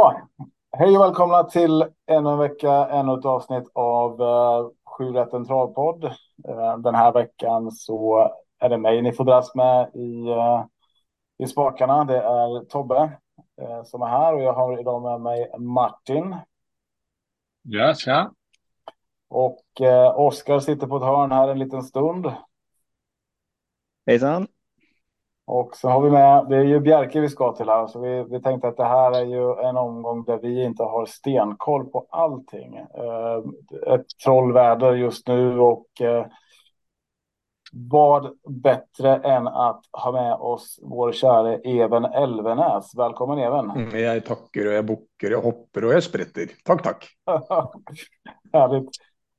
Ja, 0.00 0.28
hej 0.72 0.96
och 0.96 1.04
välkomna 1.04 1.44
till 1.44 1.84
ännu 2.06 2.30
en 2.30 2.38
vecka, 2.38 2.72
ännu 2.72 3.18
ett 3.18 3.24
avsnitt 3.24 3.70
av 3.72 4.20
uh, 4.20 4.70
Sju 4.84 5.12
rätten 5.12 5.44
travpodd. 5.44 6.04
Uh, 6.48 6.78
den 6.78 6.94
här 6.94 7.12
veckan 7.12 7.70
så 7.70 8.30
är 8.58 8.68
det 8.68 8.78
mig 8.78 9.02
ni 9.02 9.12
får 9.12 9.24
dras 9.24 9.54
med 9.54 9.90
i, 9.94 10.30
uh, 10.30 10.64
i 11.38 11.46
spakarna. 11.46 12.04
Det 12.04 12.16
är 12.16 12.64
Tobbe 12.64 13.18
uh, 13.62 13.82
som 13.84 14.02
är 14.02 14.06
här 14.06 14.34
och 14.34 14.42
jag 14.42 14.52
har 14.52 14.80
idag 14.80 15.02
med 15.02 15.20
mig 15.20 15.50
Martin. 15.58 16.36
Ja, 17.62 17.94
tja. 17.94 18.32
Och 19.28 19.64
uh, 19.80 20.18
Oskar 20.18 20.60
sitter 20.60 20.86
på 20.86 20.96
ett 20.96 21.02
hörn 21.02 21.32
här 21.32 21.48
en 21.48 21.58
liten 21.58 21.82
stund. 21.82 22.32
Hejsan. 24.06 24.46
Och 25.50 25.76
så 25.76 25.88
har 25.88 26.00
vi 26.00 26.10
med, 26.10 26.46
det 26.48 26.56
är 26.56 26.64
ju 26.64 26.80
Bjerke 26.80 27.20
vi 27.20 27.28
ska 27.28 27.52
till 27.52 27.68
här, 27.68 27.86
så 27.86 28.00
vi, 28.00 28.24
vi 28.30 28.42
tänkte 28.42 28.68
att 28.68 28.76
det 28.76 28.84
här 28.84 29.12
är 29.12 29.24
ju 29.24 29.68
en 29.68 29.76
omgång 29.76 30.24
där 30.24 30.38
vi 30.38 30.64
inte 30.64 30.82
har 30.82 31.06
stenkoll 31.06 31.86
på 31.86 32.06
allting. 32.10 32.76
Eh, 32.76 33.38
ett 33.94 34.06
trollväder 34.24 34.92
just 34.92 35.28
nu 35.28 35.60
och 35.60 36.00
eh, 36.00 36.26
vad 37.72 38.36
bättre 38.48 39.16
än 39.16 39.48
att 39.48 39.80
ha 39.92 40.12
med 40.12 40.34
oss 40.34 40.80
vår 40.82 41.12
käre 41.12 41.56
Even 41.56 42.04
Elvenäs. 42.04 42.94
Välkommen 42.96 43.38
Even. 43.38 43.70
Mm, 43.70 44.00
jag 44.00 44.24
tackar 44.24 44.66
och 44.66 44.72
jag 44.72 44.86
bockar, 44.86 45.30
jag 45.30 45.42
hoppar 45.42 45.84
och 45.84 45.92
jag 45.92 46.02
spritter. 46.02 46.46
Tack, 46.64 46.82
tack. 46.82 47.08
Härligt. 48.52 48.90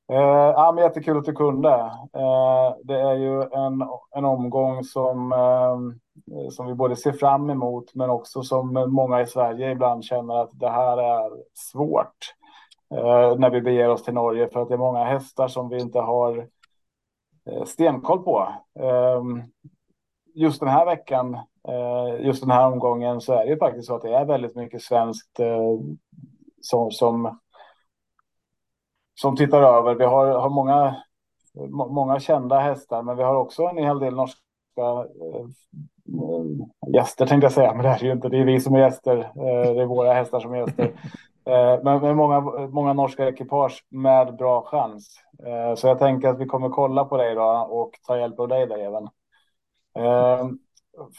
Eh, 0.09 0.53
ja, 0.55 0.71
men 0.75 0.83
jättekul 0.83 1.17
att 1.17 1.25
du 1.25 1.33
kunde. 1.33 1.69
Eh, 2.13 2.75
det 2.83 2.99
är 2.99 3.13
ju 3.13 3.41
en, 3.41 3.83
en 4.15 4.25
omgång 4.25 4.83
som, 4.83 5.31
eh, 5.31 6.49
som 6.49 6.67
vi 6.67 6.73
både 6.73 6.95
ser 6.95 7.11
fram 7.11 7.49
emot 7.49 7.95
men 7.95 8.09
också 8.09 8.43
som 8.43 8.73
många 8.87 9.21
i 9.21 9.27
Sverige 9.27 9.71
ibland 9.71 10.03
känner 10.03 10.41
att 10.41 10.49
det 10.53 10.69
här 10.69 10.97
är 10.97 11.31
svårt 11.53 12.35
eh, 12.95 13.35
när 13.37 13.49
vi 13.49 13.61
beger 13.61 13.89
oss 13.89 14.03
till 14.03 14.13
Norge 14.13 14.49
för 14.49 14.61
att 14.61 14.67
det 14.67 14.73
är 14.73 14.77
många 14.77 15.03
hästar 15.03 15.47
som 15.47 15.69
vi 15.69 15.81
inte 15.81 15.99
har 15.99 16.47
eh, 17.49 17.63
stenkoll 17.63 18.23
på. 18.23 18.53
Eh, 18.79 19.23
just 20.33 20.59
den 20.59 20.69
här 20.69 20.85
veckan, 20.85 21.33
eh, 21.67 22.25
just 22.25 22.41
den 22.41 22.51
här 22.51 22.67
omgången 22.67 23.21
så 23.21 23.33
är 23.33 23.45
det 23.45 23.51
ju 23.51 23.57
faktiskt 23.57 23.87
så 23.87 23.95
att 23.95 24.01
det 24.01 24.15
är 24.15 24.25
väldigt 24.25 24.55
mycket 24.55 24.81
svenskt 24.81 25.39
eh, 25.39 25.79
som, 26.61 26.91
som 26.91 27.39
som 29.21 29.35
tittar 29.35 29.61
över. 29.61 29.95
Vi 29.95 30.05
har, 30.05 30.27
har 30.27 30.49
många, 30.49 30.95
många 31.89 32.19
kända 32.19 32.59
hästar, 32.59 33.03
men 33.03 33.17
vi 33.17 33.23
har 33.23 33.35
också 33.35 33.63
en 33.63 33.77
hel 33.77 33.99
del 33.99 34.15
norska 34.15 34.39
eh, 34.81 35.45
gäster 36.93 37.25
tänkte 37.25 37.45
jag 37.45 37.51
säga, 37.51 37.73
men 37.73 37.83
det 37.83 37.89
är 37.89 38.03
ju 38.03 38.11
inte. 38.11 38.29
Det 38.29 38.37
är 38.37 38.45
vi 38.45 38.59
som 38.59 38.75
är 38.75 38.79
gäster. 38.79 39.17
Eh, 39.17 39.73
det 39.73 39.81
är 39.81 39.85
våra 39.85 40.13
hästar 40.13 40.39
som 40.39 40.53
är 40.53 40.57
gäster. 40.57 40.91
Eh, 41.45 41.79
men, 41.83 42.01
men 42.01 42.15
många, 42.15 42.41
många 42.67 42.93
norska 42.93 43.29
ekipage 43.29 43.85
med 43.89 44.35
bra 44.35 44.61
chans. 44.61 45.19
Så 45.75 45.87
jag 45.87 45.99
tänker 45.99 46.27
att 46.27 46.39
vi 46.39 46.45
kommer 46.45 46.69
kolla 46.69 47.05
på 47.05 47.17
dig 47.17 47.35
då 47.35 47.67
och 47.69 47.91
ta 48.07 48.17
hjälp 48.17 48.39
av 48.39 48.47
dig 48.47 48.67
där 48.67 48.77
även. 48.77 49.07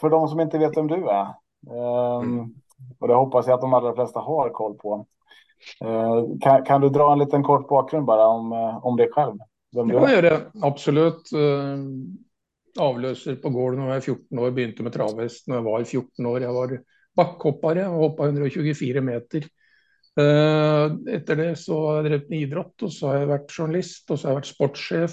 För 0.01 0.11
de 0.11 0.29
som 0.29 0.41
inte 0.41 0.59
vet 0.59 0.77
vem 0.77 0.87
du 0.87 1.09
är. 1.09 1.27
Eh, 1.67 2.23
och 2.98 3.09
det 3.09 3.14
hoppas 3.14 3.47
jag 3.47 3.55
att 3.55 3.61
de 3.61 3.75
allra 3.75 3.95
flesta 3.95 4.20
har 4.20 4.48
koll 4.48 4.75
på. 4.75 5.07
Eh, 5.84 6.25
kan, 6.41 6.64
kan, 6.64 6.80
du 6.80 6.89
dra 6.89 7.12
en 7.12 7.19
liten 7.19 7.42
kort 7.42 7.69
bakgrund 7.69 8.06
bara 8.06 8.27
om, 8.27 8.53
eh, 8.53 8.86
om 8.86 8.97
dig 8.97 9.08
själv? 9.12 9.34
Vem 9.77 9.89
det 9.89 9.94
kan 9.94 10.02
jag 10.02 10.25
göra, 10.25 10.41
absolut. 10.62 11.33
Eh, 11.33 11.78
avlöser 12.83 13.36
på 13.36 13.50
gården 13.50 13.78
när 13.80 13.86
jag 13.86 13.94
var 13.94 14.00
14 14.00 14.39
år, 14.39 14.50
började 14.50 14.83
med 14.83 14.92
travhäst 14.92 15.47
när 15.47 15.55
jag 15.55 15.62
var 15.62 15.84
14 15.84 16.27
år. 16.27 16.40
Jag 16.42 16.52
var 16.52 16.80
backhoppare 17.17 17.89
och 17.89 17.95
hoppade 17.95 18.29
124 18.29 19.01
meter. 19.01 19.45
Efter 21.11 21.36
det 21.36 21.57
så 21.57 21.86
har 21.86 21.96
jag 21.96 22.05
drivit 22.05 22.29
med 22.29 22.40
idrott 22.40 22.83
och 22.83 22.92
så 22.92 23.06
har 23.06 23.17
jag 23.17 23.27
varit 23.27 23.52
journalist 23.52 24.11
och 24.11 24.20
så 24.20 24.27
har 24.27 24.30
jag 24.30 24.36
varit 24.36 24.46
sportchef. 24.46 25.11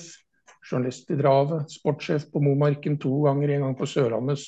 Journalist 0.72 1.12
i 1.12 1.16
dravet, 1.16 1.72
sportchef 1.72 2.32
på 2.32 2.40
Momarken 2.40 3.00
två 3.00 3.22
gånger, 3.22 3.50
en 3.50 3.62
gång 3.62 3.76
på 3.76 3.86
Sörlandets 3.86 4.44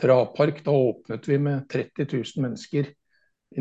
travpark. 0.00 0.64
Då 0.64 0.90
öppnade 0.90 1.22
vi 1.26 1.38
med 1.38 1.68
30 1.68 2.06
000 2.12 2.24
människor 2.36 2.86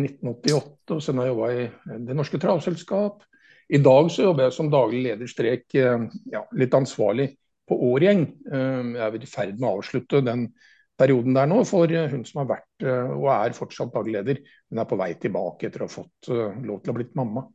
1988 0.04 0.94
och 0.94 1.04
sen 1.04 1.18
har 1.18 1.26
jag 1.26 1.36
jobbat 1.36 1.52
i 1.52 1.64
eh, 1.64 2.00
Det 2.00 2.14
norska 2.14 2.38
travselskap. 2.38 3.24
Idag 3.68 4.12
så 4.12 4.22
jobbar 4.22 4.44
jag 4.44 4.54
som 4.54 4.70
daglig 4.70 5.04
lederstrek, 5.04 5.76
eh, 5.76 6.00
ja, 6.26 6.50
lite 6.52 6.78
ansvarig 6.78 7.38
på 7.68 7.92
Årgäng. 7.92 8.34
Eh, 8.52 8.60
jag 8.60 9.16
är 9.16 9.24
i 9.24 9.26
färd 9.26 9.60
med 9.60 9.70
att 9.70 9.78
avsluta 9.78 10.22
den 10.22 10.54
perioden 10.98 11.34
där 11.34 11.48
nu 11.48 11.66
för 11.66 12.10
hon 12.12 12.26
som 12.26 12.38
har 12.38 12.46
varit 12.46 13.12
och 13.18 13.34
är 13.34 13.52
fortsatt 13.52 13.94
daglig. 13.94 14.48
Hon 14.70 14.80
är 14.80 14.86
på 14.86 14.96
väg 14.96 15.20
tillbaka 15.20 15.68
efter 15.68 15.84
att 15.84 15.94
ha 15.94 16.04
fått 16.04 16.28
lov 16.66 16.80
till 16.80 16.90
att 16.90 16.96
bli 16.96 17.06
mamma. 17.14 17.52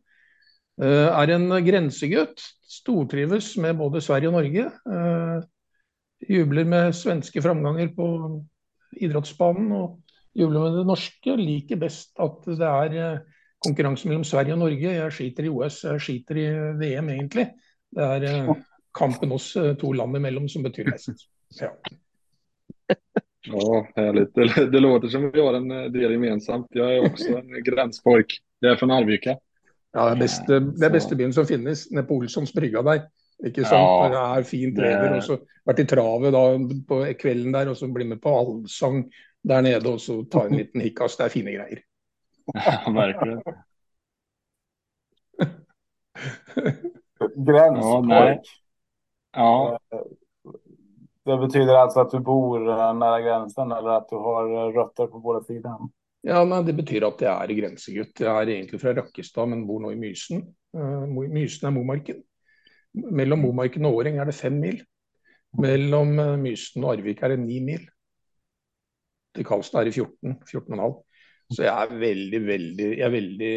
Är 0.82 1.28
en 1.28 1.64
gränsgutt, 1.64 2.40
stortrivs 2.62 3.56
med 3.56 3.76
både 3.76 4.00
Sverige 4.00 4.26
och 4.26 4.32
Norge. 4.32 4.70
Jublar 6.28 6.64
med 6.64 6.96
svenska 6.96 7.42
framgångar 7.42 7.88
på 7.88 8.44
idrottsbanan 8.96 9.72
och 9.72 10.00
jubler 10.36 10.66
med 10.66 10.78
det 10.80 10.86
norske. 10.88 11.36
Liker 11.36 11.80
best 11.80 12.12
at 12.22 12.48
det 12.48 12.68
er 12.68 12.98
eh, 12.98 13.40
konkurranse 13.64 14.08
mellom 14.08 14.24
Sverige 14.24 14.56
og 14.56 14.62
Norge. 14.64 14.94
Jeg 14.96 15.16
skiter 15.16 15.46
i 15.46 15.52
OS, 15.52 15.82
jeg 15.84 16.04
skiter 16.04 16.40
i 16.40 16.46
VM 16.80 17.10
egentlig. 17.16 17.48
Det 17.96 18.06
er 18.06 18.28
eh, 18.28 18.52
kampen 18.96 19.32
oss 19.36 19.52
eh, 19.60 19.74
to 19.80 19.92
land 19.96 20.16
imellom 20.16 20.48
som 20.48 20.66
betyr 20.66 20.92
mest. 20.92 21.28
Ja. 21.60 21.74
Ja, 23.46 23.86
härligt. 23.96 24.34
Det, 24.34 24.66
det 24.72 24.80
låter 24.80 25.08
som 25.08 25.30
vi 25.30 25.40
har 25.40 25.54
en 25.54 25.68
del 25.68 26.12
gemensamt. 26.12 26.66
Jag 26.70 26.94
är 26.94 27.06
också 27.06 27.38
en 27.38 27.62
gränspojk. 27.64 28.26
Jag 28.58 28.72
är 28.72 28.76
från 28.76 28.90
Arvika. 28.90 29.36
Ja, 29.92 30.10
det 30.10 30.16
bästa, 30.16 30.60
det 30.60 30.90
bästa 30.90 31.14
byn 31.14 31.32
som 31.32 31.46
finnes, 31.46 31.90
nede 31.90 32.06
på 32.06 32.14
Olssons 32.14 32.52
brygga 32.52 32.82
der. 32.82 33.06
Ikke 33.46 33.64
sant? 33.64 33.80
Ja, 33.80 34.08
det 34.12 34.20
er 34.20 34.44
fint 34.44 34.78
väder. 34.78 35.16
Og 35.16 35.24
så 35.24 35.38
vært 35.66 35.80
i 35.80 35.86
travet 35.88 36.34
da 36.36 36.44
på 36.88 37.00
kvelden 37.20 37.54
der, 37.56 37.70
og 37.72 37.78
så 37.78 37.88
bli 37.88 38.06
med 38.10 38.20
på 38.22 38.34
allsang 38.42 39.02
där 39.42 39.62
nere 39.62 39.88
och 39.88 40.00
så 40.00 40.24
ta 40.24 40.46
en 40.46 40.56
liten 40.56 40.80
hickas. 40.80 41.16
Det 41.16 41.24
är 41.24 41.28
fina 41.28 41.50
grejer. 41.50 41.80
Ja, 42.44 42.92
verkligen. 42.92 43.42
Gränspojk. 47.46 48.40
Ja, 49.32 49.78
ja. 49.90 50.04
Det 51.24 51.36
betyder 51.36 51.74
alltså 51.74 52.00
att 52.00 52.10
du 52.10 52.20
bor 52.20 52.58
nära 52.94 53.20
gränsen 53.20 53.72
eller 53.72 53.88
att 53.88 54.08
du 54.08 54.16
har 54.16 54.72
rötter 54.72 55.06
på 55.06 55.18
båda 55.18 55.42
sidor? 55.42 55.90
Ja, 56.20 56.44
men 56.44 56.66
det 56.66 56.72
betyder 56.72 57.06
att 57.06 57.20
jag 57.20 57.44
är 57.44 57.48
gränsgutt. 57.54 58.20
Jag 58.20 58.42
är 58.42 58.48
egentligen 58.48 58.80
från 58.80 58.94
Rökkestad, 58.94 59.48
men 59.48 59.66
bor 59.66 59.80
nu 59.80 59.92
i 59.92 59.96
Mysen. 59.96 60.42
Mysen 61.30 61.66
är 61.66 61.70
Momarken. 61.70 62.16
Mellan 62.92 63.40
Momarken 63.40 63.84
och 63.84 63.94
Åring 63.94 64.16
är 64.16 64.24
det 64.24 64.32
fem 64.32 64.60
mil. 64.60 64.82
Mellan 65.58 66.42
Mysen 66.42 66.84
och 66.84 66.92
Arvik 66.92 67.22
är 67.22 67.28
det 67.28 67.36
nio 67.36 67.60
mil 67.60 67.86
til 69.40 69.48
Karlstad 69.48 69.86
er 69.86 69.90
i 69.90 69.94
14, 69.96 70.36
14,5. 70.44 70.98
Så 71.50 71.64
jeg 71.66 71.72
er 71.72 71.98
veldig, 71.98 72.40
veldig, 72.46 72.88
jeg 72.92 73.04
er 73.06 73.12
veldig 73.12 73.54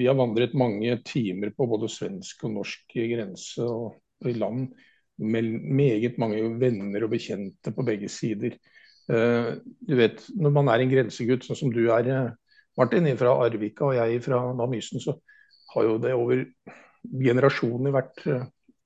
Vi 0.00 0.08
har 0.08 0.16
vandret 0.18 0.56
mange 0.58 0.96
timer 1.06 1.52
på 1.54 1.68
både 1.70 1.90
svensk 1.92 2.42
og 2.48 2.56
norsk 2.56 2.96
grense 2.96 3.62
og, 3.62 3.92
og 4.24 4.30
i 4.30 4.34
land. 4.34 4.72
Med 5.18 5.52
meget 5.78 6.18
mange 6.18 6.42
venner 6.58 7.04
og 7.06 7.12
bekjente 7.14 7.72
på 7.74 7.84
begge 7.86 8.10
sider. 8.10 8.56
Uh, 9.08 9.54
du 9.88 9.94
vet, 9.96 10.24
Når 10.36 10.54
man 10.54 10.68
er 10.68 10.82
en 10.82 10.90
grensegutt, 10.90 11.46
sånn 11.46 11.58
som 11.62 11.72
du 11.72 11.86
er, 11.88 12.10
eh, 12.12 12.34
Martin, 12.78 13.08
fra 13.18 13.32
Arvika 13.46 13.86
og 13.86 13.96
jeg 13.96 14.22
fra 14.22 14.42
Namysen, 14.54 15.00
så 15.00 15.16
har 15.74 15.86
jo 15.86 15.96
det 16.02 16.12
over 16.14 16.44
generasjoner 17.08 17.94
vært 17.94 18.26
uh, 18.26 18.44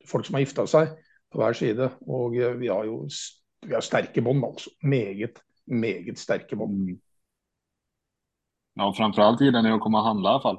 folk 0.08 0.28
som 0.28 0.38
har 0.38 0.44
gifta 0.44 0.66
seg 0.70 0.92
på 1.32 1.40
hver 1.40 1.56
side. 1.58 1.88
Og 2.06 2.36
uh, 2.38 2.52
vi 2.60 2.70
har 2.70 2.86
jo 2.88 3.02
vi 3.66 3.74
har 3.74 3.84
sterke 3.84 4.22
bånd, 4.24 4.44
altså. 4.44 4.72
Meget 4.82 5.40
meget 5.66 6.18
starka 6.18 6.56
bånd. 6.56 6.88
Mm. 6.88 7.00
Ja, 8.74 8.94
framförallt 8.96 9.40
gillar 9.40 9.62
ni 9.62 9.70
att 9.70 9.80
komma 9.80 9.98
och 9.98 10.06
handla 10.06 10.28
i 10.28 10.32
alla 10.32 10.42
fall. 10.42 10.58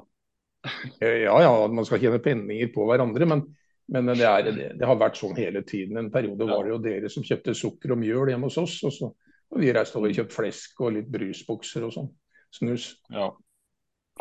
ja, 0.98 1.42
ja, 1.42 1.68
man 1.68 1.84
ska 1.84 1.98
tjäna 1.98 2.18
pengar 2.18 2.66
på 2.66 2.86
varandra, 2.86 3.26
men, 3.26 3.56
men 3.86 4.06
det, 4.06 4.24
är, 4.24 4.42
det, 4.42 4.78
det, 4.78 4.86
har 4.86 4.96
varit 4.96 5.16
så 5.16 5.34
hela 5.34 5.62
tiden. 5.62 5.96
En 5.96 6.10
period 6.10 6.40
ja. 6.40 6.46
var 6.46 6.64
det 6.64 6.70
ju 6.70 6.78
dere 6.78 7.08
som 7.08 7.22
köpte 7.22 7.54
socker 7.54 7.90
och 7.90 7.98
mjöl 7.98 8.30
hemma 8.30 8.46
hos 8.46 8.56
oss 8.56 8.82
och 8.82 8.92
så 8.92 9.14
och 9.48 9.62
vi 9.62 9.72
reste 9.72 9.98
och 9.98 10.14
köpte 10.14 10.34
fläsk 10.34 10.80
och 10.80 10.92
lite 10.92 11.10
brusboxar 11.10 11.82
och 11.82 11.92
sånt. 11.92 12.12
Snus. 12.50 12.92
Ja. 13.08 13.38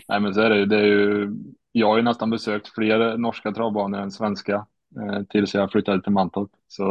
Nej, 0.08 0.20
men 0.20 0.34
så 0.34 0.42
är 0.42 0.50
det 0.50 0.58
ju. 0.58 0.66
Det 0.66 0.78
är 0.78 0.86
ju 0.86 1.32
jag 1.72 1.88
har 1.88 1.98
ju 1.98 2.04
nästan 2.04 2.30
besökt 2.30 2.68
fler 2.68 3.18
norska 3.18 3.52
travbanor 3.52 4.00
än 4.00 4.12
svenska 4.12 4.66
eh, 5.00 5.24
tills 5.24 5.54
jag 5.54 5.72
flyttade 5.72 6.02
till 6.02 6.12
Mantorp. 6.12 6.50
Så 6.68 6.86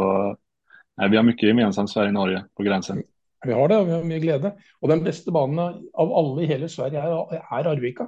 nej, 0.97 1.09
vi 1.09 1.17
har 1.17 1.23
mycket 1.23 1.47
gemensamt 1.47 1.89
Sverige-Norge 1.89 2.45
på 2.55 2.63
gränsen. 2.63 3.03
Vi 3.43 3.53
har 3.55 3.69
det, 3.69 3.77
og 3.77 3.87
vi 3.87 3.95
har 3.95 4.07
mye 4.07 4.23
glede. 4.23 4.51
Og 4.81 4.91
den 4.91 5.03
beste 5.05 5.33
banen 5.35 5.59
av 5.59 6.17
alle 6.19 6.43
i 6.43 6.49
hele 6.49 6.69
Sverige 6.71 7.03
er, 7.03 7.39
er 7.43 7.69
Arvika. 7.71 8.07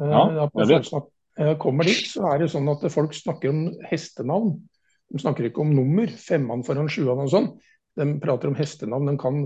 Eh, 0.00 0.12
ja, 0.12 0.46
jeg 0.62 0.70
vet. 0.72 0.92
Når 1.38 1.56
kommer 1.62 1.88
dit, 1.88 2.04
så 2.10 2.26
er 2.28 2.42
det 2.42 2.50
sånn 2.52 2.68
at 2.68 2.84
folk 2.92 3.14
snakker 3.16 3.52
om 3.52 3.62
hestenavn. 3.88 4.56
De 5.12 5.20
snakker 5.20 5.48
ikke 5.48 5.62
om 5.64 5.72
nummer, 5.72 6.10
femman 6.20 6.64
foran 6.66 6.90
sjuan 6.92 7.24
og 7.24 7.30
sånn. 7.32 7.48
De 7.96 8.06
prater 8.20 8.50
om 8.50 8.56
hestenavn. 8.56 9.08
De 9.08 9.16
kan 9.20 9.42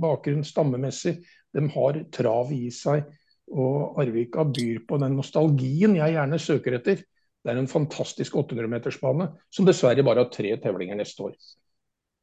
bakgrunn 0.00 0.44
stammemessig. 0.44 1.18
De 1.54 1.64
har 1.72 2.00
trav 2.12 2.52
i 2.52 2.68
seg. 2.74 3.06
Og 3.54 3.98
Arvika 4.00 4.44
byr 4.48 4.84
på 4.88 4.98
den 5.02 5.18
nostalgien 5.18 5.96
jeg 5.98 6.16
gjerne 6.16 6.40
søker 6.40 6.78
etter. 6.78 7.02
Det 7.44 7.52
er 7.52 7.60
en 7.60 7.68
fantastisk 7.68 8.38
800-metersbane 8.40 9.28
som 9.52 9.66
dessverre 9.68 10.04
bare 10.06 10.24
har 10.24 10.32
tre 10.32 10.54
tevlinger 10.62 10.96
neste 10.96 11.26
år. 11.26 11.34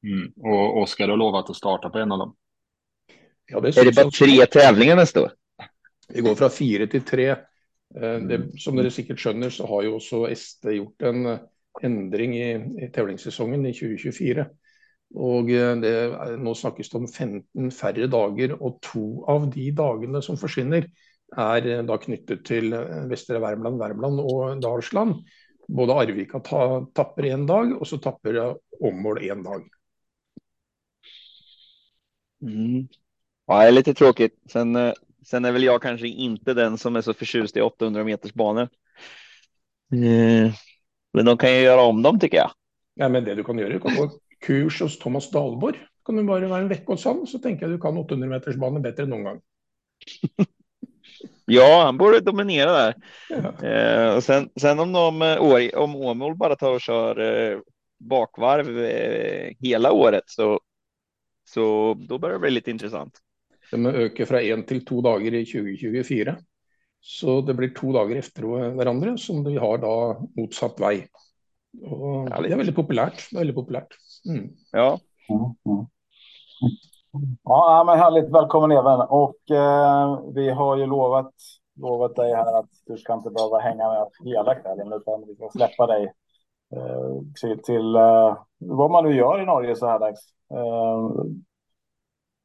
Mm. 0.03 0.31
Och 0.35 0.81
Oskar 0.81 1.07
har 1.07 1.17
lovat 1.17 1.49
att 1.49 1.55
starta 1.55 1.89
på 1.89 1.97
en 1.97 2.11
av 2.11 2.19
dem. 2.19 2.35
Ja, 3.51 3.59
det 3.59 3.77
är 3.77 3.85
det 3.85 3.95
bara 3.95 4.09
tre 4.09 4.45
tävlingar 4.45 4.95
nästa 4.95 5.21
år? 5.21 5.31
Vi 6.13 6.21
går 6.21 6.35
fra 6.35 6.49
fire 6.49 6.87
til 6.87 7.03
tre. 7.07 7.29
Eh, 7.95 8.17
det, 8.27 8.39
som 8.59 8.77
dere 8.79 8.91
sikkert 8.93 9.21
skjønner, 9.21 9.51
så 9.53 9.67
har 9.69 9.85
jo 9.87 9.97
også 9.99 10.25
SD 10.35 10.73
gjort 10.77 11.05
en 11.07 11.25
eh, 11.33 11.43
endring 11.87 12.35
i, 12.37 12.49
i 12.85 12.89
tevlingssesongen 12.93 13.65
i 13.67 13.73
2024. 13.75 14.47
Og 15.21 15.51
eh, 15.51 15.73
det, 15.83 15.93
nå 16.39 16.55
snakkes 16.57 16.91
det 16.91 16.99
om 16.99 17.07
15 17.07 17.71
færre 17.75 18.09
dager, 18.11 18.55
og 18.59 18.79
to 18.85 19.05
av 19.31 19.49
de 19.53 19.69
dagene 19.75 20.23
som 20.25 20.39
forsvinner, 20.39 20.87
er 21.31 21.67
da 21.87 21.95
knyttet 21.95 22.41
til 22.43 22.73
Vestre 23.07 23.39
Värmland, 23.39 23.77
Värmland 23.79 24.19
og 24.19 24.59
Dalsland. 24.63 25.21
Både 25.71 25.95
Arvika 25.95 26.41
ta, 26.43 26.81
tapper 26.91 27.29
én 27.29 27.45
dag, 27.47 27.71
og 27.77 27.87
så 27.87 28.01
tapper 28.03 28.57
Åmål 28.81 29.21
én 29.23 29.45
dag. 29.45 29.63
Mm. 32.41 32.87
Ja, 33.47 33.61
det 33.61 33.67
är 33.67 33.71
lite 33.71 33.93
tråkigt. 33.93 34.39
Sen, 34.49 34.75
eh, 34.75 34.93
sen 35.25 35.45
är 35.45 35.51
väl 35.51 35.63
jag 35.63 35.81
kanske 35.81 36.07
inte 36.07 36.53
den 36.53 36.77
som 36.77 36.95
är 36.95 37.01
så 37.01 37.13
förtjust 37.13 37.57
i 37.57 37.61
800 37.61 38.03
meters 38.03 38.33
banor. 38.33 38.69
Eh, 39.93 40.53
men 41.13 41.25
de 41.25 41.37
kan 41.37 41.53
ju 41.53 41.61
göra 41.61 41.81
om 41.81 42.01
dem 42.01 42.19
tycker 42.19 42.37
jag. 42.37 42.51
Ja, 42.93 43.09
men 43.09 43.23
det 43.23 43.35
du 43.35 43.43
kan 43.43 43.57
göra, 43.57 43.69
du 43.69 43.79
kan 43.79 43.95
gå 43.95 44.11
kurs 44.39 44.81
hos 44.81 44.99
Thomas 44.99 45.31
Dahlborg. 45.31 45.77
Kan 46.05 46.15
du 46.15 46.23
bara 46.23 46.47
vara 46.47 46.61
en 46.61 46.67
vecka 46.67 46.91
hos 46.91 47.05
honom 47.05 47.27
så 47.27 47.39
tänker 47.39 47.61
jag 47.61 47.71
du 47.71 47.79
kan 47.79 47.97
800 47.97 48.27
meters 48.29 48.55
banor 48.55 48.79
bättre 48.79 49.03
än 49.03 49.09
någon 49.09 49.23
gång. 49.23 49.41
ja, 51.45 51.83
han 51.85 51.97
borde 51.97 52.19
dominera 52.19 52.71
där. 52.71 52.95
Ja. 53.29 53.67
Eh, 53.67 54.15
och 54.15 54.23
sen, 54.23 54.49
sen 54.61 54.79
om 54.79 54.91
de 54.91 55.21
eh, 55.21 55.37
om 55.79 55.95
Åmål 55.95 56.35
bara 56.35 56.55
tar 56.55 56.73
och 56.73 56.81
kör 56.81 57.19
eh, 57.19 57.59
bakvarv 57.99 58.79
eh, 58.79 59.53
hela 59.59 59.91
året 59.91 60.23
så 60.25 60.59
så 61.53 61.93
då 62.09 62.17
börjar 62.17 62.33
det 62.33 62.39
bli 62.39 62.51
lite 62.51 62.71
intressant. 62.71 63.19
De 63.71 63.85
ökar 63.85 64.25
från 64.25 64.39
en 64.39 64.63
till 64.63 64.85
två 64.85 65.01
dagar 65.01 65.33
i 65.33 65.45
2024. 65.45 66.37
Så 67.01 67.41
det 67.41 67.53
blir 67.53 67.73
två 67.73 67.91
dagar 67.91 68.15
efter 68.15 68.43
varandra 68.75 69.17
som 69.17 69.43
vi 69.43 69.57
har 69.57 69.77
då 69.77 70.27
motsatt 70.35 70.79
väg. 70.79 71.07
Och 71.81 72.29
det 72.29 72.53
är 72.53 72.57
väldigt 72.57 72.75
populärt. 72.75 73.33
Väldigt 73.33 73.55
populärt. 73.55 73.87
Mm. 74.29 74.49
Ja. 74.71 74.99
Mm, 75.29 75.41
mm. 75.65 75.85
Ja, 77.43 77.83
men 77.85 77.99
härligt. 77.99 78.29
Välkommen 78.29 78.71
även. 78.71 79.01
Och 79.01 79.51
eh, 79.51 80.21
vi 80.33 80.49
har 80.49 80.77
ju 80.77 80.85
lovat, 80.85 81.33
lovat 81.75 82.15
dig 82.15 82.35
här 82.35 82.59
att 82.59 82.69
du 82.85 82.97
ska 82.97 83.13
inte 83.13 83.29
behöva 83.29 83.59
hänga 83.59 83.89
med 83.89 84.07
hela 84.25 84.55
kvällen 84.55 84.93
utan 84.93 85.27
vi 85.27 85.35
ska 85.35 85.49
släppa 85.49 85.87
dig 85.87 86.03
eh, 86.75 87.21
till, 87.41 87.63
till 87.63 87.95
eh, 87.95 88.37
vad 88.57 88.91
man 88.91 89.03
nu 89.03 89.15
gör 89.15 89.41
i 89.41 89.45
Norge 89.45 89.75
så 89.75 89.87
här 89.87 89.99
dags. 89.99 90.21
Eh, 90.53 91.11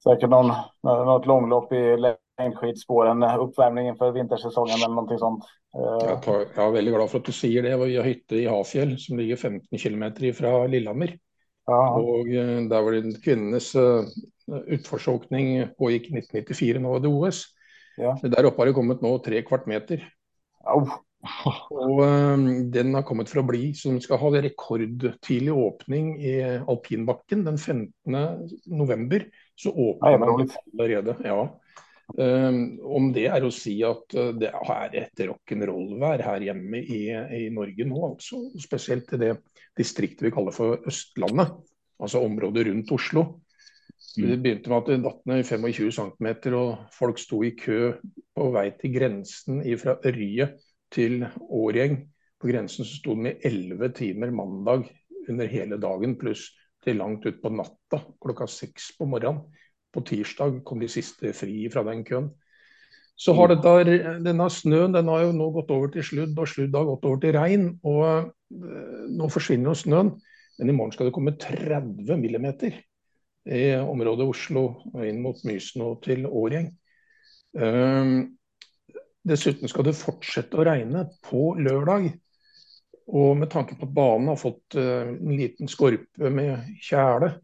säkert 0.04 0.30
någon, 0.30 0.52
något 0.82 1.26
långlopp 1.26 1.72
i 1.72 1.96
längdskidspåren, 2.38 3.22
uppvärmning 3.22 3.88
inför 3.88 4.12
vintersäsongen 4.12 4.74
eller 4.74 4.88
någonting 4.88 5.18
sånt. 5.18 5.44
Eh, 5.78 6.08
jag, 6.08 6.22
tar, 6.22 6.46
jag 6.56 6.66
är 6.66 6.70
väldigt 6.70 6.94
glad 6.94 7.10
för 7.10 7.18
att 7.18 7.24
du 7.24 7.32
säger 7.32 7.62
det. 7.62 7.76
Vi 7.76 7.96
har 7.96 8.04
hytte 8.04 8.36
i 8.36 8.46
Hafjäll 8.46 8.98
som 8.98 9.18
ligger 9.18 9.36
15 9.36 9.78
kilometer 9.78 10.24
ifrån 10.24 10.70
Lillehammer. 10.70 11.18
Ja. 11.66 11.90
Och 11.94 12.28
eh, 12.28 12.60
där 12.60 12.82
var 12.82 12.92
det 12.92 13.24
kvinnornas 13.24 13.76
utforsåkning 14.66 15.68
pågick 15.78 16.02
1994, 16.02 16.80
nu 16.80 16.88
var 16.88 17.00
det 17.00 17.08
OS. 17.08 17.44
Ja. 17.96 18.18
Där 18.22 18.44
uppe 18.44 18.60
har 18.60 18.66
det 18.66 18.72
kommit 18.72 19.00
nu 19.00 19.18
tre 19.18 19.42
kvart 19.42 19.66
meter. 19.66 20.12
Oh. 20.64 20.92
Og 21.74 22.00
um, 22.02 22.46
den 22.72 22.94
har 22.96 23.04
kommet 23.06 23.30
for 23.32 23.42
å 23.42 23.46
bli, 23.48 23.70
så 23.76 23.92
den 23.92 24.02
skal 24.04 24.20
ha 24.22 24.30
rekordtidlig 24.44 25.54
åpning 25.54 26.14
i 26.22 26.34
alpinbakken 26.58 27.44
den 27.46 27.58
15. 27.58 28.16
november. 28.72 29.26
Så 29.56 29.72
åpner 29.72 30.18
man 30.22 30.44
allerede. 30.44 31.16
ja. 31.24 31.40
Um, 32.14 32.76
om 32.86 33.08
det 33.10 33.24
er 33.34 33.42
å 33.42 33.50
si 33.50 33.80
at 33.82 34.14
uh, 34.14 34.28
det 34.38 34.52
er 34.54 34.92
et 35.00 35.22
rock'n'roll-vær 35.26 36.22
her 36.22 36.44
hjemme 36.44 36.78
i, 36.78 37.00
i, 37.10 37.48
Norge 37.50 37.86
nå, 37.88 37.98
altså. 38.12 38.44
Spesielt 38.62 39.10
i 39.16 39.18
det 39.24 39.32
distriktet 39.76 40.28
vi 40.28 40.32
kaller 40.34 40.54
for 40.54 40.86
Østlandet, 40.86 41.56
altså 41.98 42.22
området 42.22 42.68
rundt 42.68 42.94
Oslo. 42.94 43.26
Mm. 44.16 44.28
Det 44.30 44.38
begynte 44.44 44.70
med 44.70 44.78
at 44.78 44.92
det 44.92 45.00
datt 45.02 45.26
ned 45.28 45.42
25 45.50 45.90
cm, 45.98 46.30
og 46.54 46.86
folk 46.94 47.18
sto 47.20 47.42
i 47.44 47.52
kø 47.58 47.80
på 48.36 48.48
vei 48.54 48.68
til 48.78 48.94
grensen 48.94 49.60
fra 49.82 49.98
Ørje 50.06 50.52
til 50.96 51.26
Årgjeng. 51.46 52.00
På 52.40 52.50
grensen 52.50 52.84
så 52.84 52.98
sto 52.98 53.14
den 53.16 53.30
i 53.30 53.36
elleve 53.48 53.90
timer 53.96 54.32
mandag 54.34 54.88
under 55.28 55.48
hele 55.50 55.78
dagen, 55.80 56.16
pluss 56.20 56.50
til 56.84 57.00
langt 57.00 57.26
utpå 57.26 57.50
natta 57.50 58.02
klokka 58.22 58.48
seks 58.50 58.92
på 58.98 59.08
morgenen. 59.10 59.44
På 59.92 60.02
tirsdag 60.04 60.60
kom 60.66 60.82
de 60.82 60.90
siste 60.92 61.32
fri 61.36 61.64
fra 61.72 61.84
den 61.86 62.04
køen. 62.04 62.28
Så 63.16 63.32
har 63.32 63.48
dette, 63.48 63.94
denne 64.20 64.46
snøen 64.52 64.92
den 64.92 65.08
har 65.08 65.22
jo 65.24 65.32
nå 65.32 65.46
gått 65.54 65.70
over 65.72 65.88
til 65.92 66.04
sludd, 66.04 66.34
og 66.36 66.50
sludd 66.52 66.74
har 66.76 66.84
gått 66.84 67.06
over 67.08 67.22
til 67.22 67.32
regn. 67.36 67.70
og 67.88 68.04
eh, 68.28 69.06
Nå 69.16 69.30
forsvinner 69.32 69.72
jo 69.72 69.78
snøen, 69.80 70.12
men 70.58 70.72
i 70.72 70.74
morgen 70.76 70.92
skal 70.92 71.08
det 71.08 71.14
komme 71.16 71.32
30 71.40 72.20
millimeter 72.20 72.76
i 73.46 73.62
området 73.78 74.26
Oslo 74.26 74.66
inn 75.06 75.22
mot 75.24 75.40
Mysen 75.48 75.84
og 75.86 76.02
til 76.04 76.26
Årgjeng. 76.26 76.68
Um, 77.56 77.64
ehm, 77.64 78.16
Dessuten 79.26 79.70
skal 79.70 79.88
det 79.88 79.96
fortsette 79.98 80.58
å 80.58 80.64
regne 80.66 81.06
på 81.26 81.56
lørdag. 81.58 82.12
Og 83.06 83.36
med 83.38 83.50
tanke 83.50 83.76
på 83.78 83.86
at 83.86 83.94
banen 83.94 84.30
har 84.32 84.38
fått 84.38 84.76
eh, 84.78 85.12
en 85.14 85.34
liten 85.38 85.70
skorpe 85.70 86.30
med 86.30 86.78
tjæle, 86.82 87.36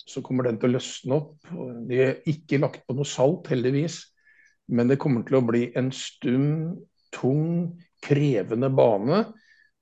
så 0.00 0.22
kommer 0.26 0.46
den 0.46 0.58
til 0.58 0.70
å 0.70 0.76
løsne 0.76 1.18
opp. 1.18 1.50
De 1.86 2.00
er 2.02 2.30
ikke 2.30 2.60
lagt 2.62 2.82
på 2.86 2.96
noe 2.98 3.06
salt, 3.06 3.50
heldigvis. 3.50 4.00
Men 4.70 4.90
det 4.90 5.00
kommer 5.02 5.26
til 5.26 5.38
å 5.38 5.44
bli 5.46 5.68
en 5.78 5.90
stum, 5.94 6.48
tung, 7.14 7.76
krevende 8.02 8.70
bane. 8.74 9.24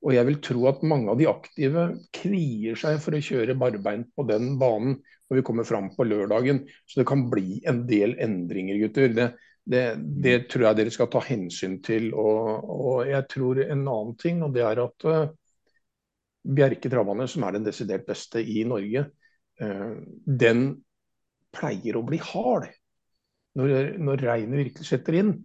Og 0.05 0.15
jeg 0.15 0.29
vil 0.29 0.41
tro 0.45 0.67
at 0.71 0.85
mange 0.87 1.13
av 1.13 1.21
de 1.21 1.29
aktive 1.29 1.89
kvier 2.15 2.79
seg 2.79 3.01
for 3.03 3.17
å 3.17 3.23
kjøre 3.25 3.57
barbeint 3.59 4.09
på 4.17 4.25
den 4.29 4.55
banen 4.61 4.99
når 5.29 5.41
vi 5.41 5.45
kommer 5.45 5.67
fram 5.69 5.91
på 5.97 6.07
lørdagen. 6.09 6.63
Så 6.89 7.01
det 7.01 7.09
kan 7.09 7.27
bli 7.33 7.61
en 7.69 7.83
del 7.89 8.15
endringer, 8.23 8.79
gutter. 8.85 9.13
Det, 9.17 9.29
det, 9.69 9.85
det, 10.25 10.35
tror 10.49 10.69
jeg 10.69 10.79
dere 10.79 10.93
skal 10.95 11.11
ta 11.13 11.23
hensyn 11.27 11.79
til. 11.85 12.11
Og, 12.17 12.65
og, 12.65 13.05
jeg 13.09 13.27
tror 13.33 13.63
en 13.65 13.85
annen 13.85 14.17
ting, 14.21 14.43
og 14.45 14.55
det 14.57 14.65
er 14.65 14.83
at 14.85 15.09
uh, 15.09 15.31
Bjerke 16.49 16.91
Travane, 16.93 17.29
som 17.29 17.45
er 17.45 17.59
den 17.59 17.67
desidert 17.69 18.07
beste 18.09 18.41
i 18.41 18.65
Norge, 18.69 19.05
uh, 19.61 19.95
den 20.25 20.71
pleier 21.55 21.99
å 21.99 22.05
bli 22.07 22.21
hard 22.23 22.69
når, 23.59 23.95
når 24.01 24.25
regnet 24.29 24.65
virkelig 24.65 24.89
setter 24.89 25.21
inn. 25.21 25.37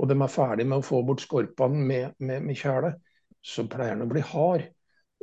Og 0.00 0.06
de 0.08 0.16
er 0.16 0.32
ferdig 0.32 0.66
med 0.70 0.80
å 0.80 0.86
få 0.86 1.02
bort 1.06 1.22
skorpene 1.22 1.82
med, 1.82 2.18
med, 2.22 2.44
med 2.46 2.58
kjele, 2.58 2.94
så 3.42 3.66
pleier 3.68 3.96
den 3.96 4.06
å 4.06 4.10
bli 4.10 4.22
hard. 4.24 4.68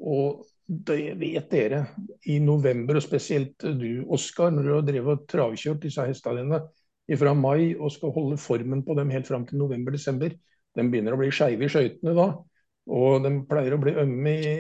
Og 0.03 0.43
det 0.67 1.15
vet 1.19 1.47
dere. 1.51 1.85
I 2.27 2.39
november, 2.43 2.99
og 2.99 3.03
spesielt 3.05 3.63
du, 3.79 4.03
Oskar, 4.13 4.51
når 4.51 4.67
du 4.67 4.73
har 4.73 4.83
drevet 4.87 5.21
og 5.23 5.29
travkjørt 5.31 5.85
disse 5.87 6.05
hestene 6.09 6.43
dine, 6.43 6.59
fra 7.15 7.33
mai 7.37 7.71
og 7.77 7.91
skal 7.93 8.11
holde 8.15 8.39
formen 8.41 8.83
på 8.83 8.95
dem 8.97 9.11
helt 9.13 9.29
fram 9.29 9.45
til 9.47 9.61
november-desember. 9.61 10.35
De 10.75 10.85
begynner 10.91 11.15
å 11.15 11.21
bli 11.21 11.31
skeive 11.31 11.67
i 11.67 11.71
skøytene 11.71 12.15
da. 12.17 12.27
Og 12.97 13.23
de 13.23 13.31
pleier 13.47 13.75
å 13.75 13.79
bli 13.81 13.95
ømme 13.99 14.33
i, 14.35 14.51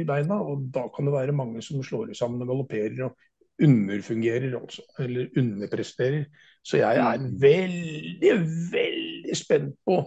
i, 0.00 0.04
beina, 0.08 0.40
og 0.40 0.68
da 0.72 0.86
kan 0.92 1.08
det 1.08 1.16
være 1.16 1.36
mange 1.36 1.64
som 1.64 1.82
slår 1.84 2.14
sammen 2.16 2.44
og 2.44 2.52
galopperer 2.52 3.02
og 3.08 3.26
underfungerer, 3.60 4.54
altså. 4.56 4.84
Eller 5.04 5.28
underpresterer. 5.40 6.24
Så 6.64 6.80
jeg 6.80 7.00
er 7.00 7.20
mm. 7.20 7.28
veldig, 7.40 8.32
veldig 8.72 9.36
spent 9.36 9.76
på 9.84 10.00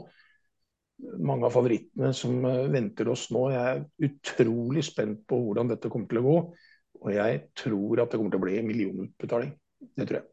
mange 1.22 1.46
av 1.50 1.54
favorittene 1.54 2.14
som 2.16 2.46
eh, 2.48 2.70
venter 2.74 3.10
oss 3.12 3.28
nå. 3.34 3.48
Jeg 3.54 3.64
er 3.74 4.10
utrolig 4.10 4.86
spent 4.86 5.26
på 5.30 5.42
hvordan 5.48 5.74
dette 5.74 5.92
kommer 5.92 6.10
til 6.10 6.22
å 6.22 6.28
gå. 6.28 6.38
Och 7.04 7.14
jag 7.14 7.54
tror 7.54 8.00
att 8.00 8.12
det 8.12 8.18
kommer 8.18 8.36
att 8.36 8.42
bli 8.42 8.60
en 8.60 8.68
miljonutbetaling. 8.68 9.52
Det 9.96 10.06
tror 10.06 10.20
jag. 10.20 10.33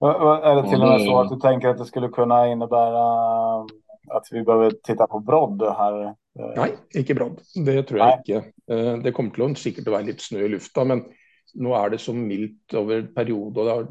Är 0.00 0.62
det 0.62 0.68
till 0.68 0.82
och 0.82 0.88
med 0.88 1.00
så 1.00 1.20
att 1.20 1.30
du 1.30 1.36
tänker 1.36 1.68
att 1.68 1.78
det 1.78 1.84
skulle 1.84 2.08
kunna 2.08 2.48
innebära 2.48 3.02
att 4.08 4.28
vi 4.30 4.42
behöver 4.42 4.70
titta 4.70 5.06
på 5.06 5.18
brodd 5.20 5.62
här? 5.62 6.14
Nej, 6.56 6.76
inte 6.94 7.14
brodd. 7.14 7.40
Det 7.66 7.82
tror 7.82 8.00
jag 8.00 8.18
inte. 8.18 8.52
Eh, 8.70 8.96
det 8.96 9.12
kommer 9.12 9.30
till 9.30 9.42
att 9.42 9.58
säkert 9.58 9.88
vara 9.88 10.00
lite 10.00 10.22
snö 10.22 10.38
i 10.38 10.48
luften, 10.48 10.88
men 10.88 11.04
nu 11.54 11.68
är 11.68 11.90
det 11.90 11.98
så 11.98 12.12
milt 12.12 12.74
över 12.74 13.02
period. 13.02 13.58
Och 13.58 13.86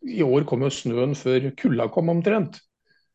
I 0.00 0.22
år 0.22 0.44
kommer 0.44 0.70
snön 0.70 1.14
för 1.14 1.56
kulda 1.56 1.88
kom 1.88 2.08
omtrent. 2.08 2.58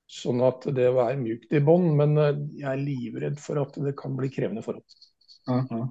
Så 0.07 0.45
att 0.45 0.61
det 0.61 0.91
var 0.91 1.15
mjukt 1.15 1.53
i 1.53 1.59
bånn, 1.59 1.97
men 1.97 2.17
eh, 2.17 2.35
jag 2.51 2.73
är 2.73 2.77
livrädd 2.77 3.39
för 3.39 3.55
att 3.55 3.73
det 3.73 3.93
kan 3.97 4.15
bli 4.15 4.29
krävande 4.29 4.61
för 4.61 4.77
oss. 4.77 5.11
Mm 5.49 5.65
-hmm. 5.65 5.89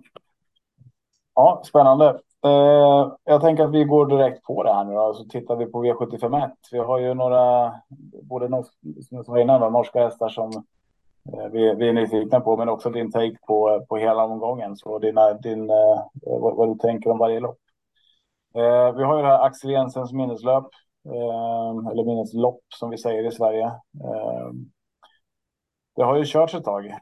Ja, 1.34 1.62
spännande. 1.66 2.20
Eh, 2.45 3.12
jag 3.25 3.40
tänker 3.40 3.64
att 3.64 3.75
vi 3.75 3.85
går 3.85 4.07
direkt 4.07 4.42
på 4.42 4.62
det 4.62 4.75
här 4.75 4.85
nu 4.85 4.95
då, 4.95 5.14
så 5.14 5.25
tittar 5.25 5.57
vi 5.57 5.66
på 5.66 5.85
V751. 5.85 6.50
Vi 6.73 6.78
har 6.78 6.99
ju 6.99 7.14
några, 7.14 7.75
både 8.23 8.49
norsk, 8.49 8.73
som 8.80 9.16
jag 9.16 9.26
sa 9.26 9.40
innan, 9.40 9.61
då, 9.61 9.71
norska 9.71 10.00
hästar 10.00 10.28
som 10.28 10.50
eh, 11.33 11.47
vi, 11.52 11.75
vi 11.75 11.88
är 11.88 11.92
nyfikna 11.92 12.40
på, 12.40 12.57
men 12.57 12.68
också 12.68 12.90
din 12.90 13.12
take 13.12 13.37
på, 13.47 13.87
på 13.88 13.97
hela 13.97 14.25
omgången. 14.25 14.76
Så 14.76 14.99
dina, 14.99 15.33
din, 15.33 15.71
eh, 15.71 16.04
vad, 16.23 16.57
vad, 16.57 16.68
du 16.68 16.75
tänker 16.75 17.11
om 17.11 17.18
varje 17.18 17.40
lopp. 17.40 17.59
Eh, 18.54 18.92
vi 18.97 19.04
har 19.04 19.16
ju 19.16 19.23
det 19.23 19.28
här 19.28 19.45
Axel 19.45 19.71
Jensens 19.71 20.12
minneslöp, 20.12 20.64
eh, 21.07 21.90
eller 21.92 22.04
minneslopp 22.04 22.61
som 22.75 22.90
vi 22.90 22.99
säger 22.99 23.26
i 23.26 23.33
Sverige. 23.33 23.73
Det 25.97 26.04
har 26.04 26.16
ju 26.16 26.25
körts 26.25 26.54
ett 26.54 26.64
tag. 26.64 26.95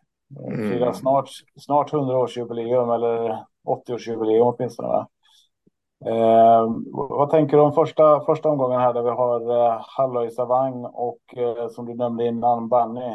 Mm. 0.46 0.70
Firar 0.70 0.92
snart, 0.92 1.28
snart 1.60 1.92
100-årsjubileum 1.92 2.94
eller 2.94 3.44
80-årsjubileum 3.68 4.54
åtminstone. 4.56 4.88
Va? 4.88 5.08
Eh, 6.04 6.66
vad 6.90 7.30
tänker 7.30 7.56
du 7.56 7.62
om 7.62 7.72
första, 7.72 8.24
första 8.24 8.48
omgången 8.48 8.80
här 8.80 8.94
där 8.94 9.02
vi 9.02 9.10
har 9.10 9.40
eh, 9.40 9.84
Halloy 9.86 10.30
Savang 10.30 10.84
och 10.84 11.20
eh, 11.36 11.68
som 11.68 11.86
du 11.86 11.94
nämnde 11.94 12.26
innan 12.26 12.68
Bunny 12.68 13.12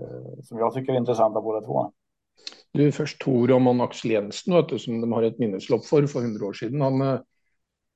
eh, 0.00 0.42
som 0.42 0.58
jag 0.58 0.74
tycker 0.74 0.92
är 0.92 0.96
intressanta 0.96 1.40
båda 1.40 1.66
två. 1.66 1.92
Du, 2.72 2.92
först 2.92 3.20
Tor 3.20 3.52
om 3.52 3.80
Axel 3.80 4.10
Jensen, 4.10 4.54
vet 4.54 4.68
du, 4.68 4.78
som 4.78 5.00
de 5.00 5.12
har 5.12 5.22
ett 5.22 5.38
minneslopp 5.38 5.84
för 5.84 6.06
för 6.06 6.20
100 6.20 6.46
år 6.46 6.52
sedan. 6.52 6.80
Han 6.80 7.00
eh, 7.00 7.20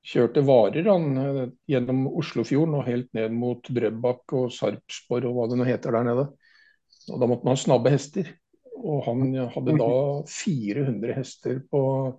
körde 0.02 0.40
varer 0.40 0.84
han, 0.84 1.16
eh, 1.16 1.48
genom 1.66 2.06
Oslofjorden 2.06 2.74
och 2.74 2.84
helt 2.84 3.12
ner 3.12 3.28
mot 3.28 3.68
Drøbak 3.68 4.32
och 4.32 4.52
Sarpsborg 4.52 5.26
och 5.26 5.34
vad 5.34 5.50
det 5.50 5.56
nu 5.56 5.64
heter 5.64 5.92
där 5.92 6.04
nere. 6.04 6.28
Och 7.12 7.20
då 7.20 7.26
måste 7.26 7.46
man 7.46 7.52
ha 7.52 7.56
snabba 7.56 7.90
hästar. 7.90 8.26
Och 8.76 9.04
han 9.04 9.34
hade 9.34 9.76
då 9.76 10.24
400 10.46 11.12
hästar 11.12 11.62
på 11.70 12.12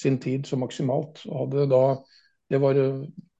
sin 0.00 0.18
tid 0.20 0.48
som 0.48 0.62
maximalt. 0.64 1.22
Og 1.28 1.44
hadde 1.44 1.68
da, 1.70 1.82
det 2.50 2.60
var 2.62 2.80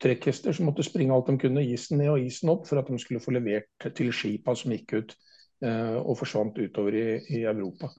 trekkhester 0.03 0.57
som 0.57 0.71
måste 0.71 0.87
springa 0.87 1.15
allt 1.15 1.29
de 1.31 1.39
kunde, 1.41 1.65
isen 1.65 1.99
ner 1.99 2.11
och 2.11 2.21
isen 2.21 2.49
upp 2.51 2.69
för 2.69 2.77
att 2.77 2.87
de 2.87 2.99
skulle 2.99 3.21
få 3.21 3.31
levert 3.31 3.95
till 3.97 4.13
skipa 4.13 4.55
som 4.55 4.73
gick 4.73 4.93
ut 4.93 5.17
eh, 5.65 5.95
och 5.95 6.19
försvann 6.19 6.53
utöver 6.57 6.95
i, 6.95 7.21
i 7.29 7.45
Europa. 7.45 7.91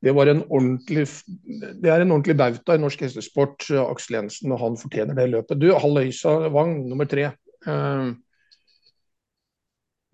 Det, 0.00 0.12
var 0.12 0.26
en 0.26 0.42
ordentlig, 0.42 1.08
det 1.74 1.88
är 1.88 2.00
en 2.00 2.12
ordentlig 2.12 2.36
bauta 2.36 2.74
i 2.74 2.78
norsk 2.78 3.00
hestesport, 3.00 3.70
eh, 3.70 3.82
Axel 3.82 4.14
Jensen, 4.14 4.52
och 4.52 4.60
han 4.60 4.76
förtjänar 4.76 5.14
det 5.14 5.26
löpet. 5.26 5.60
Du, 5.60 5.72
Halløysa 5.72 6.48
Wang, 6.48 6.88
nummer 6.88 7.04
tre. 7.04 7.24
Eh, 7.66 8.12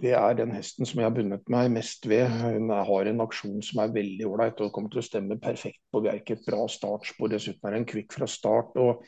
det 0.03 0.13
er 0.13 0.35
den 0.37 0.53
hesten 0.53 0.85
som 0.85 1.01
jeg 1.01 1.09
har 1.09 1.15
bundet 1.17 1.47
meg 1.53 1.71
mest 1.73 2.05
ved. 2.09 2.29
Hun 2.29 2.69
har 2.69 3.09
en 3.09 3.23
aksjon 3.25 3.63
som 3.65 3.81
er 3.81 3.95
veldig 3.95 4.27
ålreit 4.29 4.61
og 4.61 4.73
kommer 4.75 4.93
til 4.93 5.01
å 5.01 5.07
stemme 5.07 5.39
perfekt 5.41 5.81
på 5.93 6.03
Bjerke. 6.05 6.37
Et 6.37 6.45
bra 6.45 6.67
startspor. 6.69 7.33
Dessuten 7.33 7.71
er 7.71 7.79
hun 7.79 7.89
kvikk 7.89 8.13
fra 8.19 8.29
start. 8.29 8.77
Og, 8.77 9.01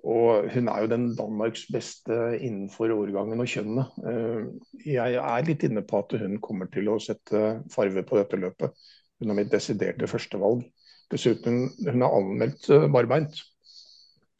og, 0.00 0.48
hun 0.54 0.70
er 0.72 0.80
jo 0.80 0.90
den 0.94 1.06
Danmarks 1.18 1.66
beste 1.72 2.16
innenfor 2.38 2.94
årgangen 2.96 3.44
og 3.44 3.52
kjønnet. 3.52 4.00
Jag 4.86 5.12
jeg 5.12 5.20
er 5.20 5.48
litt 5.50 5.68
inne 5.68 5.84
på 5.84 6.00
at 6.00 6.16
hun 6.24 6.40
kommer 6.44 6.72
til 6.72 6.88
å 6.88 6.96
sette 7.04 7.44
farve 7.74 8.06
på 8.08 8.22
dette 8.22 8.40
løpet. 8.40 8.88
Hun 9.20 9.34
er 9.34 9.42
mitt 9.42 9.52
desiderte 9.52 10.08
førstevalg. 10.08 10.64
Dessuten, 11.12 11.66
hun 11.84 12.02
er 12.02 12.16
anmeldt 12.16 12.70
eh, 12.72 12.88
barbeint. 12.92 13.44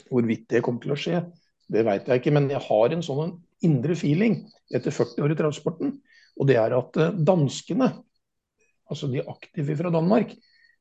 Hvorvidt 0.08 0.48
det 0.48 0.64
kommer 0.64 0.80
til 0.80 0.94
å 0.94 0.98
skje, 1.00 1.20
det 1.72 1.84
vet 1.84 2.08
jeg 2.08 2.20
ikke. 2.20 2.32
Men 2.34 2.48
jeg 2.52 2.64
har 2.64 2.94
en 2.94 3.04
sånn 3.04 3.36
indre 3.66 3.96
feeling 3.98 4.40
etter 4.74 4.94
40 4.94 5.24
år 5.24 5.34
i 5.34 5.38
transporten. 5.38 5.94
Og 6.40 6.48
det 6.50 6.58
er 6.60 6.74
at 6.76 6.98
eh, 7.00 7.16
danskene, 7.26 7.90
altså 8.90 9.10
de 9.10 9.24
aktive 9.24 9.76
fra 9.78 9.92
Danmark, 9.94 10.34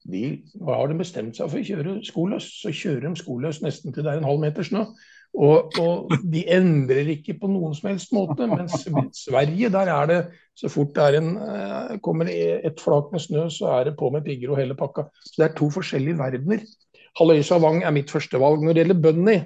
de 0.03 0.23
har 0.67 0.87
de 0.91 0.99
bestemt 0.99 1.37
seg 1.37 1.47
for 1.47 1.61
å 1.61 1.67
kjøre 1.67 1.97
skoløs, 2.03 2.47
så 2.59 2.73
kjører 2.75 3.05
de 3.07 3.19
skoløs 3.21 3.61
nesten 3.63 3.93
til 3.95 4.03
det 4.03 4.11
er 4.11 4.19
en 4.19 4.27
halv 4.27 4.41
meter 4.41 4.65
snø. 4.67 4.87
Og, 5.33 5.77
og, 5.81 6.11
de 6.29 6.43
endrer 6.53 7.07
ikke 7.15 7.37
på 7.41 7.49
noen 7.49 7.73
som 7.73 7.89
helst 7.89 8.11
måte. 8.13 8.45
Mens 8.51 8.83
Sverige, 9.17 9.71
der 9.73 9.89
er 9.89 10.09
det 10.11 10.19
så 10.59 10.69
fort 10.69 10.91
det 10.93 11.05
er 11.07 11.17
en, 11.21 11.31
eh, 11.41 11.95
kommer 12.05 12.29
et 12.29 12.83
flak 12.83 13.09
med 13.13 13.23
snø, 13.23 13.47
så 13.49 13.71
er 13.79 13.89
det 13.89 13.95
på 13.97 14.11
med 14.13 14.25
pigger 14.27 14.53
og 14.53 14.61
hele 14.61 14.77
pakka. 14.77 15.07
Så 15.23 15.39
det 15.39 15.47
er 15.47 15.55
to 15.57 15.71
forskjellige 15.73 16.19
verdener. 16.19 16.67
Halløysa 17.17 17.57
Wang 17.61 17.81
er 17.85 17.95
mitt 17.95 18.13
førstevalg. 18.13 18.61
Når 18.61 18.75
det 18.75 18.83
gjelder 18.83 19.01
Bunny, 19.01 19.39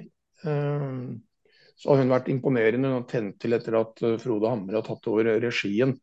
så 1.78 1.92
har 1.92 2.02
hun 2.02 2.10
vært 2.10 2.30
imponerende 2.32 2.90
og 2.96 3.06
tent 3.10 3.38
til 3.42 3.54
etter 3.54 3.78
at 3.78 4.02
eh, 4.02 4.18
Frode 4.20 4.50
Hamre 4.50 4.80
har 4.80 4.86
tatt 4.86 5.08
over 5.10 5.30
regien. 5.44 5.94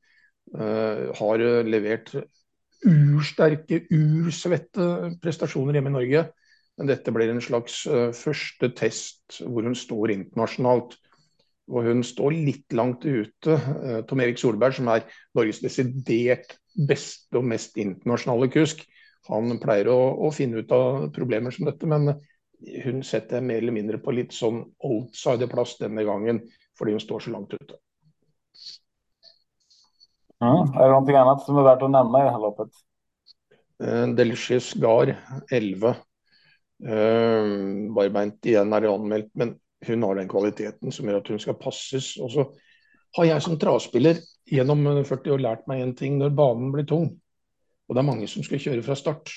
Uh, 0.53 1.10
har 1.17 1.41
eh, 1.41 1.65
levert 1.65 2.12
ursterke, 2.86 3.79
ursvette 3.89 5.15
prestasjoner 5.24 5.79
hjemme 5.79 5.89
i 5.89 5.96
Norge. 5.96 6.22
Men 6.77 6.91
dette 6.91 7.12
blir 7.15 7.32
en 7.32 7.41
slags 7.44 7.82
uh, 7.89 8.12
første 8.15 8.70
test 8.77 9.39
hvor 9.41 9.65
hun 9.65 9.75
står 9.75 10.13
internasjonalt. 10.13 10.96
Og 11.65 11.88
hun 11.88 12.03
står 12.05 12.38
litt 12.38 12.75
langt 12.77 13.08
ute. 13.08 13.58
Uh, 13.58 14.00
Tom 14.08 14.22
Erik 14.22 14.39
Solberg, 14.39 14.77
som 14.77 14.91
er 14.94 15.08
Norges 15.36 15.63
desidert 15.65 16.55
beste 16.75 17.41
og 17.41 17.48
mest 17.50 17.79
internasjonale 17.82 18.51
kusk, 18.53 18.86
han 19.25 19.58
pleier 19.60 19.89
å, 19.89 19.98
å 20.27 20.32
finne 20.36 20.62
ut 20.62 20.72
av 20.75 21.08
problemer 21.15 21.51
som 21.55 21.67
dette. 21.67 21.89
Men 21.89 22.13
hun 22.84 23.03
setter 23.03 23.41
mer 23.41 23.57
eller 23.62 23.75
mindre 23.75 23.98
på 24.01 24.13
litt 24.15 24.34
sånn 24.34 24.62
outsiderplass 24.84 25.77
denne 25.81 26.05
gangen, 26.07 26.41
fordi 26.77 26.95
hun 26.95 27.03
står 27.03 27.25
så 27.25 27.34
langt 27.34 27.53
ute. 27.53 27.77
Mm. 30.43 30.74
Är 30.74 30.84
det 30.84 30.91
någonting 30.91 31.15
annat 31.15 31.45
som 31.45 31.57
är 31.57 31.63
värt 31.63 31.81
att 31.81 31.91
nämna 31.91 32.19
i 32.22 32.24
det 32.24 32.31
här 32.31 32.39
loppet? 32.39 32.69
Uh, 33.84 34.07
Delicious 34.07 34.74
Gar 34.74 35.15
11. 35.51 35.95
Uh, 36.84 37.93
Barbeint 37.95 38.45
igjen 38.45 38.74
er 38.74 38.89
anmeldt, 38.91 39.31
men 39.34 39.55
hun 39.86 40.03
har 40.03 40.15
den 40.15 40.29
kvaliteten 40.29 40.91
som 40.91 41.07
gjør 41.07 41.22
at 41.22 41.31
hun 41.31 41.41
skal 41.41 41.60
passes. 41.60 42.15
Og 42.19 42.31
så 42.31 42.48
har 43.17 43.29
jeg 43.29 43.43
som 43.45 43.60
travspiller 43.60 44.19
gjennom 44.51 44.84
40 45.05 45.36
år 45.36 45.43
lært 45.43 45.67
meg 45.72 45.81
en 45.81 45.95
ting 45.98 46.17
når 46.19 46.36
banen 46.36 46.72
blir 46.74 46.88
tung, 46.89 47.07
og 47.86 47.95
det 47.95 48.01
er 48.01 48.07
mange 48.07 48.27
som 48.29 48.43
skal 48.45 48.62
kjøre 48.62 48.84
fra 48.86 48.98
start, 48.98 49.31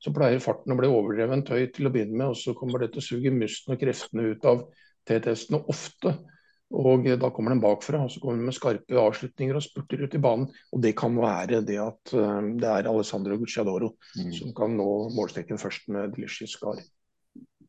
så 0.00 0.12
pleier 0.16 0.40
farten 0.40 0.72
å 0.72 0.78
bli 0.78 0.88
overdrevent 0.88 1.52
høy 1.52 1.66
til 1.74 1.88
å 1.88 1.92
begynne 1.92 2.16
med, 2.16 2.32
og 2.32 2.38
så 2.40 2.54
kommer 2.56 2.80
det 2.80 2.94
til 2.94 3.02
å 3.02 3.06
suge 3.06 3.32
musten 3.34 3.74
og 3.74 3.82
kreftene 3.82 4.30
ut 4.32 4.46
av 4.48 4.62
T-testene 5.08 5.60
ofte. 5.68 6.14
Og 6.70 7.08
da 7.18 7.32
kommer 7.34 7.50
den 7.50 7.60
bakfra, 7.60 8.04
og 8.06 8.12
så 8.14 8.20
kommer 8.22 8.38
den 8.38 8.46
med 8.46 8.54
skarpe 8.54 9.00
avslutninger 9.02 9.58
og 9.58 9.64
spurter 9.64 10.04
ut 10.04 10.14
i 10.14 10.22
banen. 10.22 10.46
Og 10.70 10.84
det 10.84 10.94
kan 10.96 11.16
være 11.18 11.64
det 11.66 11.80
at 11.82 12.14
uh, 12.14 12.38
det 12.62 12.70
er 12.70 12.88
Alessandro 12.88 13.36
Gucciadoro 13.40 13.96
mm. 14.14 14.30
som 14.38 14.54
kan 14.56 14.76
nå 14.78 14.86
målstreken 15.16 15.58
først 15.58 15.90
med 15.90 16.14
Delicious 16.14 16.54
Scar. 16.54 16.78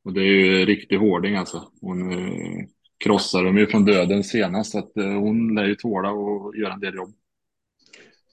Och 0.03 0.13
det 0.13 0.21
är 0.21 0.25
ju 0.25 0.65
riktig 0.65 0.97
hårding 0.97 1.35
alltså. 1.35 1.71
Hon 1.81 2.11
eh, 2.11 3.43
dem 3.43 3.57
ju 3.57 3.67
från 3.67 3.85
döden 3.85 4.23
senast, 4.23 4.71
så 4.71 4.79
att 4.79 4.97
eh, 4.97 5.13
hon 5.13 5.55
lär 5.55 5.65
ju 5.65 5.75
tåla 5.75 6.11
och 6.11 6.55
göra 6.55 6.73
en 6.73 6.79
del 6.79 6.95
jobb. 6.95 7.13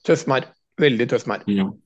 Tuff 0.05 0.27
mär, 0.27 0.45
väldigt 0.77 1.09
tuff 1.09 1.25
mär. 1.25 1.43
Ja. 1.45 1.77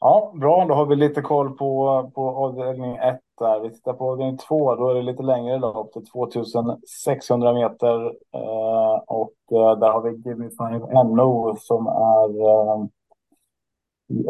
Ja, 0.00 0.32
bra. 0.34 0.64
Då 0.64 0.74
har 0.74 0.86
vi 0.86 0.96
lite 0.96 1.22
koll 1.22 1.56
på, 1.56 2.10
på 2.14 2.28
avdelning 2.30 2.96
1 2.96 3.20
där. 3.38 3.60
Vi 3.60 3.70
tittar 3.70 3.92
på 3.92 4.10
avdelning 4.10 4.38
2. 4.38 4.74
Då 4.74 4.88
är 4.88 4.94
det 4.94 5.02
lite 5.02 5.22
längre 5.22 5.58
lopp 5.58 5.92
till 5.92 6.06
2600 6.06 7.52
meter. 7.52 8.06
Eh, 8.34 8.96
och 9.06 9.34
eh, 9.52 9.78
där 9.78 9.90
har 9.90 10.02
vi 10.02 10.10
Give 10.16 10.50
Five 10.50 11.04
NO 11.04 11.56
som 11.56 11.86
är 11.86 12.28
eh, 12.48 12.86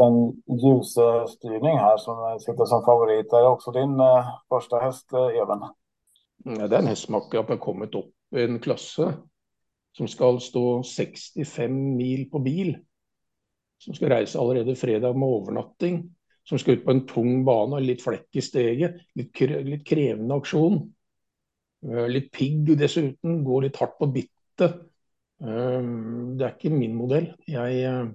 en 0.06 0.42
ljusstyrning 0.60 1.78
här 1.78 1.96
som 1.96 2.40
sitter 2.40 2.64
som 2.64 2.84
favorit. 2.84 3.30
Det 3.30 3.36
är 3.36 3.46
också 3.46 3.70
din 3.70 4.00
eh, 4.00 4.26
första 4.48 4.78
häst, 4.78 5.12
eh, 5.12 5.26
Even. 5.26 5.58
Mm, 6.46 6.60
ja, 6.60 6.68
det 6.68 6.76
är 6.76 6.80
en 6.80 6.86
häst 6.86 7.04
som 7.04 7.14
har 7.14 7.56
kommit 7.56 7.94
upp 7.94 8.14
i 8.36 8.44
en 8.44 8.58
klass 8.58 8.96
som 9.92 10.08
ska 10.08 10.38
stå 10.38 10.82
65 10.82 11.96
mil 11.96 12.30
på 12.30 12.38
bil 12.38 12.78
som 13.80 13.96
skal 13.96 14.12
reise 14.12 14.38
allerede 14.38 14.76
fredag 14.76 15.16
med 15.16 15.28
overnatting. 15.28 16.02
Som 16.44 16.58
skal 16.58 16.78
ut 16.78 16.84
på 16.84 16.94
en 16.94 17.04
tung 17.08 17.44
bane 17.46 17.78
og 17.78 17.84
litt 17.84 18.02
flekk 18.04 18.40
i 18.40 18.44
steget. 18.44 19.02
Litt, 19.16 19.40
litt 19.66 19.84
krevende 19.86 20.40
aksjon. 20.40 20.80
Eh, 21.86 22.06
litt 22.12 22.30
pigg 22.34 22.72
dessuten. 22.80 23.42
Går 23.46 23.68
litt 23.68 23.80
hardt 23.80 23.98
på 24.00 24.08
bittet. 24.12 24.80
Eh, 25.40 25.78
det 26.36 26.46
er 26.46 26.56
ikke 26.56 26.74
min 26.74 26.96
modell. 26.96 27.30
Jeg 27.48 27.84
eh, 27.88 28.10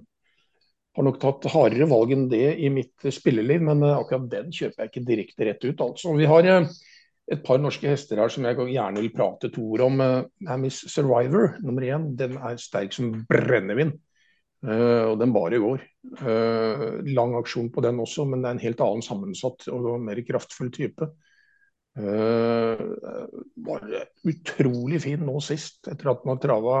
har 0.96 1.06
nok 1.06 1.20
tatt 1.22 1.48
hardere 1.54 1.88
valg 1.90 2.14
enn 2.14 2.28
det 2.30 2.44
i 2.62 2.70
mitt 2.72 3.08
spilleliv, 3.12 3.64
men 3.66 3.82
akkurat 3.88 4.30
den 4.32 4.54
kjøper 4.54 4.84
jeg 4.84 4.92
ikke 4.92 5.08
direkte 5.10 5.48
rett 5.50 5.66
ut. 5.66 5.82
Altså. 5.82 6.14
Vi 6.16 6.30
har 6.30 6.50
et 7.26 7.42
par 7.44 7.58
norske 7.58 7.90
hester 7.90 8.22
her 8.22 8.30
som 8.30 8.46
jeg 8.46 8.70
gjerne 8.70 9.02
vil 9.02 9.14
prate 9.14 9.50
to 9.54 9.66
ord 9.74 9.86
om. 9.88 10.02
Amis 10.46 10.84
Survivor 10.92 11.56
nummer 11.64 11.84
én. 11.84 12.12
Den 12.16 12.38
er 12.38 12.58
sterk 12.62 12.94
som 12.94 13.10
brennevin. 13.28 13.96
Uh, 14.66 15.12
og 15.12 15.20
den 15.20 15.34
var 15.34 15.54
i 15.54 15.60
går. 15.62 15.82
Uh, 16.18 16.98
lang 17.14 17.36
aksjon 17.38 17.68
på 17.74 17.84
den 17.84 18.00
også, 18.02 18.24
men 18.26 18.42
det 18.42 18.48
er 18.48 18.56
en 18.56 18.64
helt 18.64 18.82
annen 18.82 19.04
sammensatt 19.04 19.68
og 19.70 19.92
mer 20.02 20.20
kraftfull 20.26 20.72
type. 20.74 21.06
Uh, 21.96 22.82
var 23.64 23.86
utrolig 24.26 25.00
fin 25.06 25.22
nå 25.24 25.38
sist, 25.44 25.84
etter 25.86 26.10
at 26.10 26.24
den 26.24 26.34
har 26.34 26.42
trava 26.42 26.80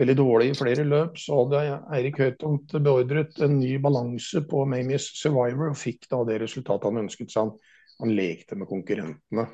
veldig 0.00 0.16
dårlig 0.16 0.50
i 0.50 0.56
flere 0.56 0.84
løp, 0.88 1.18
så 1.20 1.42
hadde 1.42 1.62
Eirik 1.94 2.20
Høytomt 2.22 2.72
beordret 2.80 3.38
en 3.44 3.58
ny 3.60 3.74
balanse 3.82 4.42
på 4.48 4.64
Mamies 4.68 5.10
Survivor, 5.20 5.70
og 5.70 5.78
fikk 5.78 6.08
da 6.10 6.22
det 6.28 6.40
resultatet 6.42 6.88
han 6.88 7.02
ønsket 7.04 7.32
seg. 7.32 7.50
Han, 7.50 7.74
han 8.00 8.14
lekte 8.16 8.56
med 8.56 8.70
konkurrentene. 8.70 9.46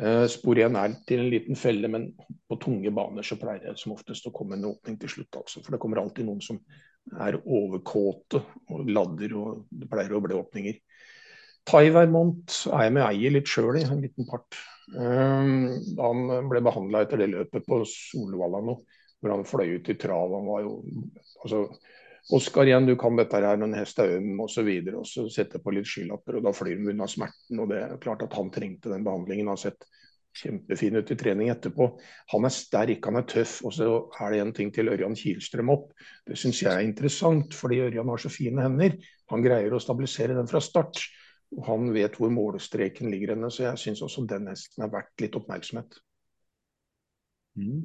Eh, 0.00 0.24
spor 0.32 0.56
1 0.56 0.78
er 0.80 0.94
til 1.08 1.20
en 1.20 1.30
liten 1.32 1.58
felle, 1.58 1.88
men 1.92 2.08
på 2.48 2.56
tunge 2.62 2.92
baner 2.94 3.26
så 3.26 3.36
pleier 3.40 3.66
det 3.66 3.80
som 3.80 3.92
oftest 3.92 4.26
å 4.28 4.32
komme 4.34 4.56
en 4.56 4.70
åpning 4.70 4.96
til 5.00 5.12
slutt. 5.16 5.42
Altså. 5.42 5.60
For 5.60 5.74
det 5.74 5.82
kommer 5.82 6.00
alltid 6.00 6.28
noen 6.28 6.40
som 6.44 6.60
er 7.20 7.36
overkåte 7.42 8.40
og 8.72 8.88
ladder, 8.88 9.36
og 9.36 9.66
det 9.68 9.90
pleier 9.90 10.16
å 10.16 10.22
bli 10.24 10.38
åpninger. 10.38 10.80
Tai 11.68 11.84
Vermont 11.94 12.56
er 12.72 12.88
jeg 12.88 12.94
med 12.96 13.04
eier 13.06 13.34
litt 13.36 13.50
sjøl 13.50 13.78
i, 13.78 13.84
en 13.86 14.02
liten 14.02 14.26
part. 14.26 14.58
Eh, 14.96 15.52
han 16.00 16.24
ble 16.50 16.64
behandla 16.64 17.04
etter 17.04 17.22
det 17.22 17.30
løpet 17.34 17.68
på 17.68 17.82
Solvalla 17.88 18.62
nå, 18.64 18.78
hvor 19.20 19.34
han 19.36 19.46
fløy 19.46 19.76
ut 19.76 19.92
i 19.92 19.98
trav. 20.00 20.32
Han 20.38 20.48
var 20.48 20.64
jo 20.64 20.78
altså 21.44 21.66
Oskar 22.30 22.66
igjen, 22.66 22.86
du 22.86 22.94
kan 22.96 23.16
dette 23.18 23.40
her 23.42 23.58
når 23.58 23.66
en 23.66 23.80
hest 23.80 23.98
er 23.98 24.14
øm 24.18 24.44
osv. 24.44 24.68
Og, 24.68 24.92
og 25.00 25.06
så 25.06 25.26
sätter 25.30 25.58
på 25.58 25.72
litt 25.74 25.88
skylapper, 25.90 26.38
og 26.38 26.44
da 26.46 26.52
flyr 26.54 26.78
de 26.78 26.92
unna 26.92 27.08
smerten. 27.10 27.58
og 27.58 27.68
Det 27.72 27.80
er 27.82 27.98
klart 28.02 28.22
at 28.22 28.36
han 28.38 28.52
trengte 28.54 28.92
den 28.92 29.04
behandlingen. 29.04 29.48
Han 29.48 29.56
har 29.56 29.64
sett 29.64 29.88
kjempefin 30.38 30.96
ut 30.96 31.10
i 31.10 31.16
trening 31.18 31.50
etterpå. 31.52 31.88
Han 32.32 32.46
er 32.46 32.54
sterk, 32.54 33.04
han 33.04 33.18
er 33.20 33.26
tøff. 33.28 33.58
Og 33.66 33.74
så 33.74 33.88
er 34.20 34.32
det 34.32 34.40
en 34.44 34.54
ting 34.56 34.70
til 34.74 34.92
Ørjan 34.92 35.18
Kielstrøm 35.18 35.74
opp. 35.74 35.90
Det 36.28 36.38
syns 36.38 36.62
jeg 36.62 36.72
er 36.72 36.86
interessant, 36.86 37.56
fordi 37.58 37.82
Ørjan 37.88 38.08
har 38.14 38.22
så 38.22 38.30
fine 38.32 38.64
hender. 38.64 38.96
Han 39.34 39.44
greier 39.44 39.74
å 39.74 39.82
stabilisere 39.82 40.38
den 40.38 40.48
fra 40.50 40.62
start. 40.62 41.02
Og 41.52 41.66
han 41.66 41.90
vet 41.92 42.16
hvor 42.16 42.32
målstreken 42.32 43.10
ligger 43.12 43.34
henne, 43.34 43.50
så 43.52 43.66
jeg 43.66 43.82
syns 43.82 44.06
også 44.06 44.24
den 44.30 44.48
hesten 44.48 44.86
er 44.86 44.92
verdt 44.94 45.20
litt 45.20 45.36
oppmerksomhet. 45.36 45.98
Mm. 47.58 47.82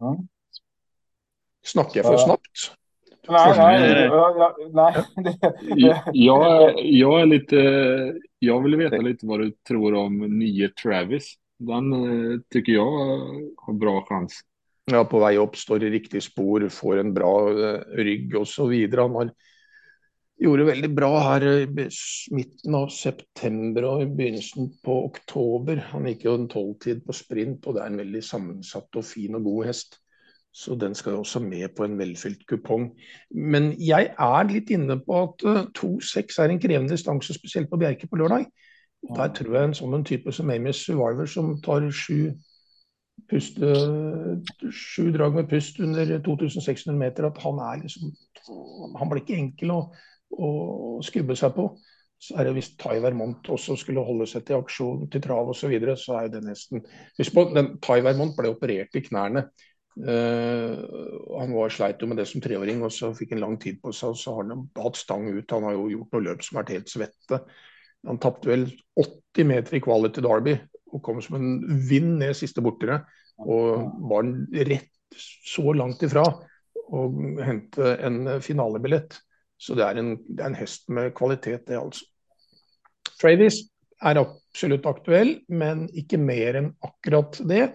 Ja. 0.00 0.16
Snakker 1.64 2.00
jag 2.00 2.06
för 2.06 2.16
snabbt? 2.16 2.76
Nej, 3.28 3.54
nej, 3.56 4.10
nej. 4.72 6.02
jag, 6.12 6.74
jag 6.84 7.20
är 7.20 7.26
lite, 7.26 7.56
jag 8.38 8.62
vill 8.62 8.76
veta 8.76 8.96
lite 8.96 9.26
vad 9.26 9.40
du 9.40 9.50
tror 9.68 9.94
om 9.94 10.38
nio 10.38 10.68
Travis. 10.68 11.34
Den 11.58 11.92
eh, 11.92 12.40
tycker 12.50 12.72
jag 12.72 12.90
har 13.56 13.72
bra 13.72 14.04
chans. 14.08 14.40
Ja, 14.84 15.04
på 15.04 15.20
väg 15.20 15.38
upp, 15.38 15.56
står 15.56 15.84
i 15.84 15.90
riktig 15.90 16.22
spår, 16.22 16.68
får 16.68 16.96
en 16.96 17.14
bra 17.14 17.50
uh, 17.50 17.80
rygg 17.96 18.36
och 18.36 18.48
så 18.48 18.66
vidare. 18.66 19.00
Han 19.00 19.14
har, 19.14 19.30
gjorde 20.38 20.64
väldigt 20.64 20.90
bra 20.90 21.18
här 21.18 21.46
i 21.46 21.66
mitten 22.30 22.74
av 22.74 22.88
september 22.88 23.84
och 23.84 24.02
i 24.02 24.06
begynnelsen 24.06 24.70
på 24.84 25.04
oktober. 25.04 25.86
Han 25.90 26.06
gick 26.06 26.24
ju 26.24 26.34
en 26.34 26.48
tolvtid 26.48 27.06
på 27.06 27.12
sprint 27.12 27.66
och 27.66 27.74
det 27.74 27.80
är 27.80 27.86
en 27.86 27.96
väldigt 27.96 28.24
sammansatt 28.24 28.96
och 28.96 29.04
fin 29.04 29.34
och 29.34 29.44
god 29.44 29.66
häst. 29.66 29.98
Så 30.52 30.76
den 30.76 30.94
skal 30.94 31.16
også 31.16 31.40
med 31.40 31.68
på 31.76 31.84
en 31.84 31.96
velfylt 31.98 32.44
kupong. 32.46 32.90
Men 33.30 33.72
jeg 33.80 34.10
er 34.20 34.48
litt 34.50 34.70
inne 34.70 34.98
på 35.00 35.22
at 35.22 35.44
2-6 35.78 36.18
eh, 36.18 36.44
er 36.44 36.52
en 36.52 36.60
krevende 36.60 36.92
distanse, 36.92 37.34
spesielt 37.34 37.70
på 37.70 37.80
Bjerke 37.80 38.06
på 38.06 38.20
lørdag. 38.20 38.44
Der 39.16 39.32
tror 39.34 39.56
jeg 39.56 39.68
en 39.68 39.74
sånn 39.74 39.96
en 39.96 40.04
type 40.06 40.32
som 40.32 40.50
Amos 40.52 40.84
Survivor, 40.84 41.26
som 41.26 41.56
tar 41.64 41.88
sju, 41.90 42.34
puste, 43.30 43.72
sju 44.70 45.08
drag 45.14 45.40
med 45.40 45.48
pust 45.50 45.80
under 45.82 46.12
2600 46.22 47.00
meter, 47.00 47.26
at 47.26 47.40
han 47.42 47.58
er 47.62 47.82
liksom 47.82 48.12
Han 48.98 49.10
blir 49.10 49.22
ikke 49.22 49.38
enkel 49.38 49.70
å, 49.70 49.80
å 50.34 50.48
skubbe 51.06 51.36
seg 51.38 51.52
på. 51.54 51.68
Så 52.22 52.36
er 52.38 52.46
det 52.46 52.54
Hvis 52.56 52.72
Tai 52.78 53.00
Vermont 53.02 53.48
også 53.50 53.76
skulle 53.78 54.04
holde 54.06 54.26
seg 54.30 54.44
til 54.46 54.60
aksjon 54.60 55.08
til 55.10 55.22
trav 55.22 55.50
osv., 55.50 55.64
så, 55.64 55.70
videre, 55.70 55.96
så 55.98 56.16
er 56.18 56.26
jo 56.26 56.32
den 56.36 56.48
nesten 56.50 56.82
Husk 57.18 57.34
på, 57.34 57.48
den, 57.54 57.76
Tai 57.82 58.00
Vermont 58.06 58.34
ble 58.38 58.50
operert 58.54 58.98
i 58.98 59.04
knærne. 59.06 59.48
Uh, 59.92 60.78
han 61.36 61.52
var 61.52 61.72
sleit 61.74 62.00
jo 62.00 62.08
med 62.08 62.16
det 62.20 62.26
som 62.30 62.40
treåring, 62.44 62.80
og 62.84 62.92
så 62.94 63.12
fikk 63.16 63.34
han 63.34 63.42
lang 63.44 63.58
tid 63.60 63.80
på 63.82 63.92
seg. 63.94 64.14
og 64.14 64.20
Så 64.20 64.36
har 64.36 64.48
han 64.48 64.66
hatt 64.78 65.00
stang 65.00 65.28
ut. 65.30 65.56
Han 65.56 65.68
har 65.68 65.76
jo 65.76 65.90
gjort 65.96 66.16
noen 66.16 66.28
løp 66.30 66.46
som 66.46 66.58
har 66.58 66.64
vært 66.64 66.76
helt 66.78 66.92
svette. 66.92 67.40
Han 68.08 68.20
tapte 68.22 68.50
vel 68.50 68.66
80 68.98 69.48
meter 69.48 69.78
i 69.78 69.82
Quality 69.82 70.24
Derby 70.24 70.56
og 70.92 71.00
kom 71.04 71.20
som 71.24 71.38
en 71.38 71.52
vind 71.88 72.18
ned 72.20 72.34
siste 72.36 72.64
bortere. 72.64 73.02
Og 73.42 73.92
var 74.10 74.26
rett 74.68 74.90
så 75.16 75.72
langt 75.76 76.02
ifra 76.04 76.24
å 76.92 77.04
hente 77.44 77.94
en 78.04 78.24
finalebillett. 78.44 79.16
Så 79.62 79.76
det 79.78 79.84
er, 79.86 80.00
en, 80.00 80.16
det 80.26 80.42
er 80.42 80.50
en 80.50 80.58
hest 80.58 80.88
med 80.92 81.12
kvalitet, 81.16 81.68
det 81.68 81.78
altså. 81.78 82.08
Travis 83.20 83.60
er 84.02 84.18
absolutt 84.18 84.86
aktuell, 84.90 85.36
men 85.52 85.84
ikke 85.94 86.18
mer 86.18 86.58
enn 86.58 86.70
akkurat 86.82 87.38
det. 87.46 87.68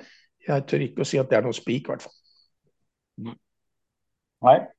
Jag 0.48 0.68
tror 0.68 0.82
inte 0.82 1.02
att 1.02 1.08
si 1.08 1.20
at 1.20 1.30
det 1.30 1.36
är 1.36 1.42
någon 1.42 1.54
spik 1.54 1.84
i 1.84 1.88
hvert 1.88 2.02
fall. 2.02 2.14
Nej. 4.42 4.72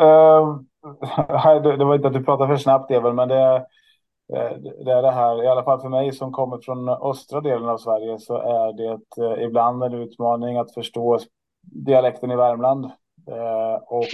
Uh, 0.00 0.60
det, 1.62 1.76
det, 1.76 1.84
var 1.84 1.94
inte 1.94 2.08
att 2.08 2.14
du 2.14 2.24
pratade 2.24 2.48
för 2.48 2.56
snabbt, 2.56 2.90
Evel, 2.90 3.12
men 3.12 3.28
det, 3.28 3.54
eh, 4.34 4.56
det 4.84 4.92
är 4.92 5.02
det 5.02 5.10
här, 5.10 5.44
i 5.44 5.46
alla 5.46 5.64
fall 5.64 5.80
för 5.80 5.88
mig 5.88 6.12
som 6.12 6.32
kommer 6.32 6.58
från 6.58 6.88
östra 6.88 7.40
delen 7.40 7.68
av 7.68 7.78
Sverige, 7.78 8.18
så 8.18 8.36
är 8.36 8.72
det 8.72 9.22
uh, 9.22 9.42
ibland 9.42 9.82
en 9.82 9.94
utmaning 9.94 10.56
att 10.56 10.74
förstå 10.74 11.18
dialekten 11.62 12.30
i 12.30 12.36
Värmland. 12.36 12.84
Uh, 13.28 13.82
och 13.86 14.06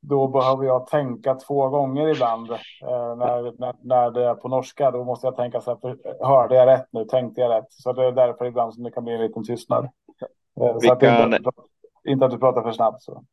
då 0.00 0.28
behöver 0.28 0.64
jag 0.64 0.86
tänka 0.86 1.34
två 1.34 1.68
gånger 1.68 2.08
ibland. 2.08 2.50
Eh, 2.50 2.58
när, 3.16 3.60
när, 3.60 3.74
när 3.82 4.10
det 4.10 4.24
är 4.24 4.34
på 4.34 4.48
norska, 4.48 4.90
då 4.90 5.04
måste 5.04 5.26
jag 5.26 5.36
tänka 5.36 5.60
så 5.60 5.70
här, 5.70 5.96
hörde 6.26 6.54
jag 6.54 6.66
rätt 6.66 6.86
nu, 6.90 7.04
tänkte 7.04 7.40
jag 7.40 7.50
rätt? 7.50 7.72
Så 7.72 7.92
det 7.92 8.04
är 8.04 8.12
därför 8.12 8.44
ibland 8.44 8.74
som 8.74 8.82
det 8.82 8.90
kan 8.90 9.04
bli 9.04 9.14
en 9.14 9.20
liten 9.20 9.44
tystnad. 9.44 9.88
Eh, 10.60 10.78
så 10.78 10.96
kan... 10.96 11.34
att 11.34 11.40
inte, 11.40 11.50
inte 12.08 12.24
att 12.24 12.30
du 12.30 12.38
pratar 12.38 12.62
för 12.62 12.72
snabbt. 12.72 13.02
Så. 13.02 13.24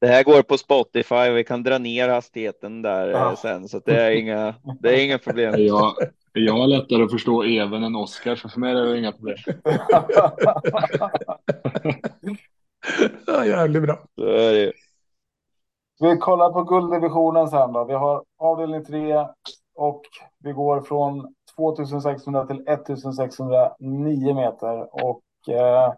Det 0.00 0.06
här 0.06 0.24
går 0.24 0.42
på 0.42 0.58
Spotify, 0.58 1.30
vi 1.30 1.44
kan 1.44 1.62
dra 1.62 1.78
ner 1.78 2.08
hastigheten 2.08 2.82
där 2.82 3.08
ja. 3.08 3.30
Eh, 3.30 3.36
sen, 3.36 3.68
så 3.68 3.78
det 3.78 4.02
är 4.02 4.10
inga, 4.10 4.54
det 4.80 4.88
är 4.88 5.04
inga 5.04 5.18
problem. 5.18 5.54
Jag, 5.58 5.94
jag 6.32 6.52
har 6.52 6.66
lättare 6.66 7.02
att 7.02 7.10
förstå 7.10 7.42
även 7.42 7.82
än 7.82 7.96
Oskar, 7.96 8.36
så 8.36 8.48
för 8.48 8.60
mig 8.60 8.70
är 8.70 8.74
det 8.74 8.98
inga 8.98 9.12
problem. 9.12 9.36
ja, 13.26 13.44
jävligt 13.44 13.82
bra. 13.82 13.98
Så 14.14 14.26
är 14.26 14.52
det. 14.52 14.72
Vi 16.00 16.16
kollar 16.16 16.52
på 16.52 16.62
gulddivisionen 16.62 17.48
sen 17.48 17.72
då. 17.72 17.84
Vi 17.84 17.94
har 17.94 18.24
avdelning 18.38 18.84
3 18.84 19.26
och 19.74 20.02
vi 20.38 20.52
går 20.52 20.80
från 20.80 21.34
2600 21.56 22.46
till 22.46 22.68
1609 22.68 24.34
meter. 24.34 25.04
Och 25.04 25.22
eh, 25.48 25.92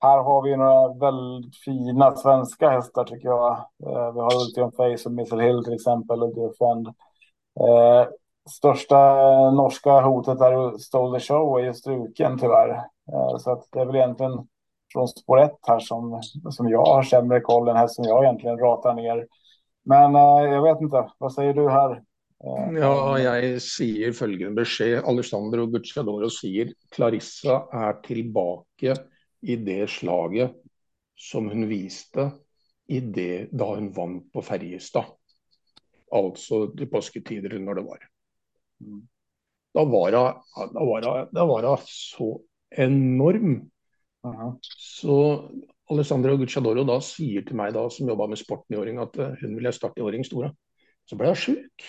här 0.00 0.22
har 0.22 0.42
vi 0.42 0.56
några 0.56 0.88
väldigt 0.88 1.56
fina 1.56 2.16
svenska 2.16 2.70
hästar 2.70 3.04
tycker 3.04 3.28
jag. 3.28 3.52
Eh, 3.86 4.12
vi 4.12 4.20
har 4.20 4.40
Ultium 4.40 4.72
Face 4.72 5.08
och 5.08 5.12
Missile 5.12 5.44
Hill 5.44 5.64
till 5.64 5.74
exempel 5.74 6.22
och 6.22 6.34
Defend. 6.34 6.86
Eh, 7.60 8.06
största 8.50 8.96
norska 9.50 10.00
hotet 10.00 10.40
är 10.40 10.78
Stole 10.78 11.18
the 11.18 11.24
Show 11.24 11.58
är 11.58 11.62
ju 11.62 11.74
struken 11.74 12.38
tyvärr. 12.38 12.68
Eh, 13.12 13.36
så 13.38 13.52
att 13.52 13.68
det 13.72 13.80
är 13.80 13.86
väl 13.86 13.96
egentligen 13.96 14.46
från 14.92 15.08
spår 15.08 15.44
1 15.44 15.50
här 15.62 15.80
som, 15.80 16.22
som 16.50 16.68
jag 16.68 16.84
har 16.84 17.02
sämre 17.02 17.40
koll 17.40 17.68
än 17.68 17.76
här 17.76 17.88
som 17.88 18.04
jag 18.04 18.24
egentligen 18.24 18.58
ratar 18.58 18.94
ner. 18.94 19.26
Men 19.84 20.14
uh, 20.14 20.52
jag 20.52 20.62
vet 20.62 20.80
inte, 20.80 21.10
vad 21.18 21.32
säger 21.32 21.54
du 21.54 21.70
här? 21.70 21.90
Uh, 21.90 22.78
ja, 22.78 23.18
jag 23.18 23.62
säger 23.62 24.12
följande 24.12 24.60
besked. 24.60 25.04
Alessandro 25.04 25.66
Gucciadoro 25.66 26.30
säger 26.30 26.72
Clarissa 26.90 27.68
är 27.72 27.92
tillbaka 27.92 28.96
i 29.40 29.56
det 29.56 29.90
slaget 29.90 30.52
som 31.16 31.48
hon 31.48 31.68
visade 31.68 32.30
i 32.86 33.00
det 33.00 33.48
då 33.52 33.74
hon 33.74 33.92
vann 33.92 34.30
på 34.30 34.42
Färjestad. 34.42 35.04
Alltså 36.10 36.66
till 36.66 36.90
påsketider 36.90 37.58
när 37.58 37.74
det 37.74 37.82
var. 37.82 37.98
Mm. 38.80 39.08
Då 39.74 39.84
var 39.84 40.10
det, 40.10 40.34
då 40.72 40.86
var 40.86 41.00
det, 41.00 41.28
då 41.32 41.46
var 41.46 41.62
det 41.62 41.82
så 41.84 42.40
enorm. 42.70 43.70
Uh 44.24 44.32
-huh. 44.32 44.58
Så 44.78 45.50
Alessandra 45.90 46.36
Gucciadoro 46.36 46.84
da 46.84 47.00
sier 47.00 47.42
til 47.42 47.56
meg 47.56 47.74
da, 47.74 47.88
som 47.90 48.08
jobba 48.08 48.26
med 48.26 48.38
sporten 48.38 48.74
i 48.74 48.78
åring, 48.78 48.98
at 48.98 49.18
eh, 49.18 49.34
hun 49.40 49.56
ville 49.56 49.72
starte 49.72 50.00
i 50.00 50.02
åring 50.02 50.24
Stora. 50.24 50.52
Så 51.06 51.16
ble 51.16 51.26
hun 51.26 51.36
sjuk. 51.36 51.84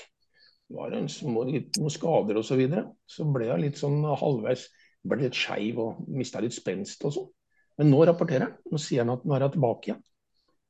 Det 0.70 0.76
var 0.76 0.92
en 0.92 1.10
små, 1.10 1.44
noen 1.46 1.90
skader 1.90 2.38
osv. 2.38 2.48
Så, 2.48 2.56
videre. 2.56 2.86
så 3.08 3.26
ble 3.26 3.52
hun 3.52 3.62
litt 3.62 3.78
sånn 3.78 4.04
halvveis 4.04 4.68
ble 5.04 5.26
litt 5.26 5.38
skeiv 5.38 5.80
og 5.84 6.08
mista 6.08 6.42
litt 6.44 6.56
spenst 6.56 7.04
og 7.06 7.14
sånn. 7.14 7.30
Men 7.78 7.90
nå 7.92 8.06
rapporterer 8.06 8.48
han. 8.48 8.58
Nå 8.72 8.80
sier 8.82 9.04
han 9.04 9.14
at 9.16 9.26
nå 9.26 9.36
er 9.36 9.48
hun 9.48 9.56
tilbake 9.56 9.90
igjen. 9.90 10.02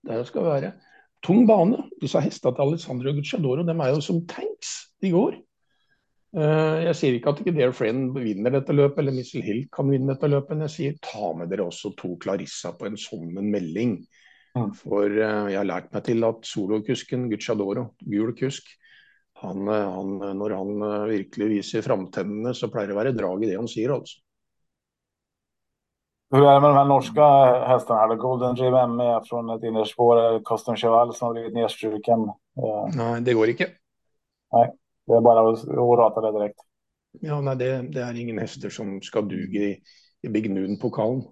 Der 0.07 0.23
skal 0.23 0.31
skal 0.31 0.49
være. 0.49 0.73
Tung 1.23 1.45
bane. 1.47 1.85
Disse 2.01 2.19
hestene 2.19 2.55
til 2.55 2.65
Alessandro 2.65 3.13
Gucciadoro 3.15 3.63
de 3.63 3.75
er 3.75 3.93
jo 3.93 4.01
som 4.03 4.23
tanks. 4.27 4.73
De 5.01 5.11
går. 5.13 5.37
Eh, 6.33 6.79
jeg 6.87 6.97
sier 6.97 7.15
ikke 7.17 7.29
at 7.29 7.41
ikke 7.43 7.53
Dear 7.53 7.73
Friend 7.77 8.15
vinner 8.17 8.55
dette 8.55 8.73
løpet, 8.73 9.03
eller 9.03 9.13
Missile 9.13 9.45
Hill 9.45 9.65
kan 9.73 9.89
vinne 9.91 10.15
dette 10.15 10.29
løpet, 10.31 10.55
men 10.55 10.65
jeg 10.65 10.73
sier 10.75 10.95
ta 11.05 11.29
med 11.37 11.51
dere 11.51 11.67
også 11.69 11.93
to 11.99 12.15
Clarissa 12.23 12.73
på 12.77 12.89
en 12.89 12.97
sånn 12.97 13.37
melding. 13.37 13.99
For 14.77 15.09
uh, 15.09 15.49
jeg 15.49 15.57
har 15.57 15.65
lært 15.65 15.93
meg 15.93 16.03
til 16.05 16.25
at 16.27 16.43
solokusken 16.45 17.23
Gucciadoro, 17.31 17.87
gul 18.05 18.35
kusk, 18.37 18.67
han, 19.43 19.65
eh, 19.67 19.87
han, 19.95 20.19
når 20.39 20.53
han 20.55 20.83
virkelig 21.09 21.47
viser 21.57 21.85
framtennene, 21.85 22.53
så 22.55 22.69
pleier 22.71 22.91
det 22.91 22.95
å 22.95 23.01
være 23.01 23.15
drag 23.17 23.43
i 23.43 23.49
det 23.49 23.57
han 23.59 23.69
sier, 23.69 23.93
altså. 23.93 24.21
Hur 26.33 26.47
är 26.47 26.53
det 26.53 26.61
med 26.61 26.69
de 26.69 26.77
här 26.77 26.85
norska 26.85 27.25
hästarna? 27.67 28.15
Golden 28.15 28.55
Dream 28.55 28.95
ME 28.95 29.21
från 29.25 29.49
ett 29.49 29.63
innerspår, 29.63 30.43
Custom 30.43 30.75
Cheval 30.75 31.13
som 31.13 31.25
har 31.27 31.33
blivit 31.33 31.53
nedstruken. 31.53 32.21
Eh, 32.57 32.95
nej, 32.95 33.21
det 33.21 33.33
går 33.33 33.49
inte. 33.49 33.67
Nej, 34.53 34.71
det 35.05 35.13
är 35.13 35.21
bara 35.21 35.53
att, 35.53 35.67
rata 35.99 36.21
det 36.21 36.39
direkt. 36.39 36.59
Ja, 37.11 37.41
nej, 37.41 37.55
det, 37.55 37.81
det 37.81 38.01
är 38.01 38.13
ingen 38.13 38.37
hästar 38.37 38.69
som 38.69 39.01
ska 39.01 39.21
duga 39.21 39.61
i, 39.61 39.81
i 40.21 40.27
Big 40.27 40.51
Noon-pokalen. 40.51 41.23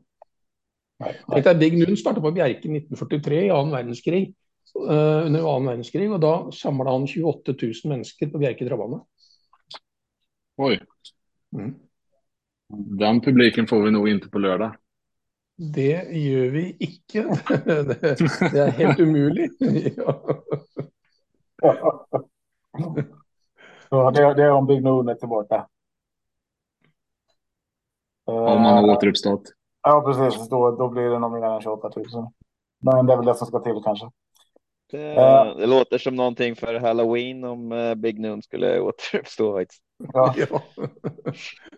Big 1.59 1.77
Noon 1.77 1.97
startade 1.97 2.21
på 2.21 2.31
Bjerke 2.31 2.59
1943 2.59 3.45
i 3.45 3.49
andra 3.49 3.83
världskrig. 3.83 4.35
Uh, 4.89 5.25
under 5.25 5.55
andra 5.55 5.75
världskrig 5.75 6.11
och 6.11 6.19
då 6.19 6.51
samlade 6.51 6.89
han 6.89 7.07
28 7.07 7.51
000 7.61 7.73
människor 7.85 8.27
på 8.27 8.37
Bjerke 8.37 8.67
travbane. 8.67 9.03
Oj. 10.57 10.81
Mm. 11.57 11.75
Den 12.99 13.21
publiken 13.21 13.67
får 13.67 13.83
vi 13.83 13.91
nog 13.91 14.09
inte 14.09 14.29
på 14.29 14.39
lördag. 14.39 14.75
Det 15.73 16.17
gör 16.17 16.49
vi 16.49 16.75
inte. 16.79 17.39
det 18.51 18.59
är 18.59 18.71
helt 18.71 18.99
omöjligt. 18.99 19.57
ja. 19.97 20.45
det, 23.91 24.33
det 24.33 24.43
är 24.43 24.51
om 24.51 24.65
Big 24.65 24.83
Noon 24.83 25.09
är 25.09 25.15
tillbaka. 25.15 25.67
Om 28.25 28.61
man 28.61 28.73
har 28.73 28.87
eh, 28.87 28.93
återuppstått. 28.93 29.43
Ja, 29.83 30.01
precis. 30.05 30.49
Då, 30.49 30.71
då 30.71 30.89
blir 30.89 31.09
det 31.09 31.19
nog 31.19 31.31
mer 31.31 31.43
än 31.43 31.61
28 31.61 31.91
000. 31.95 32.27
Men 32.81 33.05
det 33.05 33.13
är 33.13 33.17
väl 33.17 33.25
det 33.25 33.35
som 33.35 33.47
ska 33.47 33.59
till 33.59 33.81
kanske. 33.83 34.09
Det, 34.91 35.15
uh, 35.15 35.57
det 35.57 35.65
låter 35.65 35.97
som 35.97 36.15
någonting 36.15 36.55
för 36.55 36.79
Halloween 36.79 37.43
om 37.43 37.71
uh, 37.71 37.95
Big 37.95 38.19
Noon 38.19 38.41
skulle 38.41 38.79
återuppstå. 38.81 39.65
Ja. 40.13 40.33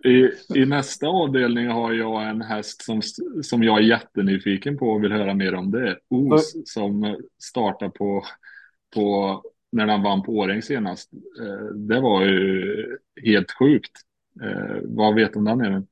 I, 0.04 0.30
I 0.56 0.66
nästa 0.66 1.08
avdelning 1.08 1.68
har 1.68 1.94
jag 1.94 2.30
en 2.30 2.42
häst 2.42 2.84
som, 2.84 3.02
som 3.42 3.64
jag 3.64 3.78
är 3.78 3.82
jättenyfiken 3.82 4.78
på 4.78 4.86
och 4.86 5.04
vill 5.04 5.12
höra 5.12 5.34
mer 5.34 5.56
om. 5.56 5.72
Det 5.72 5.90
är 5.90 6.00
Os 6.10 6.54
som 6.66 7.18
startar 7.44 7.90
på, 7.90 8.24
på 8.96 9.42
när 9.74 9.88
han 9.88 10.04
vann 10.04 10.24
på 10.24 10.32
Åring 10.32 10.62
senast. 10.62 11.14
Eh, 11.14 11.76
det 11.76 12.00
var 12.00 12.26
ju 12.26 12.98
helt 13.24 13.52
sjukt. 13.52 13.92
Eh, 14.44 14.78
vad 14.84 15.16
vet 15.16 15.34
du 15.34 15.40
om 15.40 15.46
den 15.46 15.62
Even? 15.62 15.88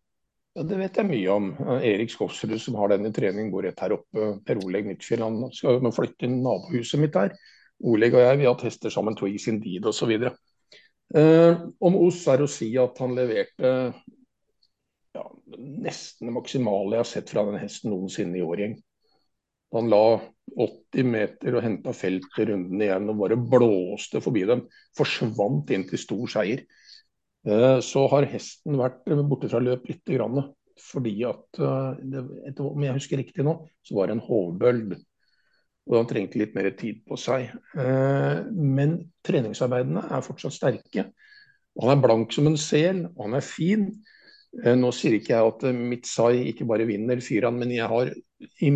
Ja, 0.54 0.64
det 0.64 0.76
vet 0.76 0.98
jag 0.98 1.06
mycket 1.06 1.32
om. 1.32 1.56
Erik 1.84 2.12
Skogsrud 2.12 2.62
som 2.62 2.76
har 2.76 2.88
den 2.88 3.06
i 3.06 3.14
träning 3.14 3.52
bor 3.52 3.64
rätt 3.64 3.80
här 3.80 3.92
uppe. 3.92 4.40
Per 4.46 4.66
Oleg 4.66 4.86
Nyttfjell 4.86 5.22
han 5.22 5.52
ska 5.52 5.92
flytta 5.92 6.26
in 6.26 6.44
nabohuset 6.44 7.00
mitt 7.00 7.14
där. 7.14 7.32
Oleg 7.80 8.14
och 8.14 8.20
jag 8.20 8.38
vi 8.38 8.46
har 8.46 8.56
testat 8.56 8.94
sammen 8.94 9.16
Twigs 9.16 9.48
Indeed 9.48 9.86
och 9.86 9.96
så 9.96 10.06
vidare. 10.06 10.34
Eh, 11.14 11.62
om 11.80 11.96
Oss 11.96 12.28
är 12.28 12.44
att 12.44 12.50
säga 12.50 12.84
att 12.84 12.98
han 12.98 13.16
levererade 13.16 13.94
ja, 15.14 15.38
nästan 15.58 16.26
det 16.26 16.32
maximala 16.32 16.96
jag 16.96 17.06
sett 17.06 17.30
från 17.30 17.46
den 17.46 17.62
hästen 17.62 17.92
någonsin 17.92 18.36
i 18.36 18.42
årgäng. 18.42 18.82
Han 19.72 19.90
la 19.90 20.22
80 20.58 21.04
meter 21.04 21.56
och 21.56 21.62
hämtade 21.62 21.94
fält 21.94 22.40
i 22.40 22.46
runden 22.46 22.82
igen 22.82 23.10
och 23.10 23.16
bara 23.16 23.36
blåste 23.36 24.22
förbi 24.22 24.44
dem. 24.44 24.68
Försvann 24.98 25.66
in 25.70 25.90
till 25.90 26.00
stor 26.00 26.28
seger. 26.28 26.62
Eh, 27.48 27.80
så 27.80 28.08
har 28.08 28.24
hästen 28.24 28.78
varit 28.78 29.06
borta 29.30 29.50
från 29.50 29.64
löp 29.64 29.88
lite 29.88 30.14
grann. 30.14 30.54
Fordi 30.92 31.24
at, 31.26 31.60
eh, 31.60 32.66
om 32.66 32.84
jag 32.84 32.94
husker 32.94 33.18
riktig 33.18 33.44
nå, 33.44 33.68
så 33.82 33.96
var 33.96 34.08
det 34.08 34.14
en 34.14 34.20
hovböld. 34.20 34.96
Och 35.86 35.98
han 35.98 36.08
trengte 36.08 36.40
lite 36.40 36.64
mer 36.64 36.72
tid 36.72 37.06
på 37.06 37.18
sig. 37.18 37.54
Eh, 37.76 38.46
men 38.52 39.12
treningsarbeidene 39.28 40.04
är 40.10 40.22
fortsatt 40.22 40.54
sterke. 40.54 41.06
Han 41.82 41.90
är 41.98 42.02
blank 42.02 42.34
som 42.34 42.48
en 42.48 42.58
sel, 42.58 43.08
och 43.16 43.24
han 43.24 43.34
är 43.34 43.42
fin. 43.42 44.04
Eh, 44.66 44.78
nu 44.78 44.92
säger 44.92 45.16
inte 45.16 45.32
jag 45.32 45.64
eh, 45.64 45.74
mitt 45.74 45.90
Mitsai 45.90 46.48
inte 46.48 46.66
bara 46.66 46.86
vinner 46.86 47.20
fyran, 47.20 47.60
men 47.60 47.72
jag 47.72 47.88
har 47.88 48.14
i, 48.60 48.68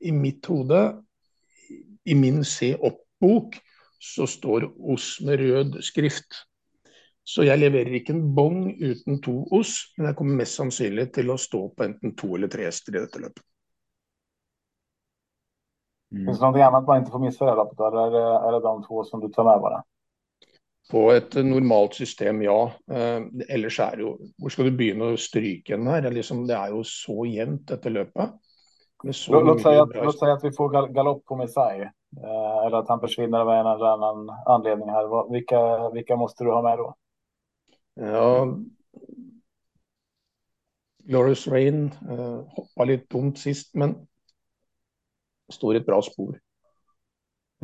i 0.00 0.12
mitt 0.12 0.46
hode, 0.46 1.02
i 2.04 2.14
min 2.14 2.44
se 2.44 2.74
opp-bok, 2.74 3.56
så 3.98 4.26
står 4.26 4.92
Oss 4.92 5.20
med 5.20 5.38
röd 5.38 5.84
skrift. 5.84 6.26
Så 7.24 7.44
jeg 7.46 7.58
leverer 7.58 7.94
ikke 7.94 8.16
en 8.16 8.34
bong 8.34 8.72
uten 8.82 9.20
to 9.22 9.44
os, 9.54 9.76
men 9.96 10.08
jeg 10.10 10.16
kommer 10.18 10.40
mest 10.40 10.58
sannsynlig 10.58 11.12
til 11.14 11.30
å 11.30 11.38
stå 11.38 11.68
på 11.70 11.86
enten 11.86 12.16
to 12.18 12.34
eller 12.34 12.50
tre 12.50 12.66
hester 12.66 12.96
i 12.96 12.98
dette 12.98 13.22
løpet. 13.22 13.44
Mm. 16.12 16.26
Finns 16.26 16.38
det 16.38 16.42
någonting 16.42 16.66
annat 16.66 16.86
man 16.86 16.98
inte 16.98 17.10
får 17.10 17.22
missa 17.22 17.44
i 17.44 17.48
det 17.48 17.54
loppet? 17.54 17.80
Eller 17.80 18.18
är 18.48 18.52
det 18.52 18.60
de 18.60 18.84
två 18.86 19.04
som 19.04 19.20
du 19.20 19.28
tar 19.28 19.44
med 19.44 19.60
bara? 19.60 19.84
På 20.90 21.10
ett 21.12 21.34
normalt 21.34 21.94
system, 21.94 22.42
ja. 22.42 22.72
Eh, 22.90 23.22
ellers 23.48 23.78
er 23.80 23.96
det 23.96 24.02
jo 24.02 24.16
Hvor 24.38 24.52
skal 24.52 24.66
du 24.68 24.76
begynne 24.76 25.12
å 25.12 25.20
stryke 25.20 25.76
den 25.76 25.86
her? 25.86 26.10
Liksom, 26.10 26.46
det 26.48 26.56
er 26.58 26.74
jo 26.74 26.82
så 26.86 27.22
jevnt, 27.28 27.66
dette 27.70 27.92
løpet. 27.92 28.34
Låt, 29.02 29.62
säga 29.62 29.82
att, 29.82 29.94
låt 29.94 30.18
säga 30.18 30.32
att 30.32 30.44
vi 30.44 30.52
får 30.52 30.68
gal 30.68 30.92
galopp 30.92 31.24
på 31.24 31.36
Messiah. 31.36 31.90
Eh, 32.16 32.66
eller 32.66 32.76
att 32.76 32.88
han 32.88 33.00
försvinner 33.00 33.40
av 33.40 33.48
en 33.48 33.66
eller 33.66 33.86
annan 33.86 34.30
anledning 34.46 34.88
här. 34.88 35.32
Vilka, 35.32 35.90
vilka 35.90 36.16
måste 36.16 36.44
du 36.44 36.50
ha 36.50 36.62
med 36.62 36.78
då? 36.78 36.94
Ja, 37.94 38.46
Glorious 41.04 41.46
Rain 41.48 41.90
uh, 42.10 42.44
hoppa 42.48 42.84
lite 42.84 43.06
dumt 43.10 43.36
sist, 43.36 43.74
men 43.74 44.06
står 45.52 45.74
i 45.74 45.78
ett 45.78 45.86
bra 45.86 46.02
spår. 46.02 46.40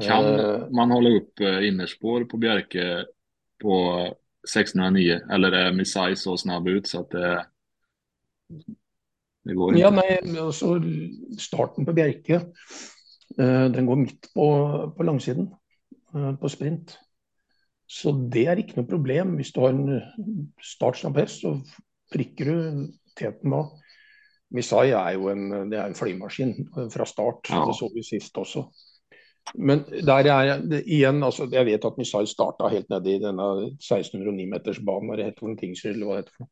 Kan 0.02 0.24
uh, 0.24 0.70
man 0.70 0.90
hålla 0.90 1.10
upp 1.10 1.40
uh, 1.40 1.68
innerspår 1.68 2.24
på 2.24 2.36
Bjerke 2.36 3.04
på 3.62 3.90
1609 4.48 5.20
eller 5.30 5.52
är 5.52 5.72
Missai 5.72 6.16
så 6.16 6.36
snabb 6.36 6.68
ut 6.68 6.86
så 6.86 7.00
att 7.00 7.10
det, 7.10 7.46
det 9.44 9.54
går 9.54 9.68
inte? 9.68 9.80
Ja, 9.80 9.90
nej, 9.90 10.38
alltså 10.40 10.82
starten 11.38 11.86
på 11.86 11.92
Bjerke, 11.92 12.34
uh, 13.40 13.70
den 13.70 13.86
går 13.86 13.96
mitt 13.96 14.34
på, 14.34 14.94
på 14.96 15.02
langsiden 15.02 15.54
på 16.40 16.48
sprint. 16.48 16.98
Så 17.86 18.12
det 18.12 18.46
är 18.46 18.56
inte 18.56 18.80
något 18.80 18.88
problem. 18.90 19.28
Om 19.28 19.42
du 19.54 19.60
har 19.60 19.68
en 19.68 20.02
startsnabb 20.62 21.16
häst 21.16 21.40
så 21.40 21.60
prickar 22.12 22.44
du 22.44 22.88
teten 23.18 23.50
då. 23.50 23.78
Misai 24.50 24.90
är 24.90 25.12
ju 25.12 25.30
en, 25.30 25.70
det 25.70 25.78
är 25.78 25.86
en 25.86 25.94
flygmaskin 25.94 26.68
från 26.92 27.06
start. 27.06 27.48
Ja. 27.50 27.66
Det 27.66 27.74
såg 27.74 27.90
vi 27.94 28.02
sist 28.02 28.36
också. 28.36 28.70
Men 29.54 29.84
där 30.02 30.24
är 30.24 30.58
det 30.58 30.82
igen, 30.82 31.22
alltså, 31.22 31.44
jag 31.50 31.64
vet 31.64 31.84
att 31.84 31.96
Missile 31.96 32.26
startade 32.26 32.70
helt 32.70 32.88
nere 32.88 33.10
i 33.10 33.18
denna 33.18 33.52
1609 33.62 34.48
meters 34.48 34.78
bana, 34.78 35.16
det 35.16 35.24
heter 35.24 35.46
väl 35.46 35.58
Tingsryd 35.58 35.94
eller 35.94 36.06
vad 36.06 36.16
det 36.16 36.20
heter. 36.20 36.46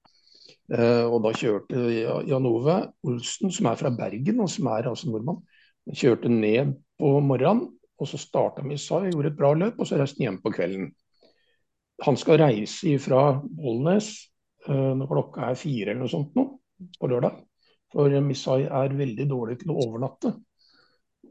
Uh, 0.83 1.01
eh, 1.01 1.13
och 1.13 1.23
då 1.23 1.33
körde 1.33 1.93
Jan 2.27 2.47
Ove 2.47 2.85
Olsen, 3.03 3.51
som 3.51 3.67
är 3.67 3.75
från 3.75 3.97
Bergen 3.97 4.41
och 4.41 4.51
som 4.51 4.67
är 4.67 4.89
alltså 4.89 5.11
norrman, 5.11 5.43
körde 5.93 6.29
ner 6.29 6.75
på 6.99 7.21
morgonen 7.21 7.69
och 7.99 8.09
så 8.09 8.19
startade 8.19 8.69
Misai, 8.69 9.11
gjorde 9.11 9.29
ett 9.29 9.37
bra 9.37 9.55
löp 9.55 9.79
och 9.79 9.89
så 9.89 9.97
resten 9.97 10.27
hem 10.27 10.43
på 10.43 10.53
kvällen 10.53 10.93
han 12.05 12.17
ska 12.17 12.39
resa 12.39 12.87
ifrån 12.87 13.57
Bollnäs 13.57 14.15
eh, 14.69 14.75
uh, 14.75 14.95
når 14.97 15.07
klokka 15.07 15.51
er 15.51 15.59
fire 15.61 15.91
eller 15.91 16.03
noe 16.05 16.13
sånt 16.13 16.35
nå, 16.37 16.47
på 17.01 17.09
lördag. 17.09 17.39
För 17.93 18.21
Missai 18.21 18.65
är 18.65 18.89
väldigt 18.89 19.29
dålig 19.29 19.59
till 19.61 19.71
att 19.71 19.87
övernatta. 19.87 20.35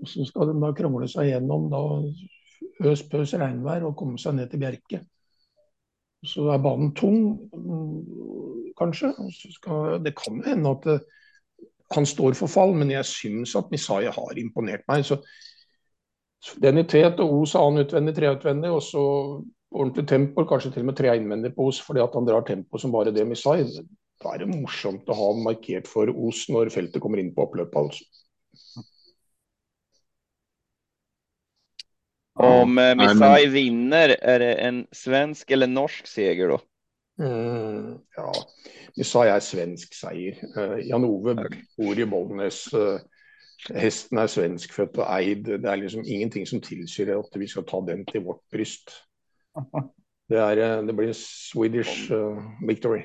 Och 0.02 0.08
så 0.08 0.26
ska 0.26 0.46
de 0.46 0.60
da 0.60 0.74
krangle 0.76 1.08
seg 1.08 1.30
gjennom 1.30 1.70
da 1.72 1.82
øs 2.92 3.04
pøs 3.10 3.34
regnvær 3.34 3.84
och 3.88 3.96
komma 3.96 4.18
sig 4.18 4.34
ner 4.34 4.48
till 4.48 4.60
Bjerke. 4.60 5.06
Så 6.26 6.50
är 6.50 6.60
banan 6.60 6.94
tung, 6.94 7.50
mm, 7.54 8.06
kanske. 8.78 9.14
Ska, 9.52 9.98
det 9.98 10.12
kan 10.12 10.44
hända 10.44 10.72
att 10.72 10.84
det, 10.84 11.00
han 11.96 12.06
står 12.06 12.34
för 12.34 12.48
fall, 12.48 12.74
men 12.74 12.90
jag 12.90 13.06
syns 13.06 13.56
att 13.56 13.72
Messiah 13.72 14.16
har 14.16 14.40
imponerat 14.40 14.88
mig. 14.88 15.04
Så, 15.04 15.18
den 16.56 16.78
i 16.78 16.84
tät 16.84 17.20
och 17.20 17.34
Os 17.34 17.54
har 17.54 17.72
han 17.72 17.88
tre 17.88 18.14
treutvändig, 18.14 18.72
och 18.72 18.84
så 18.84 19.44
ordentlig 19.72 20.08
tempo, 20.08 20.46
kanskje 20.46 20.72
til 20.72 20.86
og 20.86 20.86
med 20.86 20.98
tre 20.98 21.16
innvendig 21.18 21.56
på 21.56 21.68
Os 21.68 21.82
fordi 21.82 22.00
at 22.00 22.14
han 22.14 22.26
drar 22.26 22.42
tempo 22.48 22.78
som 22.78 22.92
bare 22.92 23.12
det 23.12 23.28
Missai. 23.28 23.64
Da 24.24 24.34
er 24.34 24.44
det 24.44 24.56
morsomt 24.56 25.10
å 25.10 25.14
ha 25.14 25.32
markert 25.44 25.88
for 25.88 26.10
Os 26.10 26.46
når 26.50 26.72
feltet 26.74 27.02
kommer 27.02 27.20
inn 27.20 27.34
på 27.36 27.44
oppløpet. 27.46 27.76
altså. 27.76 28.06
Mm. 28.78 28.95
Om 32.40 32.78
eh, 32.78 32.96
Missai 32.96 33.48
vinner, 33.48 34.10
är 34.22 34.40
det 34.40 34.54
en 34.54 34.88
svensk 34.92 35.52
eller 35.52 35.68
norsk 35.68 36.08
seger 36.08 36.48
då? 36.48 36.60
Mm, 37.20 37.98
ja, 38.16 38.34
Missai 38.96 39.30
är 39.30 39.40
svensk 39.40 39.94
seger. 39.94 40.38
Uh, 40.58 40.80
Jan 40.88 41.06
Ove 41.06 41.32
okay. 41.32 41.62
bor 41.78 42.00
i 42.00 42.06
Bollnäs. 42.06 42.74
Uh, 42.74 43.00
hästen 43.70 44.18
är 44.18 44.28
svenskfödd 44.28 44.98
och 44.98 45.20
eid. 45.20 45.44
Det 45.44 45.70
är 45.70 45.78
liksom 45.78 46.04
ingenting 46.06 46.46
som 46.46 46.62
tillsier 46.62 47.20
att 47.20 47.36
vi 47.36 47.48
ska 47.48 47.62
ta 47.62 47.82
den 47.82 48.06
till 48.06 48.22
vårt 48.22 48.50
bryst. 48.50 48.92
Det, 50.28 50.40
är, 50.40 50.58
eh, 50.58 50.84
det 50.86 50.94
blir 50.94 51.14
Swedish 51.14 52.12
uh, 52.12 52.40
victory. 52.68 53.04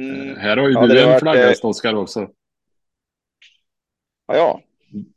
Mm. 0.00 0.36
Här 0.36 0.56
har 0.56 0.68
ju 0.68 0.74
ja, 0.74 0.86
du 0.86 1.00
en 1.00 1.20
flagghäst, 1.20 1.64
Oskar, 1.64 1.94
också. 1.94 2.28
Ja, 4.26 4.36
ja. 4.36 4.60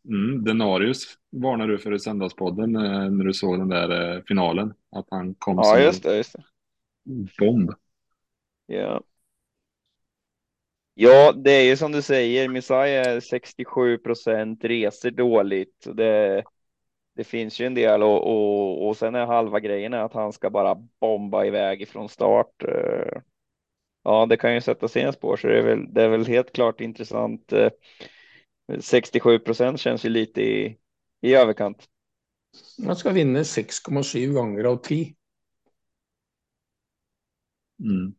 Mm, 0.08 0.44
Denarius 0.44 1.18
varnade 1.30 1.72
du 1.72 1.78
för 1.78 1.94
i 1.94 2.00
söndagspodden 2.00 2.76
eh, 2.76 3.10
när 3.10 3.26
du 3.26 3.34
såg 3.34 3.60
den 3.60 3.70
där 3.70 4.16
eh, 4.16 4.22
finalen. 4.28 4.74
Att 4.92 5.08
han 5.10 5.34
kom 5.34 5.58
ja, 5.58 5.64
som 5.64 5.82
just 5.82 6.04
det, 6.04 6.18
just 6.18 6.34
det. 6.34 6.44
bomb. 7.40 7.72
Ja. 8.66 9.02
Ja, 10.94 11.32
det 11.32 11.52
är 11.52 11.64
ju 11.64 11.78
som 11.78 11.92
du 11.92 12.02
säger, 12.02 12.50
Messiah 12.50 13.08
är 13.08 13.20
67 13.20 13.98
procent, 13.98 14.64
reser 14.64 15.12
dåligt. 15.12 15.88
Det, 15.94 16.44
det 17.16 17.24
finns 17.24 17.60
ju 17.60 17.66
en 17.66 17.74
del 17.74 18.04
och, 18.04 18.28
och, 18.28 18.88
och 18.88 18.98
sen 18.98 19.16
är 19.16 19.26
halva 19.26 19.60
grejen 19.60 19.94
att 19.94 20.14
han 20.14 20.34
ska 20.34 20.50
bara 20.50 20.76
bomba 21.00 21.46
iväg 21.46 21.82
ifrån 21.82 22.10
start. 22.10 22.64
Eh, 22.64 23.22
ja, 24.04 24.26
det 24.26 24.38
kan 24.38 24.54
ju 24.54 24.62
sätta 24.62 24.88
sina 24.88 25.12
spår, 25.12 25.38
så 25.38 25.48
det 25.48 25.58
är 25.58 25.64
väl, 25.64 25.94
det 25.94 26.04
är 26.04 26.10
väl 26.10 26.26
helt 26.26 26.54
klart 26.54 26.82
intressant. 26.82 27.54
67 28.80 29.40
procent 29.40 29.80
känns 29.80 30.06
ju 30.06 30.10
lite 30.10 30.42
i, 30.42 30.78
i 31.22 31.34
överkant. 31.34 31.88
Han 32.86 32.96
ska 32.96 33.12
vinna 33.12 33.40
6,7 33.40 34.34
gånger 34.34 34.64
av 34.64 34.78
10. 34.78 35.14
Mm. 37.80 38.14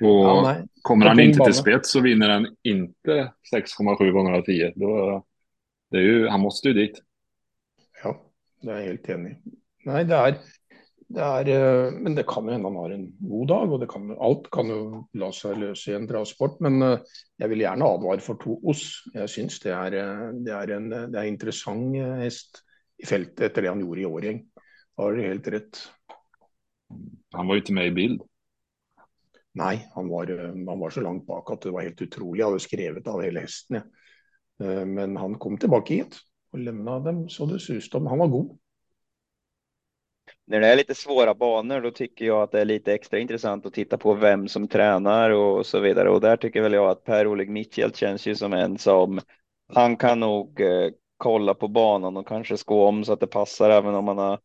Och 0.00 0.24
ja, 0.24 0.56
kommer 0.82 1.06
han 1.06 1.20
inte 1.20 1.44
till 1.44 1.54
spets 1.54 1.90
så 1.90 2.00
vinner 2.00 2.28
han 2.28 2.56
inte 2.62 3.32
6,7 3.54 4.10
gånger 4.10 4.32
av 4.32 4.42
10. 4.42 4.72
Då, 4.76 5.24
det 5.90 5.96
är 5.96 6.02
ju, 6.02 6.28
han 6.28 6.40
måste 6.40 6.68
ju 6.68 6.74
dit. 6.74 7.02
Ja, 8.02 8.30
det 8.60 8.70
är 8.70 8.76
jag 8.76 8.86
helt 8.86 9.08
enig 9.08 9.42
Nej, 9.84 10.04
det 10.04 10.14
är, 10.14 10.38
det 11.08 11.20
är, 11.20 11.48
eh, 11.48 11.92
men 11.92 12.14
det 12.14 12.24
kan 12.28 12.44
ju 12.44 12.52
hända 12.52 12.68
han 12.68 12.76
har 12.76 12.90
en 12.90 13.16
god 13.18 13.48
dag, 13.48 13.80
det 13.80 13.86
kan, 13.86 14.18
allt 14.20 14.50
kan 14.50 14.68
ju 14.68 15.02
la 15.12 15.32
sig 15.32 15.56
lösa 15.56 15.90
i 15.90 15.94
en 15.94 16.08
travsport. 16.08 16.60
Men 16.60 16.82
eh, 16.82 16.98
jag 17.36 17.48
vill 17.48 17.60
gärna 17.60 17.84
advara 17.84 18.20
för 18.20 18.34
Toos. 18.34 19.02
Jag 19.12 19.30
syns 19.30 19.60
det 19.60 19.70
eh, 19.70 20.28
det 20.32 20.52
är 20.52 20.68
en 20.70 20.88
det 20.90 21.18
är 21.18 21.24
intressant 21.24 21.96
häst 21.96 22.62
i 22.96 23.06
fältet 23.06 23.40
efter 23.40 23.62
det 23.62 23.68
han 23.68 23.80
gjorde 23.80 24.00
i 24.00 24.06
Årjäng. 24.06 24.46
Har 24.96 25.12
du 25.12 25.22
helt 25.22 25.48
rätt. 25.48 25.78
Han 27.32 27.46
var 27.46 27.54
ju 27.54 27.60
inte 27.60 27.72
med 27.72 27.86
i 27.86 27.90
bild. 27.90 28.22
Nej, 29.52 29.88
han 29.94 30.08
var, 30.08 30.26
han 30.68 30.78
var 30.78 30.90
så 30.90 31.00
långt 31.00 31.26
bak 31.26 31.50
att 31.50 31.60
det 31.60 31.70
var 31.70 31.82
helt 31.82 32.02
otroligt. 32.02 32.40
Jag 32.40 32.46
hade 32.46 32.60
skrivit 32.60 33.06
av 33.06 33.22
hela 33.22 33.40
hästen. 33.40 33.80
Ja. 34.56 34.84
Men 34.84 35.16
han 35.16 35.34
kom 35.34 35.58
tillbaka 35.58 35.94
hit 35.94 36.16
och 36.52 36.58
lämnade 36.58 37.04
dem 37.04 37.28
så 37.28 37.46
det 37.46 37.58
sus 37.58 37.94
om. 37.94 38.06
Han 38.06 38.18
var 38.18 38.26
god 38.26 38.58
när 40.48 40.60
det 40.60 40.66
är 40.66 40.76
lite 40.76 40.94
svåra 40.94 41.34
banor, 41.34 41.80
då 41.80 41.90
tycker 41.90 42.24
jag 42.24 42.42
att 42.42 42.52
det 42.52 42.60
är 42.60 42.64
lite 42.64 42.94
extra 42.94 43.18
intressant 43.18 43.66
att 43.66 43.72
titta 43.72 43.98
på 43.98 44.14
vem 44.14 44.48
som 44.48 44.68
tränar 44.68 45.30
och 45.30 45.66
så 45.66 45.80
vidare. 45.80 46.10
Och 46.10 46.20
där 46.20 46.36
tycker 46.36 46.62
väl 46.62 46.72
jag 46.72 46.90
att 46.90 47.04
Per-Oleg 47.04 47.50
Mitchell 47.50 47.94
känns 47.94 48.26
ju 48.26 48.34
som 48.34 48.52
en 48.52 48.78
som 48.78 49.20
han 49.74 49.96
kan 49.96 50.20
nog 50.20 50.60
eh, 50.60 50.90
kolla 51.16 51.54
på 51.54 51.68
banan 51.68 52.16
och 52.16 52.28
kanske 52.28 52.56
skå 52.56 52.86
om 52.86 53.04
så 53.04 53.12
att 53.12 53.20
det 53.20 53.26
passar 53.26 53.70
även 53.70 53.94
om 53.94 54.08
han 54.08 54.18
har. 54.18 54.38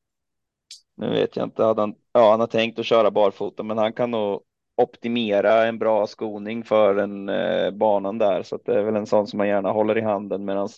Nu 0.97 1.09
vet 1.09 1.35
jag 1.35 1.45
inte, 1.45 1.63
han, 1.63 1.95
ja, 2.13 2.31
han 2.31 2.39
har 2.39 2.47
tänkt 2.47 2.79
att 2.79 2.85
köra 2.85 3.11
barfota, 3.11 3.63
men 3.63 3.77
han 3.77 3.93
kan 3.93 4.11
nog 4.11 4.41
optimera 4.77 5.65
en 5.65 5.79
bra 5.79 6.07
skoning 6.07 6.63
för 6.63 6.95
en 6.95 7.29
eh, 7.29 7.71
banan 7.71 8.17
där, 8.17 8.43
så 8.43 8.55
att 8.55 8.65
det 8.65 8.79
är 8.79 8.83
väl 8.83 8.95
en 8.95 9.05
sån 9.05 9.27
som 9.27 9.37
man 9.37 9.47
gärna 9.47 9.71
håller 9.71 9.97
i 9.97 10.01
handen 10.01 10.45
medan 10.45 10.69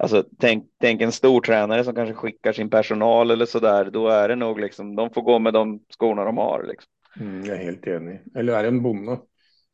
Alltså 0.00 0.24
tänk, 0.38 0.64
tänk 0.80 1.02
en 1.02 1.12
stor 1.12 1.40
tränare 1.40 1.84
som 1.84 1.94
kanske 1.94 2.14
skickar 2.14 2.52
sin 2.52 2.70
personal 2.70 3.30
eller 3.30 3.46
så 3.46 3.60
där. 3.60 3.90
Då 3.90 4.08
är 4.08 4.28
det 4.28 4.36
nog 4.36 4.60
liksom, 4.60 4.96
de 4.96 5.10
får 5.10 5.22
gå 5.22 5.38
med 5.38 5.52
de 5.52 5.80
skorna 5.90 6.24
de 6.24 6.36
har. 6.36 6.64
Liksom. 6.68 6.90
Mm, 7.20 7.44
jag 7.44 7.56
är 7.56 7.64
helt 7.64 7.86
enig. 7.86 8.20
Eller 8.34 8.52
är 8.52 8.62
det 8.62 8.68
en 8.68 8.82
bonde, 8.82 9.18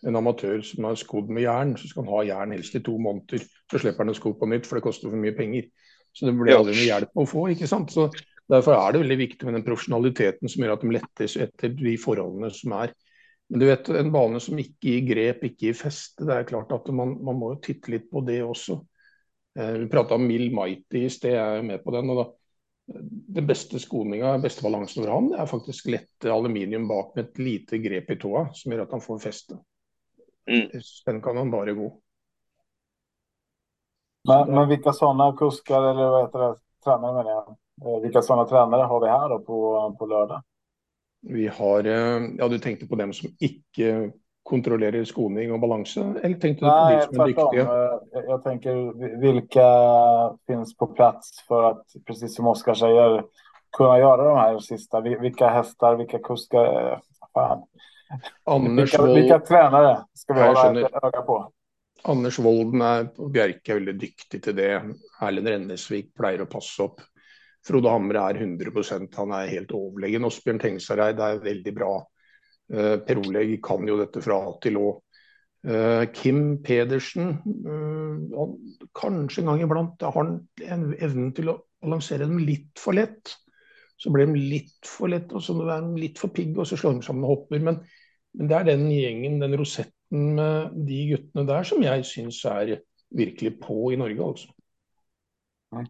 en 0.06 0.16
amatör 0.16 0.60
som 0.60 0.84
har 0.84 0.94
skodd 0.94 1.28
med 1.28 1.42
järn, 1.42 1.76
så 1.76 1.88
ska 1.88 2.00
han 2.00 2.08
ha 2.08 2.24
järn 2.24 2.50
helst 2.50 2.74
i 2.74 2.80
två 2.80 2.98
månader. 2.98 3.40
Så 3.70 3.78
släpper 3.78 4.04
han 4.04 4.14
sko 4.14 4.34
på 4.34 4.46
nytt, 4.46 4.66
för 4.66 4.76
det 4.76 4.82
kostar 4.82 5.10
för 5.10 5.16
mycket 5.16 5.38
pengar. 5.38 5.64
Så 6.12 6.26
det 6.26 6.32
blir 6.32 6.52
ja. 6.52 6.58
aldrig 6.58 6.76
någon 6.76 6.86
hjälp 6.86 7.16
att 7.16 7.30
få, 7.30 7.48
inte 7.48 7.66
sant? 7.66 7.92
Så 7.92 8.10
därför 8.48 8.88
är 8.88 8.92
det 8.92 8.98
väldigt 8.98 9.18
viktigt 9.18 9.42
med 9.42 9.54
den 9.54 9.62
professionaliteten 9.62 10.48
som 10.48 10.62
gör 10.62 10.70
att 10.70 10.80
de 10.80 10.90
lättas 10.90 11.36
efter 11.36 11.68
de 11.68 11.96
förhållanden 11.96 12.50
som 12.50 12.72
är. 12.72 12.92
Men 13.48 13.60
du 13.60 13.66
vet, 13.66 13.88
en 13.88 14.12
bana 14.12 14.40
som 14.40 14.58
inte 14.58 14.88
i 14.88 15.00
grep, 15.00 15.44
inte 15.44 15.66
i 15.66 15.74
fäste, 15.74 16.24
det 16.24 16.34
är 16.34 16.44
klart 16.44 16.72
att 16.72 16.94
man, 16.94 17.24
man 17.24 17.34
måste 17.36 17.66
titta 17.66 17.92
lite 17.92 18.06
på 18.06 18.20
det 18.20 18.42
också. 18.42 18.86
Eh, 19.58 19.72
vi 19.72 19.88
prata 19.88 20.14
om 20.14 20.26
Mill 20.26 20.54
Mighty 20.54 21.04
i 21.04 21.10
sted, 21.10 21.36
jeg 21.36 21.58
er 21.58 21.66
med 21.66 21.84
på 21.84 21.94
den. 21.94 22.10
og 22.10 22.20
da, 22.20 22.24
Det 23.36 23.42
beste 23.46 23.78
skoninga, 23.80 24.34
beste 24.42 24.62
balansen 24.62 25.02
over 25.02 25.12
han, 25.14 25.28
det 25.32 25.38
er 25.40 25.50
faktisk 25.50 25.86
lette 25.92 26.32
aluminium 26.32 26.88
bak 26.88 27.14
med 27.14 27.28
et 27.28 27.38
lite 27.38 27.78
grep 27.78 28.10
i 28.10 28.18
tåa, 28.20 28.48
som 28.52 28.72
gjør 28.72 28.84
at 28.84 28.96
han 28.96 29.04
får 29.04 29.22
feste. 29.22 29.58
Mm. 30.50 30.82
Den 31.06 31.22
kan 31.24 31.36
han 31.40 31.50
bare 31.50 31.74
gå. 31.74 31.88
Men, 34.28 34.50
men 34.54 34.68
vilka 34.68 34.92
sådana 34.92 35.36
kuskar 35.36 35.82
eller 35.82 36.10
vad 36.10 36.26
heter 36.26 36.38
det, 36.38 36.54
tränare 36.84 37.14
menar 37.14 37.30
jag, 37.30 37.56
eh, 37.86 38.02
vilka 38.02 38.22
sådana 38.22 38.48
tränare 38.48 38.82
har 38.82 39.00
vi 39.00 39.08
här 39.08 39.28
då 39.28 39.38
på, 39.38 39.96
på 39.98 40.06
lördag? 40.06 40.42
Vi 41.20 41.46
har, 41.48 41.84
eh, 41.84 42.22
ja 42.38 42.48
du 42.48 42.58
tänkte 42.58 42.86
på 42.86 42.96
dem 42.96 43.12
som 43.12 43.30
inte 43.40 44.12
kontrollerar 44.44 45.04
skoning 45.04 45.52
och 45.52 45.60
balans? 45.60 45.96
Eller 45.96 46.38
tänkte 46.38 46.48
du 46.48 46.56
på 46.58 46.66
Nej, 46.66 46.96
de 46.96 47.14
som 47.14 47.20
är 47.20 47.26
duktiga? 47.26 47.62
Eh, 47.62 48.24
jag 48.28 48.44
tänker 48.44 48.92
vilka 49.20 49.68
finns 50.46 50.76
på 50.76 50.86
plats 50.86 51.30
för 51.48 51.62
att, 51.62 51.86
precis 52.06 52.36
som 52.36 52.46
Oskar 52.46 52.74
säger, 52.74 53.24
kunna 53.76 53.98
göra 53.98 54.24
de 54.28 54.36
här 54.36 54.58
sista? 54.58 55.00
Vilka 55.00 55.48
hästar, 55.48 55.96
vilka 55.96 56.18
kuskar? 56.18 56.92
Eh, 56.92 56.98
fan. 57.34 57.62
Anders 58.44 58.94
vilka, 58.94 59.06
vilka 59.06 59.38
tränare 59.38 60.04
ska 60.14 60.34
vi 60.34 60.40
ja, 60.40 60.46
hålla 60.46 60.80
ett 60.80 61.04
öga 61.04 61.22
på? 61.22 61.52
Anders 62.02 62.38
Wolden 62.38 62.82
är 62.82 63.04
på 63.04 63.28
Bjerke 63.28 63.72
är 63.72 63.74
väldigt 63.74 64.00
duktig 64.00 64.42
till 64.42 64.56
det. 64.56 64.82
Erlend 65.20 65.48
Rennesvik 65.48 66.14
plejer 66.14 66.42
att 66.42 66.50
passa 66.50 66.82
upp. 66.82 67.00
Frode 67.66 67.88
Hamre 67.88 68.18
är 68.18 68.34
100 68.34 68.70
procent. 68.70 69.14
Han 69.16 69.32
är 69.32 69.46
helt 69.46 69.70
överlägsen. 69.70 70.24
Åsbjörn 70.24 70.58
Tengsareid 70.58 71.20
är 71.20 71.38
väldigt 71.38 71.74
bra. 71.74 72.08
Eh, 72.72 72.96
per 73.04 73.20
Oleg 73.20 73.58
kan 73.64 73.84
jo 73.88 73.98
dette 74.00 74.22
fra 74.24 74.38
A 74.40 74.54
til 74.62 74.78
Å. 74.80 74.88
Eh, 75.64 76.04
Kim 76.12 76.62
Pedersen, 76.64 77.30
eh, 77.44 78.44
kanskje 78.96 79.42
en 79.42 79.50
gang 79.52 79.64
iblant 79.64 80.02
har 80.04 80.12
han 80.12 80.36
en 80.64 80.92
evnen 80.94 81.32
til 81.36 81.52
å 81.52 81.58
lansere 81.84 82.28
dem 82.28 82.38
litt 82.38 82.78
for 82.80 82.96
lett. 82.96 83.36
Så 83.96 84.12
blir 84.12 84.26
de 84.26 84.40
litt 84.40 84.88
for 84.88 85.08
lett, 85.08 85.32
og 85.32 85.42
så 85.44 85.54
er 85.68 85.80
de 85.80 86.00
litt 86.00 86.18
for 86.18 86.28
pigge, 86.34 86.58
og 86.58 86.66
så 86.66 86.76
slår 86.76 86.98
de 86.98 87.06
sammen 87.06 87.24
og 87.24 87.36
hopper. 87.36 87.60
Men, 87.62 87.80
men, 88.34 88.48
det 88.48 88.56
er 88.56 88.64
den 88.64 88.88
gjengen, 88.90 89.38
den 89.40 89.56
rosetten 89.56 90.34
med 90.34 90.74
de 90.88 91.00
guttene 91.12 91.46
der, 91.46 91.62
som 91.68 91.82
jeg 91.82 92.04
syns 92.08 92.44
er 92.50 92.80
virkelig 93.14 93.60
på 93.60 93.92
i 93.92 94.00
Norge, 94.00 94.24
altså. 94.24 94.50
Mm. 95.74 95.86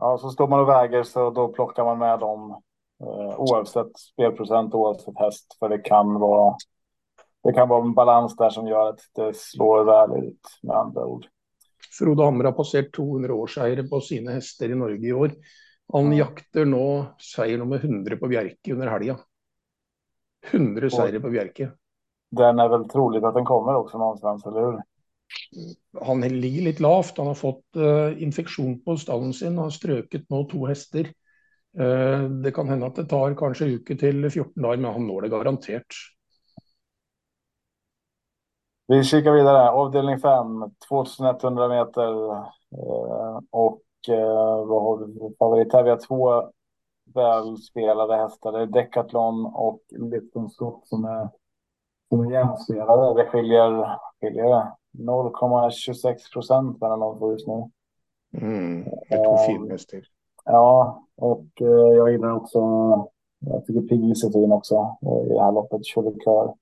Ja, 0.00 0.18
så 0.18 0.30
står 0.30 0.48
man 0.48 0.60
och 0.60 0.68
väger 0.68 1.02
så 1.02 1.30
då 1.30 1.48
plockar 1.48 1.84
man 1.84 1.98
med 1.98 2.18
dem 2.18 2.62
oavsett 3.36 3.98
spelprocent, 3.98 4.74
oavsett 4.74 5.18
häst. 5.18 5.56
För 5.58 5.68
det 5.68 5.78
kan 5.78 6.14
vara 6.20 6.56
det 7.42 7.52
kan 7.52 7.68
vara 7.68 7.84
en 7.84 7.94
balans 7.94 8.36
där 8.36 8.50
som 8.50 8.66
gör 8.66 8.88
att 8.88 9.00
det 9.14 9.36
slår 9.36 9.84
väl 9.84 10.24
ut 10.24 10.40
med 10.62 10.76
andra 10.76 11.06
ord. 11.06 11.26
Frode 11.98 12.24
Hamre 12.24 12.46
har 12.46 12.52
passerat 12.52 12.92
200 12.92 13.34
årseiere 13.34 13.82
på 13.82 14.00
sina 14.00 14.30
hästar 14.30 14.66
i 14.66 14.74
Norge 14.74 15.08
i 15.08 15.12
år. 15.12 15.32
Han 15.92 16.16
jakter 16.16 16.64
nu 16.64 17.04
seger 17.18 17.58
nummer 17.58 17.76
100 17.76 18.16
på 18.16 18.26
Bjerke 18.28 18.72
under 18.72 18.86
helgen. 18.86 19.16
100 20.50 20.90
seire 20.90 21.20
på 21.20 21.30
Bjerke. 21.30 21.70
Den 22.30 22.58
är 22.58 22.68
väl 22.68 22.88
troligt 22.88 23.24
att 23.24 23.34
den 23.34 23.44
kommer 23.44 23.74
också 23.74 23.98
någonstans, 23.98 24.46
eller 24.46 24.60
hur? 24.60 24.82
Han 26.04 26.20
ligger 26.20 26.62
lite 26.62 26.82
lavt. 26.82 27.18
Han 27.18 27.26
har 27.26 27.34
fått 27.34 27.64
uh, 27.76 28.22
infektion 28.22 28.84
på 28.84 28.96
stallen 28.96 29.32
sin 29.32 29.58
och 29.58 29.64
har 29.64 29.70
ströket 29.70 30.22
nu 30.28 30.48
två 30.50 30.66
hästar. 30.66 31.06
Eh, 31.78 32.22
det 32.22 32.50
kan 32.50 32.68
hända 32.68 32.86
att 32.86 32.96
det 32.96 33.04
tar 33.04 33.34
kanske 33.34 33.64
uke 33.64 33.96
till 33.96 34.30
14 34.30 34.62
dagar, 34.62 34.76
men 34.76 34.92
han 34.92 35.06
når 35.06 35.22
det 35.22 35.28
garanterat. 35.28 35.86
Vi 38.86 39.04
kikar 39.04 39.32
vidare. 39.32 39.70
Avdelning 39.70 40.18
5, 40.18 40.46
2100 40.88 41.68
meter. 41.68 42.32
Eh, 42.72 43.40
och 43.50 43.82
eh, 44.08 44.66
vad 44.66 44.82
har 44.82 45.06
vi 45.06 45.18
för 45.18 45.32
favorit 45.38 45.72
här? 45.72 45.82
Vi 45.82 45.90
har 45.90 46.06
två 46.08 46.50
välspelade 47.14 48.16
hästar. 48.16 48.52
Det 48.52 48.60
är 48.60 48.66
Decathlon 48.66 49.46
och 49.46 49.80
Lipton 49.90 50.50
Scott 50.50 50.88
som 50.88 51.04
är, 51.04 51.28
som 52.08 52.20
är 52.20 52.30
jämspelade. 52.30 53.22
Det 53.22 53.28
skiljer, 53.30 53.98
skiljer 54.20 54.72
0,26 54.98 56.32
procent 56.32 56.80
mellan 56.80 57.00
de 57.00 57.18
två 57.18 57.32
just 57.32 57.46
nu. 57.46 57.70
Mm, 58.36 58.84
det 58.84 59.14
är 59.14 59.24
två 59.24 59.36
finhästar. 59.36 60.00
Ja, 60.44 61.06
och 61.16 61.46
eh, 61.60 61.96
jag 61.96 62.12
gillar 62.12 62.30
också, 62.30 62.58
jag 63.38 63.66
tycker 63.66 63.80
Pigg 63.80 64.04
Josefin 64.04 64.52
också 64.52 64.96
eh, 65.02 65.26
i 65.26 65.28
det 65.28 65.44
här 65.44 65.52
loppet, 65.52 65.86
Kör. 65.86 66.54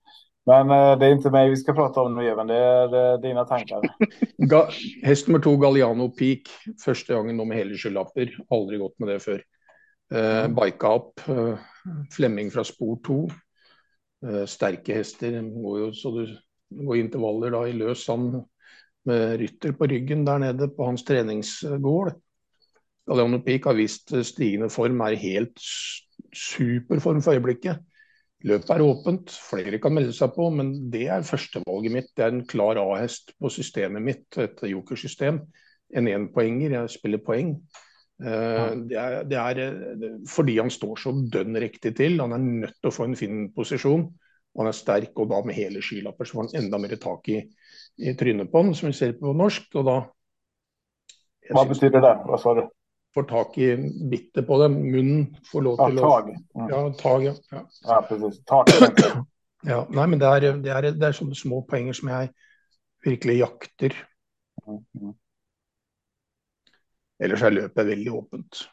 Men 0.47 0.71
eh, 0.71 0.99
det 0.99 1.07
är 1.07 1.13
inte 1.13 1.31
mig 1.31 1.51
vi 1.51 1.57
ska 1.57 1.73
prata 1.73 2.01
om 2.01 2.17
nu, 2.17 2.29
Even. 2.29 2.47
Det 2.47 2.57
är 2.57 3.19
dina 3.19 3.45
tankar. 3.45 3.81
Häst 5.03 5.29
nummer 5.29 5.41
två, 5.41 5.57
Galliano 5.57 6.09
Peak. 6.09 6.41
Första 6.85 7.15
gången 7.15 7.37
de 7.37 7.51
hela 7.51 7.75
skyllapper. 7.75 8.37
Aldrig 8.51 8.81
gått 8.81 8.99
med 8.99 9.09
det 9.09 9.21
förr. 9.21 9.45
Eh, 10.15 10.45
mm. 10.45 10.55
Bika 10.55 10.95
upp. 10.95 11.29
Eh, 11.29 11.55
Flemming 12.11 12.51
från 12.51 12.65
spår 12.65 12.99
2. 13.07 13.31
Eh, 14.27 14.47
starka 14.47 14.95
hästar. 14.95 15.63
Går 15.63 15.81
ju 15.81 15.93
så 15.93 16.19
du 16.19 16.39
går 16.71 16.97
intervaller 16.97 17.51
då 17.51 17.69
i 17.69 17.73
lös 17.73 18.05
sand 18.05 18.45
med 19.05 19.39
rytter 19.39 19.73
på 19.73 19.87
ryggen 19.87 20.25
där 20.25 20.39
nere 20.39 20.69
på 20.69 20.85
hans 20.85 21.05
träningsgård. 21.05 22.13
Galliano 23.09 23.41
Peak 23.43 23.67
har 23.67 23.79
visst 23.79 24.13
stigende 24.27 24.71
form, 24.71 25.01
er 25.03 25.19
helt 25.19 25.59
superform 26.33 27.23
for 27.25 27.35
øyeblikket. 27.35 27.83
Løpet 28.43 28.71
er 28.75 28.83
åpent, 28.83 29.31
flere 29.51 29.79
kan 29.79 29.95
melde 29.95 30.15
seg 30.17 30.33
på, 30.35 30.49
men 30.51 30.73
det 30.91 31.05
er 31.15 31.27
førstevalget 31.27 31.95
mitt. 31.95 32.11
Det 32.17 32.25
er 32.25 32.33
en 32.35 32.47
klar 32.49 32.81
A-hest 32.81 33.37
på 33.39 33.51
systemet 33.55 34.03
mitt, 34.03 34.27
et 34.43 34.59
jokersystem. 34.67 35.39
En 35.95 36.09
enpoenger, 36.11 36.75
jeg 36.75 36.95
spiller 36.97 37.23
poeng. 37.23 37.55
Uh, 38.23 38.75
det, 38.87 38.99
er, 38.99 39.23
det, 39.27 39.39
er, 39.39 40.19
fordi 40.31 40.59
han 40.59 40.71
står 40.71 40.99
så 41.05 41.15
dønn 41.33 41.59
riktig 41.63 41.95
til. 41.99 42.19
Han 42.23 42.35
er 42.35 42.43
nødt 42.43 42.77
til 42.81 42.91
å 42.91 42.95
få 42.95 43.07
en 43.07 43.19
fin 43.19 43.47
posisjon. 43.55 44.09
Han 44.59 44.69
er 44.69 44.77
sterk, 44.77 45.15
og 45.23 45.31
da 45.31 45.39
med 45.47 45.57
hele 45.57 45.83
skylapper 45.85 46.29
så 46.29 46.37
får 46.37 46.49
han 46.49 46.65
enda 46.65 46.83
mer 46.83 46.99
tak 47.01 47.31
i, 47.33 47.39
i 48.03 48.15
trynet 48.19 48.51
på 48.51 48.63
han, 48.63 48.75
som 48.77 48.91
vi 48.91 48.99
ser 48.99 49.15
på 49.21 49.35
norsk. 49.39 49.71
og 49.79 49.87
da 49.87 49.99
Hva 51.55 51.67
betyr 51.71 51.95
det? 51.95 52.03
Hva 52.27 52.43
sa 52.43 52.59
du? 52.59 52.67
Får 53.15 53.27
tak 53.29 53.59
i 53.59 53.77
bittet 54.11 54.47
på 54.47 54.57
dem. 54.63 54.79
Munnen 54.93 55.25
får 55.51 55.63
lov 55.63 55.81
til 55.81 55.99
ja, 56.01 56.07
tag. 56.09 56.31
å 56.33 56.69
Ja, 56.71 56.83
tag. 57.01 57.25
Ja, 57.27 57.35
ja. 57.53 57.65
ja 57.89 57.99
precis. 58.09 58.39
Tak. 58.49 58.71
ja, 59.73 59.81
nei, 59.91 60.07
men 60.07 60.23
det 60.23 60.31
er, 60.31 60.47
det, 60.65 60.73
er, 60.73 60.89
det 60.97 61.09
er 61.09 61.19
sånne 61.19 61.37
små 61.37 61.61
poenger 61.69 61.99
som 61.99 62.09
jeg 62.13 62.31
virkelig 63.05 63.37
jakter. 63.43 63.99
Mm, 64.65 64.81
mm. 64.97 65.13
Ellers 67.23 67.45
er 67.45 67.55
løpet 67.55 67.91
veldig 67.93 68.15
åpent. 68.19 68.65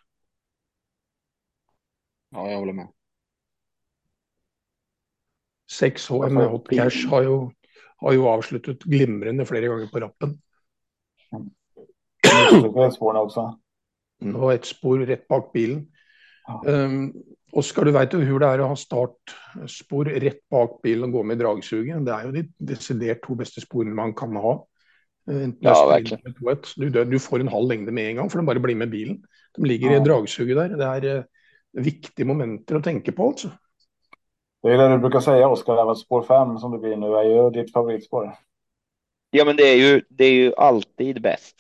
Ja, 2.34 2.46
jeg 2.48 2.58
holder 2.62 2.78
med. 2.80 2.96
6 5.70 6.08
HM 6.08 6.34
med 6.34 6.48
Hot 6.50 6.70
Cash 6.70 7.10
har 7.10 7.22
jo, 7.28 7.52
har 8.02 8.14
jo, 8.14 8.28
avsluttet 8.32 8.84
glimrende 8.90 9.46
flere 9.46 9.70
ganger 9.70 9.90
på 9.92 10.02
rappen. 10.02 10.40
Og 14.20 14.54
ett 14.54 14.68
spor 14.68 15.00
rett 15.08 15.28
bak 15.32 15.54
bilen. 15.54 15.86
Um, 16.66 17.12
Oskar, 17.58 17.88
du 17.88 17.94
veit 17.96 18.14
jo 18.14 18.20
hvor 18.22 18.42
det 18.44 18.50
er 18.50 18.62
å 18.62 18.72
ha 18.72 18.78
startspor 18.78 20.10
rett 20.22 20.42
bak 20.52 20.80
bilen 20.86 21.08
og 21.08 21.18
gå 21.18 21.24
med 21.32 21.40
dragsuget. 21.42 22.04
Det 22.06 22.14
er 22.14 22.28
jo 22.28 22.34
de 22.36 22.44
desidert 22.72 23.24
to 23.26 23.38
beste 23.40 23.64
sporene 23.64 23.98
man 23.98 24.14
kan 24.18 24.36
ha. 24.38 24.58
Ja, 25.62 25.76
du, 26.02 26.88
du, 26.90 27.18
får 27.22 27.44
en 27.44 27.52
halv 27.54 27.70
lengde 27.70 27.94
med 27.94 28.10
en 28.10 28.22
gang, 28.22 28.30
for 28.32 28.42
de 28.42 28.50
bare 28.50 28.62
blir 28.64 28.78
med 28.78 28.90
bilen. 28.90 29.20
De 29.58 29.66
ligger 29.66 29.94
i 29.94 30.04
dragsuget 30.04 30.58
der. 30.58 30.78
Det 30.78 30.90
er 30.90 31.22
uh, 31.22 31.84
viktige 31.86 32.26
momenter 32.30 32.80
å 32.80 32.86
tenke 32.86 33.14
på, 33.16 33.32
altså. 33.34 33.54
Det 34.62 34.74
är 34.74 34.78
det 34.78 34.88
du 34.88 34.98
brukar 34.98 35.20
säga 35.20 35.48
Oskar, 35.48 35.92
att 35.92 35.98
spår 35.98 36.24
5 36.24 36.58
som 36.58 36.72
det 36.72 36.78
blir 36.78 36.98
nu 36.98 37.16
är 37.16 37.24
ju 37.24 37.50
ditt 37.50 37.74
favoritspår. 37.74 38.36
Ja, 39.32 39.46
men 39.46 39.56
det 39.56 39.64
är 39.64 39.76
ju, 39.76 40.02
det 40.10 40.26
är 40.26 40.34
ju 40.34 40.54
alltid 40.56 41.22
bäst. 41.22 41.56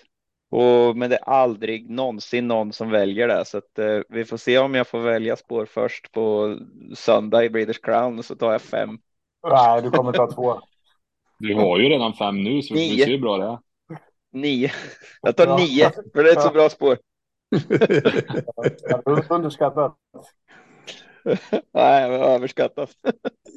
Och, 0.49 0.97
men 0.97 1.09
det 1.09 1.15
är 1.15 1.29
aldrig 1.29 1.89
någonsin 1.89 2.47
någon 2.47 2.73
som 2.73 2.89
väljer 2.89 3.27
det, 3.27 3.45
så 3.45 3.57
att, 3.57 3.79
eh, 3.79 3.99
vi 4.09 4.25
får 4.25 4.37
se 4.37 4.57
om 4.57 4.75
jag 4.75 4.87
får 4.87 4.99
välja 4.99 5.35
spår 5.35 5.65
först 5.65 6.11
på 6.11 6.57
söndag 6.95 7.43
i 7.43 7.49
British 7.49 7.81
Crown, 7.83 8.23
så 8.23 8.35
tar 8.35 8.51
jag 8.51 8.61
fem. 8.61 8.99
Nej, 9.49 9.81
du 9.81 9.91
kommer 9.91 10.11
ta 10.11 10.31
två. 10.31 10.59
Du 11.41 11.55
har 11.55 11.79
ju 11.79 11.89
redan 11.89 12.13
fem 12.13 12.43
nu, 12.43 12.61
så 12.61 12.73
vi 12.73 12.89
får 12.89 12.95
se 12.95 13.11
hur 13.11 13.21
bra 13.21 13.37
det 13.37 13.45
är. 13.45 13.57
Nio. 14.31 14.71
Jag 15.21 15.35
tar 15.35 15.47
ja. 15.47 15.57
nio, 15.57 15.91
för 16.13 16.23
det 16.23 16.29
är 16.29 16.33
ett 16.33 16.41
så 16.41 16.51
bra 16.51 16.69
spår. 16.69 16.97
Underskattat. 19.29 19.97
Nej, 21.73 22.11
överskattat. 22.11 22.89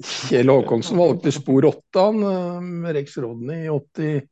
Kjell 0.05 0.49
Håkonsen 0.49 0.99
valgte 0.99 1.33
spor 1.33 1.65
8 1.65 1.81
eh, 1.95 2.61
med 2.61 2.93
Rex 2.93 3.17
Rodney 3.17 3.65
i 3.65 3.69
80, 3.69 4.23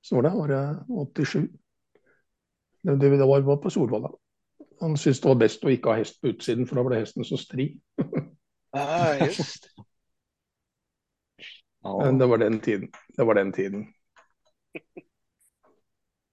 så 0.00 0.14
var 0.16 0.22
det, 0.22 0.28
var 0.28 0.48
det 0.48 0.76
87. 0.88 1.48
Det, 2.84 3.10
var, 3.10 3.40
var 3.40 3.56
på 3.56 3.70
Solvalla. 3.70 4.10
Han 4.80 4.96
syntes 4.96 5.20
det 5.20 5.28
var 5.28 5.40
best 5.40 5.64
å 5.64 5.72
ikke 5.72 5.92
ha 5.92 6.00
hest 6.02 6.20
på 6.20 6.34
utsiden, 6.34 6.66
for 6.68 6.76
da 6.76 6.84
ble 6.84 7.00
hesten 7.00 7.24
så 7.24 7.38
stri. 7.40 7.70
ah, 8.76 9.14
just 9.24 9.70
Men 11.84 12.18
det 12.18 12.28
var 12.28 12.42
den 12.42 12.58
tiden. 12.60 12.90
Det 13.16 13.24
var 13.24 13.40
den 13.40 13.52
tiden. 13.52 13.86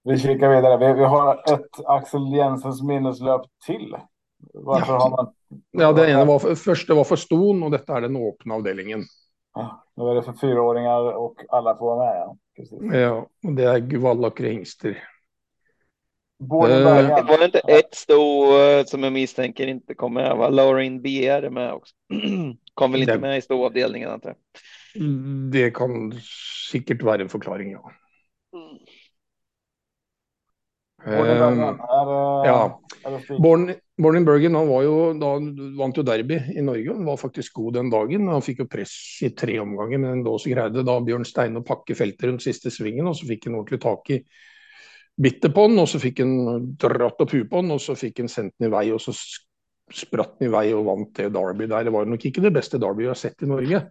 Vi 0.04 0.18
kikar 0.18 0.48
vidare. 0.56 0.78
Vi, 0.78 0.92
vi 0.98 1.04
har 1.04 1.54
ett 1.54 1.80
Axel 1.86 2.34
Jensens 2.34 2.82
minneslöp 2.82 3.42
till. 3.66 3.96
Varför 4.54 4.92
ja. 4.92 4.98
har 4.98 5.10
man 5.10 5.32
Ja, 5.70 5.92
det 5.92 6.10
ene 6.10 6.24
var 6.24 6.54
første 6.54 6.94
var 6.94 7.04
for 7.04 7.16
Ston, 7.20 7.62
og 7.62 7.72
dette 7.72 7.92
er 7.92 8.08
den 8.08 8.16
åpne 8.16 8.56
avdelingen. 8.58 9.04
Ja, 9.54 9.66
nå 9.96 10.08
er 10.08 10.18
det 10.18 10.24
for 10.26 10.40
fireåringer, 10.40 11.12
og 11.20 11.44
alle 11.52 11.74
får 11.78 11.98
være 12.00 12.26
med. 12.26 12.92
Ja, 12.92 13.00
ja 13.00 13.12
og 13.20 13.56
det 13.56 13.68
er 13.68 13.84
Guvallakre 13.88 14.54
hingster. 14.54 14.96
Uh, 16.42 17.26
var 17.28 17.38
det 17.38 17.44
inte 17.44 17.58
ett 17.58 17.94
sto 17.94 18.44
uh, 18.44 18.84
som 18.84 19.02
jag 19.02 19.12
misstänker 19.12 19.66
inte 19.66 19.94
kommer 19.94 20.22
med? 20.22 20.36
Va? 20.36 20.48
Lauren 20.48 21.02
B 21.02 21.26
är 21.26 21.50
med 21.50 21.72
också. 21.72 21.94
Kom 22.74 22.92
väl 22.92 23.00
inte 23.00 23.12
det, 23.12 23.20
med 23.20 23.38
i 23.38 23.42
ståavdelningen 23.42 24.10
antar 24.10 24.28
jag. 24.28 25.08
Det 25.52 25.70
kan 25.70 26.12
sikkert 26.72 27.02
være 27.02 27.22
en 27.22 27.28
forklaring, 27.28 27.70
ja. 27.70 27.92
Mm. 28.52 28.78
Uh, 31.06 32.46
ja. 32.46 32.80
Born, 33.38 33.74
Born 34.02 34.16
in 34.16 34.24
Bergen 34.24 34.54
han 34.54 34.68
var 34.68 34.82
jo, 34.82 34.96
da 35.18 35.32
vant 35.78 35.96
jo 35.96 36.04
derby 36.06 36.38
i 36.54 36.62
Norge. 36.62 36.92
Han 36.92 37.04
var 37.04 37.16
faktisk 37.16 37.54
god 37.54 37.74
den 37.74 37.90
dagen. 37.90 38.28
Han 38.28 38.42
fikk 38.42 38.62
jo 38.62 38.70
press 38.70 38.94
i 39.22 39.30
tre 39.30 39.58
omganger, 39.60 39.98
men 39.98 40.22
da 40.26 40.36
så 40.38 40.52
greide 40.52 40.84
da 40.86 41.00
Bjørn 41.02 41.26
Steine 41.26 41.62
å 41.62 41.66
pakke 41.66 41.96
feltet 41.98 42.28
rundt 42.28 42.44
siste 42.44 42.70
svingen. 42.70 43.10
og 43.10 43.18
Så 43.18 43.26
fikk 43.30 43.48
han 43.48 43.58
ordentlig 43.58 43.82
tak 43.82 44.10
i 44.14 44.22
bitte 45.22 45.50
på 45.54 45.68
den, 45.70 45.80
og 45.82 45.88
så 45.90 46.00
fikk 46.02 46.22
han 46.24 46.68
dratt 46.80 47.20
opp 47.22 47.32
huet 47.34 47.50
på 47.50 47.62
den, 47.62 47.74
og 47.74 47.82
så 47.82 47.96
fikk 47.98 48.22
han 48.24 48.30
sendt 48.32 48.56
den 48.58 48.70
i 48.70 48.72
vei. 48.74 48.86
og 48.94 49.00
så 49.02 49.14
spratt 49.92 50.38
den 50.38 50.48
i 50.48 50.52
vei 50.52 50.68
og 50.76 50.86
vant 50.86 51.12
det 51.18 51.32
Derby 51.34 51.68
der. 51.68 51.84
Det 51.86 51.92
var 51.94 52.08
nok 52.08 52.24
ikke 52.28 52.44
det 52.44 52.54
beste 52.54 52.80
Derby 52.80 53.04
vi 53.04 53.12
har 53.12 53.18
sett 53.18 53.44
i 53.44 53.50
Norge. 53.50 53.82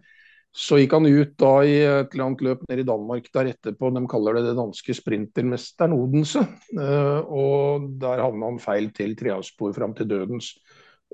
Så 0.52 0.76
gikk 0.76 0.92
han 0.92 1.08
ut 1.08 1.32
da 1.40 1.52
i 1.64 1.76
et 1.80 2.12
eller 2.12 2.26
annet 2.26 2.42
løp 2.44 2.64
nede 2.68 2.82
i 2.84 2.88
Danmark 2.88 3.30
der 3.32 3.48
etterpå. 3.54 3.88
De 3.96 4.02
kaller 4.10 4.36
det 4.36 4.42
det 4.50 4.58
danske 4.58 4.96
sprintermesteren 4.98 5.94
Odense. 5.96 6.42
Eh, 6.76 7.20
og 7.24 7.88
der 8.02 8.20
havna 8.20 8.50
han 8.50 8.60
feil 8.60 8.90
til 8.92 9.16
treavspor 9.16 9.72
fram 9.76 9.96
til 9.96 10.10
dødens. 10.10 10.52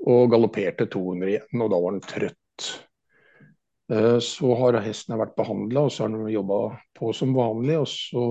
Og 0.09 0.27
galopperte 0.31 0.89
200 0.91 1.31
igjen, 1.31 1.63
og 1.63 1.71
da 1.71 1.79
var 1.79 1.95
han 1.95 2.03
trøtt. 2.03 2.67
Eh, 3.95 4.19
så 4.23 4.59
har 4.59 4.81
hesten 4.83 5.19
vært 5.19 5.37
behandla, 5.39 5.87
og 5.87 5.95
så 5.95 6.03
har 6.05 6.17
han 6.17 6.33
jobba 6.33 6.59
på 6.99 7.13
som 7.15 7.31
vanlig. 7.35 7.79
Og 7.79 7.87
så 7.87 8.25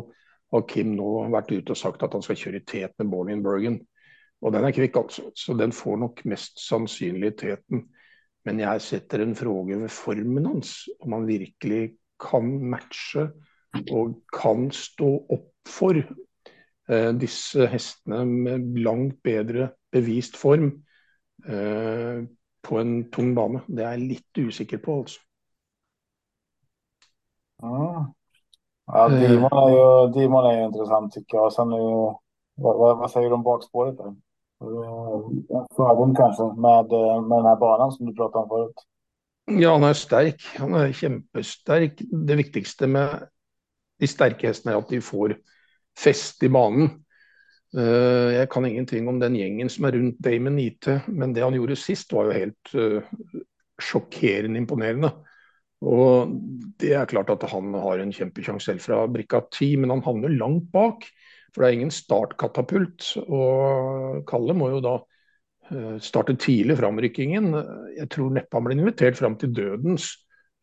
har 0.52 0.64
Kim 0.70 0.94
nå 0.96 1.08
vært 1.32 1.52
ute 1.52 1.74
og 1.74 1.80
sagt 1.80 2.02
at 2.04 2.14
han 2.16 2.24
skal 2.24 2.38
kjøre 2.40 2.62
i 2.62 2.66
tet 2.66 2.94
med 2.98 3.11
Born 3.12 3.32
in 3.32 3.44
Bergen. 3.44 3.78
Og 4.40 4.54
den 4.54 4.64
er 4.64 4.74
kvikk, 4.74 4.96
altså. 5.00 5.28
Så 5.34 5.56
den 5.58 5.74
får 5.74 5.98
nok 6.04 6.22
mest 6.30 6.61
sannsynlig 6.62 7.34
teten. 7.40 7.88
Men 8.46 8.62
jeg 8.62 8.84
setter 8.84 9.24
en 9.24 9.37
fråge 9.37 9.76
ved 9.80 9.92
formen 9.92 10.46
hans, 10.46 10.87
om 11.02 11.12
han 11.16 11.26
virkelig 11.28 11.98
kan 12.22 12.48
matche 12.70 13.28
og 13.92 14.14
kan 14.32 14.70
stå 14.74 15.11
opp 15.34 15.68
for 15.68 15.98
eh, 15.98 17.12
disse 17.20 17.66
hestene 17.68 18.22
med 18.26 18.78
langt 18.80 19.18
bedre 19.26 19.72
bevist 19.92 20.38
form 20.40 20.70
eh, 21.44 22.24
på 22.62 22.80
en 22.80 22.94
tung 23.12 23.34
bane. 23.37 23.64
Det 23.68 23.84
er 23.84 23.98
jeg 23.98 24.06
litt 24.14 24.42
usikker 24.48 24.80
på, 24.84 25.00
altså. 25.02 25.20
Ja, 27.58 28.06
ja 28.92 29.09
Dimon 29.09 29.53
är 29.53 29.70
ju, 29.70 30.12
Dimon 30.12 30.46
är 30.46 30.59
ju 30.59 30.64
intressant 30.64 31.12
tycker 31.12 31.37
jag. 31.37 31.53
Sen 31.53 31.72
är 31.72 31.79
ju, 31.79 32.14
vad, 32.55 32.98
vad 32.98 33.11
säger 33.11 33.29
du 33.29 33.35
om 33.35 33.42
bakspåret? 33.42 33.96
Där? 33.96 34.14
en 34.61 35.66
fördom 35.77 36.14
kanske 36.14 36.42
med, 36.42 36.87
med 37.29 37.38
den 37.38 37.46
här 37.46 37.57
banan 37.57 37.92
som 37.92 38.07
du 38.07 38.14
pratade 38.14 38.42
om 38.42 38.48
förut. 38.48 38.74
Ja, 39.61 39.72
han 39.72 39.85
er 39.85 39.96
sterk. 39.96 40.42
Han 40.59 40.74
er 40.74 40.92
kjempesterk. 40.92 42.03
Det 42.29 42.37
viktigste 42.37 42.87
med 42.87 43.29
de 44.01 44.09
sterke 44.11 44.51
hestene 44.51 44.74
er 44.74 44.83
at 44.83 44.90
de 44.90 45.01
får 45.01 45.38
fest 45.98 46.42
i 46.42 46.51
banen. 46.53 46.90
Eh, 47.77 48.35
jeg 48.35 48.51
kan 48.53 48.66
ingenting 48.66 49.09
om 49.09 49.20
den 49.20 49.37
gjengen 49.37 49.70
som 49.72 49.88
er 49.88 49.96
rundt 49.96 50.20
Damon 50.24 50.59
IT, 50.59 50.88
men 51.07 51.33
det 51.37 51.44
han 51.44 51.57
gjorde 51.57 51.77
sist 51.77 52.12
var 52.12 52.29
jo 52.29 52.37
helt 52.37 52.74
uh, 52.74 53.03
sjokkerende 53.83 54.61
imponerende. 54.61 55.11
Og 55.86 56.33
det 56.81 56.92
er 56.96 57.10
klart 57.10 57.31
at 57.31 57.44
han 57.52 57.74
har 57.79 58.02
en 58.02 58.14
kjempesjanse 58.14 58.66
selv 58.66 58.83
fra 58.83 59.04
brikka 59.10 59.44
ti, 59.54 59.74
men 59.79 59.92
han 59.94 60.02
havner 60.06 60.35
langt 60.35 60.70
bak. 60.74 61.06
For 61.52 61.62
det 61.62 61.68
er 61.68 61.79
ingen 61.79 61.94
startkatapult. 61.94 63.12
Og 63.26 64.24
Kalle 64.29 64.56
må 64.58 64.72
jo 64.74 64.81
da 64.85 64.94
eh, 65.70 65.98
starte 66.02 66.37
tidlig 66.40 66.79
framrykkingen. 66.81 67.52
Jeg 67.96 68.10
tror 68.14 68.35
neppe 68.35 68.58
han 68.58 68.66
blir 68.66 68.79
invitert 68.79 69.18
fram 69.20 69.38
til 69.38 69.54
dødens 69.54 70.10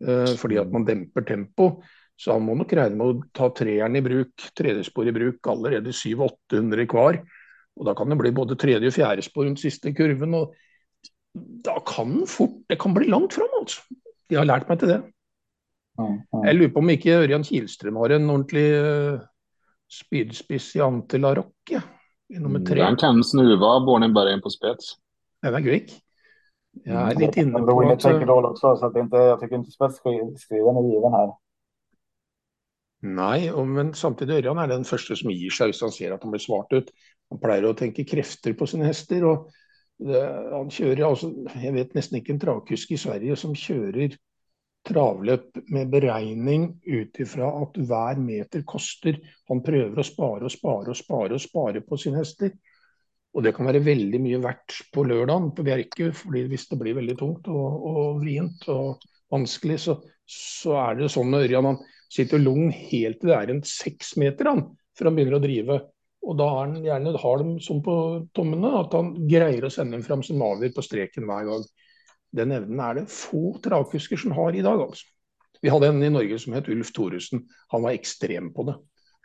eh, 0.04 0.36
fordi 0.40 0.60
at 0.62 0.74
man 0.74 0.88
demper 0.88 1.26
tempo. 1.28 1.72
Så 2.20 2.36
han 2.36 2.46
må 2.48 2.56
nok 2.56 2.72
regne 2.76 2.96
med 3.00 3.08
å 3.08 3.32
ta 3.36 3.50
treeren 3.56 3.98
i 4.00 4.04
bruk, 4.04 4.52
tredjespor 4.56 5.08
i 5.10 5.16
bruk 5.16 5.48
allerede 5.52 5.96
700-800 5.96 6.88
hver. 6.92 7.24
Og 7.76 7.88
da 7.88 7.96
kan 7.96 8.12
det 8.12 8.20
bli 8.20 8.32
både 8.36 8.56
tredje 8.60 8.92
og 8.92 8.96
fjerde 8.96 9.24
spor 9.26 9.48
rundt 9.48 9.64
siste 9.64 9.92
kurven. 9.96 10.36
og 10.36 10.56
da 11.36 11.76
kan 11.84 12.22
fort 12.28 12.64
Det 12.70 12.80
kan 12.80 12.94
bli 12.96 13.10
langt 13.12 13.34
fram, 13.36 13.52
altså. 13.60 13.82
De 14.30 14.40
har 14.40 14.48
lært 14.48 14.70
meg 14.70 14.82
til 14.82 14.92
det. 14.94 15.02
Jeg 16.46 16.58
lurer 16.58 16.74
på 16.76 16.82
om 16.84 16.92
ikke 16.92 17.20
Ørjan 17.24 17.46
Kielstrøm 17.48 18.00
har 18.02 18.16
en 18.18 18.30
ordentlig 18.30 18.66
uh, 18.76 19.22
spydspiss 19.92 20.74
i 20.76 20.84
Ante 20.84 21.20
Larocque 21.22 21.80
i 22.30 22.42
nummer 22.42 22.64
tre. 22.66 22.82
Den 22.82 23.00
kan 23.00 23.22
snuva 23.24 23.78
Bornenbergen 23.86 24.44
på 24.44 24.52
spets. 24.52 24.98
Den 25.46 25.56
er 25.56 25.64
kvikk. 25.64 25.94
Jag 26.84 27.12
är 27.12 27.16
lite 27.16 27.40
inne 27.40 27.60
på 27.60 27.92
att... 27.92 28.00
tänker 28.00 28.26
roll 28.26 28.46
också, 28.46 28.76
så 28.76 28.86
att 28.86 28.96
inte, 28.96 29.18
jag 29.18 29.40
tycker 29.40 29.56
inte 29.56 29.72
spetsstriden 29.72 30.78
är 30.78 30.94
given 30.94 31.12
här. 31.12 31.34
Nej, 33.02 33.66
men 33.66 33.94
samtidigt 33.94 34.36
Ørjan 34.36 34.58
är 34.58 34.68
den 34.68 34.84
första 34.84 35.16
som 35.16 35.32
ger 35.32 35.50
sig 35.50 35.68
hvis 35.68 35.82
han 35.82 35.92
ser 35.92 36.12
att 36.12 36.24
han 36.24 36.32
blir 36.32 36.40
svart 36.40 36.74
ut. 36.74 36.90
Han 37.30 37.40
pleier 37.40 37.66
å 37.66 37.74
tenke 37.74 38.04
krefter 38.04 38.54
på 38.54 38.68
sina 38.68 38.86
hästar. 38.86 39.24
og 39.24 39.52
det, 40.04 40.22
han 40.52 40.72
kjører, 40.74 41.06
altså, 41.08 41.32
Jeg 41.62 41.74
vet 41.76 41.94
nesten 41.96 42.20
ikke 42.20 42.34
en 42.36 42.42
travkusk 42.42 42.92
i 42.92 43.00
Sverige 43.00 43.38
som 43.40 43.56
kjører 43.56 44.18
travløp 44.86 45.58
med 45.74 45.90
beregning 45.90 46.68
ut 46.86 47.20
ifra 47.22 47.48
at 47.64 47.78
hver 47.90 48.20
meter 48.22 48.66
koster. 48.68 49.18
Han 49.50 49.64
prøver 49.66 49.98
å 49.98 50.06
spare 50.06 50.46
og 50.46 50.54
spare 50.54 50.94
og 50.94 51.00
spare 51.00 51.38
og 51.38 51.42
spare 51.42 51.82
på 51.86 51.98
sine 52.02 52.22
hester. 52.22 52.54
Og 53.36 53.44
det 53.44 53.56
kan 53.56 53.68
være 53.68 53.84
veldig 53.84 54.22
mye 54.24 54.40
verdt 54.44 54.78
på 54.96 55.04
lørdagen 55.08 55.50
på 55.56 55.66
Bjerke, 55.68 56.12
fordi 56.16 56.46
hvis 56.52 56.70
det 56.70 56.80
blir 56.80 56.96
veldig 56.96 57.18
tungt 57.20 57.50
og, 57.52 57.88
og 57.90 58.22
vrient 58.22 58.64
og 58.72 59.04
vanskelig, 59.34 59.82
så, 59.88 59.98
så, 60.24 60.78
er 60.86 61.02
det 61.02 61.12
sånn 61.12 61.34
med 61.34 61.48
Ørjan. 61.48 61.74
Han 61.74 61.82
sitter 62.12 62.40
lugn 62.40 62.70
helt 62.72 63.20
til 63.20 63.34
det 63.34 63.36
er 63.42 63.52
en 63.52 63.66
seks 63.68 64.14
meter 64.22 64.54
han, 64.54 64.64
før 64.96 65.10
han 65.10 65.18
begynner 65.18 65.40
å 65.40 65.44
drive. 65.44 65.82
Og 66.26 66.38
da 66.40 66.46
er 66.50 66.62
han 66.64 66.78
gjerne 66.82 67.18
har 67.22 67.42
dem 67.42 67.58
som 67.62 67.82
på 67.86 67.96
tommene, 68.38 68.72
at 68.80 68.96
han 68.98 69.12
greier 69.30 69.68
å 69.68 69.74
sende 69.74 69.98
dem 69.98 70.06
fram 70.06 70.24
som 70.26 70.42
avgjør 70.42 70.74
på 70.76 70.86
streken 70.86 71.28
hver 71.30 71.50
gang. 71.50 71.68
Den 72.36 72.56
evnen 72.56 72.82
er 72.82 72.98
det 72.98 73.12
få 73.14 73.60
travkusker 73.64 74.20
som 74.20 74.34
har 74.36 74.58
i 74.58 74.64
dag, 74.66 74.82
altså. 74.88 75.06
Vi 75.62 75.72
hadde 75.72 75.88
en 75.90 76.04
i 76.04 76.12
Norge 76.12 76.38
som 76.42 76.54
het 76.54 76.68
Ulf 76.70 76.92
Thoresen. 76.94 77.46
Han 77.74 77.86
var 77.86 77.96
ekstrem 77.96 78.52
på 78.54 78.68
det. 78.68 78.76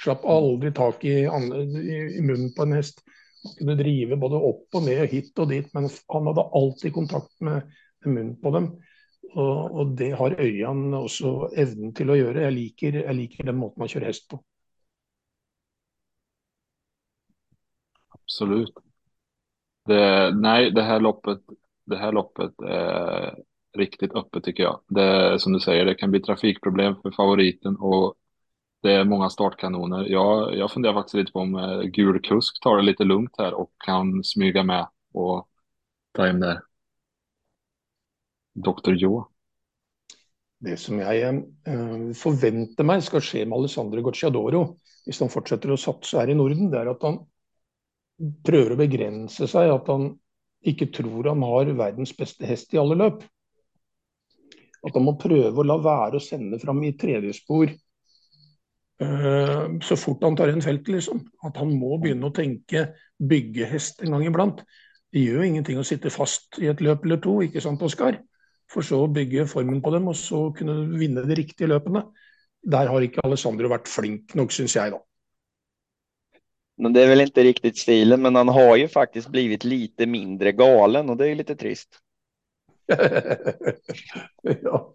Slapp 0.01 0.22
aldri 0.24 0.70
tak 0.72 1.03
i, 1.05 1.16
i 1.26 2.22
munnen 2.22 2.53
på 2.57 2.64
en 2.64 2.76
hest. 2.78 3.03
Han 3.42 3.57
kunne 3.59 3.76
drive 3.80 4.16
både 4.20 4.40
opp 4.51 4.78
og 4.78 4.86
ned, 4.86 5.03
hit 5.11 5.36
og 5.42 5.51
dit, 5.51 5.68
men 5.76 5.88
han 5.88 6.30
hadde 6.30 6.46
alltid 6.61 6.94
kontakt 6.96 7.32
med, 7.44 7.66
med 8.05 8.14
munnen 8.14 8.38
på 8.40 8.55
dem. 8.57 8.70
Og, 9.30 9.59
og, 9.70 9.92
det 9.98 10.11
har 10.18 10.38
Ørjan 10.40 10.86
også 10.96 11.51
evnen 11.61 11.92
til 11.96 12.11
å 12.11 12.18
gjøre. 12.18 12.46
Jeg 12.46 12.57
liker, 12.57 13.03
jeg 13.05 13.18
liker 13.18 13.51
den 13.51 13.61
måten 13.61 13.84
man 13.84 13.92
kjører 13.92 14.11
hest 14.11 14.30
på. 14.32 14.40
Absolut. 18.31 18.74
Det, 19.87 20.35
nej, 20.35 20.70
det 20.70 20.83
här 20.83 21.01
loppet 21.01 21.41
det 21.85 21.97
här 21.97 22.12
loppet 22.12 22.61
är 22.61 23.35
riktigt 23.78 24.14
öppet 24.14 24.45
tycker 24.45 24.62
jag. 24.62 24.81
Det 24.89 25.41
som 25.41 25.53
du 25.53 25.61
säger, 25.61 25.85
det 25.85 25.95
kan 25.95 26.11
bli 26.11 26.20
trafikproblem 26.20 26.95
för 27.03 27.11
favoriten 27.11 27.76
och 27.76 28.14
det 28.83 28.93
är 28.93 29.05
många 29.05 29.31
startkanoner. 29.31 30.05
Jag, 30.05 30.57
jag 30.57 30.70
funderar 30.72 30.95
faktiskt 30.95 31.14
lite 31.14 31.33
på 31.33 31.39
om 31.39 31.55
eh, 31.55 31.81
Gul 31.81 32.20
Kusk 32.22 32.62
tar 32.62 32.76
det 32.76 32.83
lite 32.83 33.05
lugnt 33.05 33.35
här 33.39 33.55
och 33.55 33.70
kan 33.85 34.24
smyga 34.24 34.62
med 34.62 34.89
och 35.12 35.49
ta 36.12 36.26
hem 36.26 36.41
där. 36.41 36.61
Dr. 38.55 38.93
Jo. 38.93 39.28
Det 40.59 40.76
som 40.76 40.99
jag 40.99 41.20
eh, 41.20 41.35
uh, 41.35 42.12
förväntar 42.12 42.85
mig 42.85 43.03
ska 43.03 43.20
ske 43.20 43.47
med 43.47 43.59
Alessandro 43.59 44.03
Gocciadoro, 44.03 44.61
om 44.61 44.76
han 45.20 45.28
fortsätter 45.28 45.72
att 45.72 45.81
satsa 45.81 46.18
här 46.18 46.31
i 46.31 46.35
Norden, 46.35 46.70
det 46.70 46.78
är 46.78 46.87
att 46.87 47.03
han 47.03 47.26
prøver 48.45 48.75
å 48.75 48.81
begränsa 48.81 49.47
sig, 49.47 49.71
att 49.71 49.87
han 49.89 50.11
ikke 50.66 50.91
tror 50.93 51.31
han 51.31 51.43
har 51.43 51.73
verdens 51.77 52.12
beste 52.16 52.47
hest 52.47 52.75
i 52.75 52.81
alle 52.81 52.99
løp. 53.01 53.23
At 54.85 54.97
han 54.97 55.05
må 55.05 55.16
prøve 55.21 55.61
å 55.61 55.66
la 55.66 55.77
være 55.81 56.21
å 56.21 56.25
sende 56.25 56.61
fram 56.61 56.83
i 56.85 56.95
tredjespor 57.01 57.68
uh, 57.68 59.09
eh, 59.09 59.66
så 59.85 59.97
fort 60.01 60.25
han 60.25 60.37
tar 60.37 60.53
en 60.53 60.64
felt, 60.64 60.89
liksom. 60.89 61.23
At 61.45 61.61
han 61.61 61.73
må 61.77 61.99
begynne 62.01 62.29
å 62.29 62.37
tenke 62.37 62.91
byggehest 63.21 64.05
en 64.05 64.16
gang 64.16 64.27
iblant. 64.29 64.64
Det 65.11 65.25
gjør 65.25 65.47
ingenting 65.47 65.81
å 65.81 65.87
sitte 65.87 66.12
fast 66.12 66.61
i 66.62 66.68
et 66.71 66.81
løp 66.85 67.05
eller 67.05 67.21
to, 67.25 67.41
ikke 67.45 67.62
sant, 67.64 67.83
Oskar? 67.85 68.21
For 68.71 68.87
så 68.87 69.03
å 69.05 69.11
bygge 69.11 69.49
formen 69.51 69.81
på 69.83 69.93
dem, 69.97 70.09
og 70.09 70.16
så 70.16 70.49
kunne 70.57 70.85
vinne 70.95 71.25
de 71.27 71.39
riktige 71.41 71.68
løpene. 71.73 72.05
Der 72.71 72.93
har 72.93 73.05
ikke 73.05 73.25
Alessandro 73.25 73.73
vært 73.73 73.89
flink 73.91 74.37
nok, 74.39 74.53
syns 74.55 74.77
jeg, 74.77 74.93
da. 74.95 75.01
Det 76.89 77.03
är 77.03 77.09
väl 77.09 77.20
inte 77.20 77.43
riktigt 77.43 77.78
stilen, 77.78 78.22
men 78.22 78.35
han 78.35 78.49
har 78.49 78.76
ju 78.76 78.89
faktiskt 78.89 79.28
blivit 79.28 79.64
lite 79.64 80.07
mindre 80.07 80.53
galen 80.53 81.11
och 81.11 81.16
det 81.16 81.28
är 81.28 81.35
lite 81.35 81.57
trist. 81.57 81.89
ja. 84.62 84.93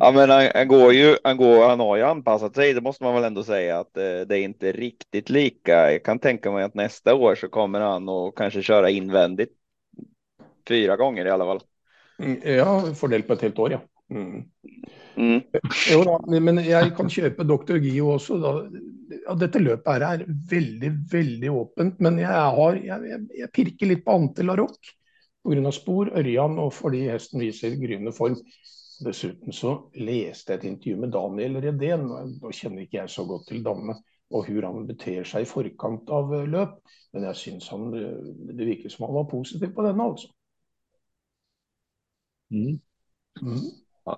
ja, 0.00 0.12
men 0.12 0.30
han, 0.30 0.48
han, 0.54 0.68
går 0.68 0.92
ju, 0.92 1.16
han, 1.24 1.36
går, 1.36 1.68
han 1.68 1.80
har 1.80 1.96
ju 1.96 2.02
anpassat 2.02 2.54
sig, 2.54 2.74
det 2.74 2.80
måste 2.80 3.04
man 3.04 3.14
väl 3.14 3.24
ändå 3.24 3.42
säga 3.42 3.78
att 3.78 3.96
eh, 3.96 4.02
det 4.02 4.38
är 4.38 4.42
inte 4.42 4.72
riktigt 4.72 5.30
lika. 5.30 5.92
Jag 5.92 6.02
kan 6.04 6.18
tänka 6.18 6.50
mig 6.50 6.64
att 6.64 6.74
nästa 6.74 7.14
år 7.14 7.34
så 7.34 7.48
kommer 7.48 7.80
han 7.80 8.08
och 8.08 8.38
kanske 8.38 8.62
köra 8.62 8.90
invändigt 8.90 9.52
fyra 10.68 10.96
gånger 10.96 11.26
i 11.26 11.30
alla 11.30 11.44
fall. 11.44 11.60
Mm, 12.18 12.40
ja, 12.44 12.94
fördel 12.94 13.22
på 13.22 13.32
ett 13.32 13.42
helt 13.42 13.58
år, 13.58 13.72
ja. 13.72 13.80
Mm. 14.10 14.44
Mm. 15.16 15.40
Jo 15.92 16.40
men 16.40 16.58
jeg 16.64 16.92
kan 16.96 17.10
kjøpe 17.10 17.44
Dr. 17.44 17.76
Gio 17.76 18.14
også. 18.14 18.38
Da. 18.40 18.52
Ja, 19.26 19.36
dette 19.38 19.60
løpet 19.62 19.92
her 19.92 20.04
er 20.06 20.26
veldig, 20.50 20.90
veldig 21.12 21.52
åpent. 21.52 22.02
Men 22.04 22.18
jeg, 22.22 22.42
har, 22.58 22.80
jeg, 22.80 23.22
jeg 23.38 23.52
pirker 23.54 23.90
litt 23.90 24.04
på 24.06 24.16
Ante 24.18 24.46
Larocque 24.46 24.96
pga. 25.42 25.72
spor, 25.74 26.12
Ørjan 26.18 26.58
og 26.62 26.72
fordi 26.76 27.06
hesten 27.10 27.42
viser 27.42 27.78
gryende 27.80 28.14
form. 28.16 28.38
Dessuten 29.02 29.54
så 29.56 29.74
leste 29.98 30.52
jeg 30.54 30.60
et 30.60 30.68
intervju 30.70 31.02
med 31.02 31.12
Daniel 31.14 31.58
Redén. 31.64 32.06
Nå 32.06 32.52
kjenner 32.54 32.84
ikke 32.84 33.00
jeg 33.00 33.14
så 33.14 33.26
godt 33.26 33.48
til 33.50 33.64
Danne 33.66 33.98
og 34.32 34.46
hvordan 34.48 34.78
han 34.78 34.86
beter 34.88 35.26
seg 35.28 35.44
i 35.44 35.48
forkant 35.48 36.10
av 36.12 36.30
løp. 36.48 36.78
Men 37.12 37.26
jeg 37.28 37.40
syns 37.40 37.68
han 37.72 37.90
det 37.92 38.64
virker 38.64 38.92
som 38.92 39.06
han 39.06 39.18
var 39.18 39.28
positiv 39.30 39.74
på 39.76 39.84
denne, 39.84 40.06
altså. 40.08 40.30
Mm. 42.52 42.78
Mm. 43.42 43.66
Ja. 44.06 44.16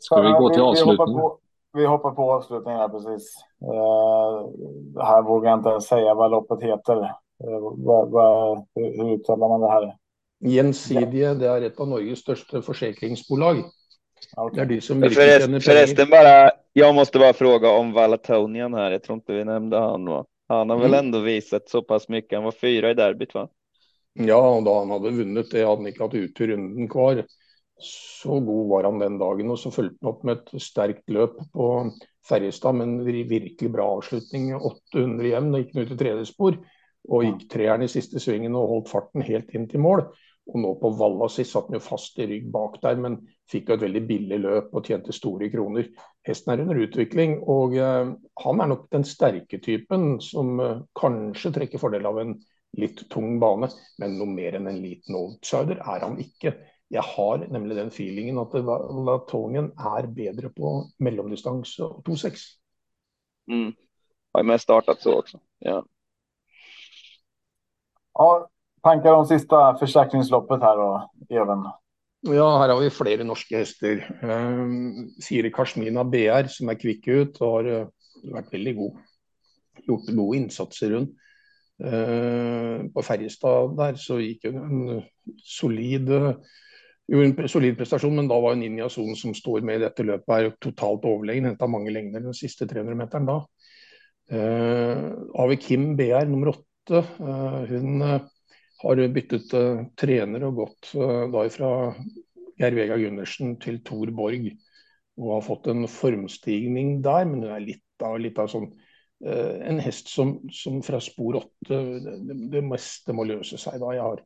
Ska 0.00 0.20
vi 0.22 0.30
gå 0.38 0.50
till 0.52 0.62
avslutning? 0.62 1.45
Vi 1.76 1.86
hoppar 1.86 2.10
på, 2.10 2.32
avslutningen 2.32 2.80
här 2.80 2.88
precis. 2.88 3.34
Uh, 3.62 5.02
här 5.02 5.22
vågar 5.22 5.50
jag 5.50 5.58
inte 5.58 5.68
ens 5.68 5.84
säga 5.84 6.14
vad 6.14 6.30
loppet 6.30 6.62
heter. 6.62 6.96
Uh, 6.96 7.74
vad, 7.76 8.10
vad, 8.10 8.66
hur 8.74 9.14
uttalar 9.14 9.48
man 9.48 9.60
det 9.60 9.70
här? 9.70 9.96
Gjensidige, 10.40 11.34
det 11.34 11.46
är 11.46 11.62
ett 11.62 11.80
av 11.80 11.88
Norges 11.88 12.18
största 12.18 12.62
försäkringsbolag. 12.62 13.56
Okay. 14.36 14.56
Det 14.56 14.62
är 14.62 14.66
de 14.66 14.80
som 14.80 15.02
Förrest, 15.02 15.64
förresten 15.64 16.10
bara, 16.10 16.50
jag 16.72 16.94
måste 16.94 17.18
bara 17.18 17.32
fråga 17.32 17.70
om 17.70 17.92
Valatonian 17.92 18.74
här. 18.74 18.90
Jag 18.90 19.02
tror 19.02 19.14
inte 19.14 19.32
vi 19.32 19.44
nämnde 19.44 19.78
han 19.78 20.04
va? 20.04 20.24
Han 20.48 20.70
har 20.70 20.76
mm. 20.76 20.90
väl 20.90 21.04
ändå 21.04 21.18
visat 21.18 21.68
så 21.68 21.82
pass 21.82 22.08
mycket. 22.08 22.36
Han 22.36 22.44
var 22.44 22.52
fyra 22.52 22.90
i 22.90 22.94
derbyt 22.94 23.34
va? 23.34 23.48
Ja, 24.12 24.56
och 24.56 24.62
då 24.62 24.78
han 24.78 24.90
hade 24.90 25.10
vunnit 25.10 25.50
det 25.50 25.64
hade 25.64 25.76
han 25.76 25.86
inte 25.86 26.02
haft 26.02 26.14
uttur 26.14 26.46
runden 26.46 26.88
kvar. 26.88 27.24
Så 27.78 28.40
god 28.40 28.68
var 28.68 28.84
han 28.88 29.00
den 29.02 29.18
dagen. 29.20 29.50
Og 29.52 29.58
så 29.60 29.72
fulgte 29.74 30.00
han 30.00 30.12
opp 30.12 30.22
med 30.24 30.38
et 30.38 30.62
sterkt 30.64 31.12
løp 31.12 31.38
på 31.52 31.66
Ferjestad 32.26 32.78
med 32.78 32.88
en 32.88 33.28
virkelig 33.28 33.72
bra 33.72 33.88
avslutning. 33.98 34.54
800 34.56 35.32
hjem, 35.32 35.52
og 35.52 35.60
gikk 35.60 35.74
han 35.74 35.84
ut 35.84 35.92
i 35.92 36.00
tredje 36.00 36.28
spor. 36.30 36.60
Og 37.06 37.26
gikk 37.26 37.44
treeren 37.52 37.84
i 37.86 37.90
siste 37.90 38.22
svingen 38.22 38.56
og 38.58 38.70
holdt 38.72 38.90
farten 38.90 39.26
helt 39.26 39.52
inn 39.54 39.68
til 39.70 39.84
mål. 39.84 40.06
Og 40.46 40.60
nå 40.62 40.72
på 40.78 40.92
Valla 40.94 41.26
sist 41.30 41.54
satt 41.54 41.70
han 41.70 41.78
jo 41.78 41.82
fast 41.82 42.18
i 42.22 42.26
rygg 42.30 42.50
bak 42.54 42.78
der, 42.82 42.98
men 43.02 43.18
fikk 43.50 43.70
jo 43.70 43.76
et 43.76 43.82
veldig 43.82 44.02
billig 44.06 44.38
løp 44.44 44.76
og 44.78 44.86
tjente 44.86 45.14
store 45.14 45.48
kroner. 45.50 45.88
Hesten 46.26 46.52
er 46.54 46.62
under 46.62 46.82
utvikling, 46.84 47.40
og 47.50 47.74
eh, 47.78 48.12
han 48.44 48.62
er 48.62 48.70
nok 48.70 48.86
den 48.94 49.06
sterke 49.06 49.58
typen 49.62 50.20
som 50.22 50.60
eh, 50.62 50.84
kanskje 50.98 51.50
trekker 51.56 51.82
fordel 51.82 52.06
av 52.06 52.20
en 52.22 52.36
litt 52.78 53.02
tung 53.10 53.40
bane, 53.42 53.70
men 53.98 54.16
noe 54.20 54.30
mer 54.30 54.58
enn 54.58 54.70
en 54.70 54.80
liten 54.82 55.18
outsider 55.18 55.82
er 55.82 56.06
han 56.06 56.18
ikke. 56.22 56.54
Jeg 56.90 57.02
har 57.02 57.42
nemlig 57.50 57.76
den 57.76 57.90
feelingen 57.90 58.38
at 58.38 58.54
Latonien 58.54 59.72
er 59.74 60.06
bedre 60.06 60.50
på 60.54 60.84
mellomdistanse 61.02 61.84
och 61.84 62.06
2,6. 62.08 62.44
Mm. 63.50 63.72
Har 64.34 64.42
mest 64.42 64.62
startat 64.64 65.00
så 65.00 65.18
också. 65.18 65.40
Ja. 65.58 65.84
ja, 68.12 68.48
tankar 68.82 69.12
om 69.12 69.26
sista 69.26 69.76
försäkringsloppet 69.78 70.60
här 70.60 70.76
då, 70.76 71.10
Even? 71.28 71.64
Ja, 72.20 72.58
här 72.58 72.68
har 72.68 72.80
vi 72.80 72.90
flera 72.90 73.24
norska 73.24 73.58
hästar. 73.58 74.18
Um, 74.22 75.10
Fire 75.28 75.50
Kashmina 75.50 76.04
BR 76.04 76.46
som 76.48 76.68
är 76.68 76.80
kvick 76.80 77.08
ut 77.08 77.36
och 77.40 77.48
har 77.48 77.66
uh, 77.66 77.88
varit 78.32 78.52
väldigt 78.52 78.76
god. 78.76 78.96
Gjort 79.86 80.06
gode 80.06 80.38
insatser 80.38 80.90
rundt. 80.90 81.10
Uh, 81.84 82.92
på 82.92 83.02
Färjestad 83.02 83.76
där 83.76 83.94
så 83.94 84.20
gick 84.20 84.44
en 84.44 85.02
solid 85.42 86.10
uh, 86.10 86.34
gjorde 87.06 87.44
en 87.44 87.50
solid 87.50 87.76
prestasjon, 87.78 88.16
men 88.18 88.28
da 88.30 88.38
var 88.42 88.56
Ninja 88.58 88.88
Son 88.90 89.14
som 89.18 89.34
står 89.34 89.64
med 89.66 89.80
i 89.80 89.84
dette 89.84 90.06
løpet, 90.06 90.32
er 90.36 90.54
totalt 90.62 91.06
overlegen. 91.06 91.48
Henta 91.50 91.68
mange 91.70 91.92
lengder 91.94 92.24
den 92.24 92.36
siste 92.36 92.66
300-meteren 92.70 93.28
da. 93.28 93.40
Eh, 94.26 94.38
uh, 94.38 95.42
Avi 95.42 95.58
Kim 95.62 95.92
BR 95.98 96.26
nummer 96.30 96.54
åtte. 96.56 97.04
Uh, 97.20 97.62
hun 97.70 98.02
uh, 98.02 98.16
har 98.82 99.02
byttet 99.14 99.54
uh, 99.54 99.84
trener 99.98 100.46
og 100.48 100.62
gått 100.62 100.92
da 100.96 101.44
fra 101.50 101.70
Geir 102.58 102.74
Vega 102.76 102.98
Gundersen 102.98 103.54
til 103.62 103.82
Tor 103.86 104.10
Borg. 104.14 104.50
Og 105.16 105.30
har 105.32 105.46
fått 105.46 105.70
en 105.72 105.86
formstigning 105.88 106.98
der, 107.04 107.24
men 107.28 107.46
hun 107.46 107.54
er 107.54 107.62
litt 107.64 108.04
av, 108.04 108.18
litt 108.20 108.38
av 108.38 108.50
sånn 108.52 108.68
en 109.24 109.78
hest 109.80 110.10
som, 110.12 110.34
som 110.52 110.82
fra 110.84 110.98
spor 111.00 111.38
åtte 111.38 111.76
det, 112.04 112.34
det, 112.52 112.60
meste 112.60 113.14
må 113.16 113.24
løse 113.24 113.56
seg 113.56 113.78
da. 113.80 113.94
Jeg 113.96 114.04
har 114.04 114.20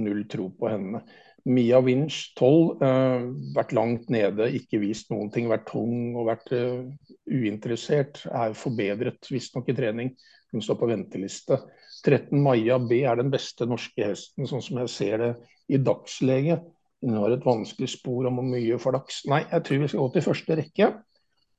null 0.00 0.22
tro 0.32 0.46
på 0.56 0.70
henne. 0.72 1.02
Mia 1.48 1.80
Winch, 1.80 2.32
12, 2.38 2.80
uh, 2.80 2.86
eh, 2.86 3.28
vært 3.56 3.74
langt 3.76 4.10
nede, 4.12 4.50
ikke 4.58 4.80
vist 4.82 5.12
noen 5.12 5.30
ting. 5.32 5.48
Vært 5.50 5.68
tung 5.70 6.16
og 6.18 6.28
vært 6.28 6.52
uh, 6.52 6.84
uinteressert. 7.30 8.24
Er 8.28 8.56
forbedret, 8.58 9.30
visstnok 9.32 9.70
i 9.72 9.76
trening. 9.76 10.12
Hun 10.50 10.64
står 10.64 10.80
på 10.80 10.90
venteliste. 10.90 11.60
13 12.04 12.40
Maja 12.42 12.78
B 12.82 13.02
er 13.04 13.20
den 13.20 13.30
beste 13.32 13.68
norske 13.68 14.10
hesten, 14.12 14.48
sånn 14.48 14.64
som 14.64 14.80
jeg 14.82 14.92
ser 14.92 15.22
det 15.22 15.30
i 15.70 15.80
dagslege. 15.80 16.58
Hun 17.04 17.16
har 17.16 17.32
et 17.32 17.46
vanskelig 17.46 17.94
spor 17.94 18.28
om 18.28 18.40
hvor 18.40 18.48
mye 18.50 18.80
flaks. 18.80 19.22
Nei, 19.30 19.44
jeg 19.48 19.64
tror 19.66 19.80
vi 19.82 19.88
skal 19.92 20.04
gå 20.04 20.10
til 20.16 20.26
første 20.26 20.58
rekke. 20.60 20.90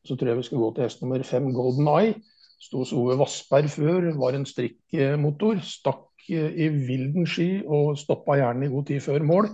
Så 0.05 0.17
tror 0.17 0.31
jeg 0.31 0.39
vi 0.41 0.45
skal 0.49 0.61
gå 0.61 0.69
til 0.75 0.85
hest 0.85 1.01
nummer 1.03 1.23
fem, 1.25 1.49
Golden 1.53 1.89
Eye. 1.89 2.13
Sto 2.61 2.83
hos 2.83 2.93
Ove 2.93 3.17
Vassberg 3.17 3.69
før, 3.73 4.11
var 4.21 4.37
en 4.37 4.45
strikkmotor. 4.45 5.61
Stakk 5.65 6.27
eh, 6.29 6.51
i 6.65 6.69
vilden 6.69 7.25
sky 7.29 7.63
og 7.65 7.97
stoppa 7.97 8.37
gjerne 8.37 8.67
i 8.67 8.73
god 8.73 8.89
tid 8.89 9.01
før 9.05 9.25
mål. 9.25 9.49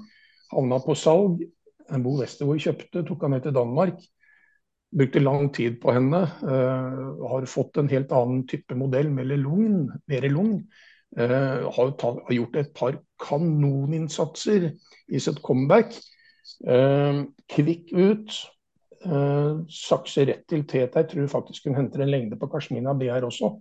Havna 0.53 0.79
på 0.83 0.95
salg. 0.97 1.43
Bo 2.03 2.17
Westergård 2.19 2.61
kjøpte, 2.63 3.03
tok 3.07 3.23
han 3.23 3.35
med 3.35 3.45
til 3.45 3.55
Danmark. 3.55 4.01
Brukte 4.97 5.19
lang 5.19 5.49
tid 5.55 5.79
på 5.83 5.93
henne. 5.95 6.23
Uh, 6.43 7.23
har 7.31 7.47
fått 7.51 7.79
en 7.79 7.89
helt 7.91 8.11
annen 8.15 8.45
type 8.47 8.75
modell, 8.75 9.09
mer 9.11 9.35
lugn. 9.35 9.87
Mer 10.07 10.27
lugn. 10.31 10.61
Uh, 11.17 11.23
eh, 11.23 11.65
har, 11.71 11.91
ta, 11.99 12.11
har, 12.19 12.33
gjort 12.35 12.57
et 12.59 12.73
par 12.75 12.97
kanoninnsatser 13.23 14.69
i 15.07 15.21
sitt 15.23 15.39
comeback. 15.43 15.95
Uh, 16.67 17.27
kvikk 17.51 17.91
ut. 17.95 18.43
sakser 19.71 20.25
rett 20.25 20.47
til 20.49 20.63
Tete. 20.67 20.99
Jeg 20.99 21.07
tror 21.11 21.27
faktisk 21.31 21.67
hun 21.69 21.75
henter 21.77 22.01
en 22.01 22.09
lengde 22.09 22.35
på 22.35 22.47
Kashmina 22.49 22.95
B 22.97 23.05
här 23.07 23.23
også. 23.23 23.51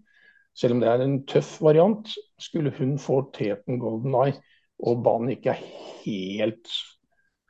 Selv 0.56 0.74
om 0.74 0.80
det 0.80 0.88
er 0.88 1.02
en 1.04 1.18
tøff 1.28 1.60
variant, 1.62 2.08
skulle 2.40 2.72
hun 2.78 2.96
få 2.98 3.20
Teten 3.36 3.78
Golden 3.78 4.16
Eye 4.16 4.40
og 4.78 5.02
banen 5.04 5.32
ikke 5.32 5.54
er 5.54 5.64
helt 6.04 6.70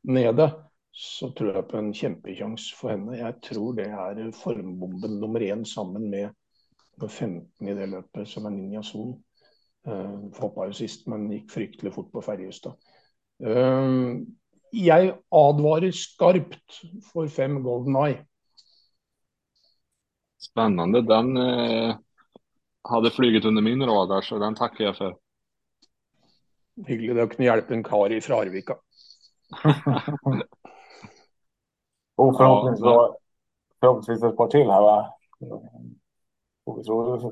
nede, 0.07 0.49
så 0.97 1.31
tror 1.37 1.59
jeg 1.59 1.69
på 1.71 1.81
en 1.81 1.93
kjempekjanse 1.95 2.77
for 2.79 2.95
henne. 2.95 3.19
Jeg 3.19 3.41
tror 3.45 3.77
det 3.77 3.89
er 3.91 4.31
formbomben 4.37 5.19
nummer 5.21 5.43
én 5.45 5.65
sammen 5.69 6.09
med 6.11 6.31
15 7.03 7.69
i 7.69 7.75
det 7.77 7.89
løpet, 7.93 8.29
som 8.29 8.47
er 8.47 8.55
Ninja 8.55 8.83
Son. 8.83 9.17
Eh, 9.87 9.93
uh, 9.93 10.31
Hoppa 10.41 10.71
jo 10.71 10.77
sist, 10.77 11.05
men 11.11 11.29
gikk 11.31 11.51
fryktelig 11.53 11.93
fort 11.95 12.09
på 12.15 12.23
Ferjestad. 12.25 12.79
Uh, 13.45 14.25
jeg 14.73 15.13
advarer 15.33 15.93
skarpt 15.95 16.81
for 17.13 17.29
fem 17.29 17.61
Golden 17.63 17.99
Eye. 18.01 18.25
Spännande. 20.51 21.03
Den 21.03 21.37
eh, 21.37 21.97
hade 22.89 23.11
flugit 23.11 23.45
under 23.45 23.63
min 23.63 23.83
radar, 23.83 24.21
så 24.21 24.39
den 24.39 24.55
tackar 24.55 24.85
jag 24.85 24.97
för. 24.97 25.17
Hyggelig 26.87 27.17
det 27.17 27.25
å 27.25 27.29
kunne 27.33 27.49
hjelpe 27.49 27.75
en 27.75 27.85
kar 27.85 28.21
fra 28.21 28.41
Arvika. 28.43 28.77
Och 32.17 32.37
förhoppningsvis, 32.37 32.85
ja, 32.85 33.17
förhoppningsvis 33.81 34.23
ett 34.23 34.37
par 34.37 34.47
till 34.47 34.71
här 34.71 34.81
va? 34.81 35.15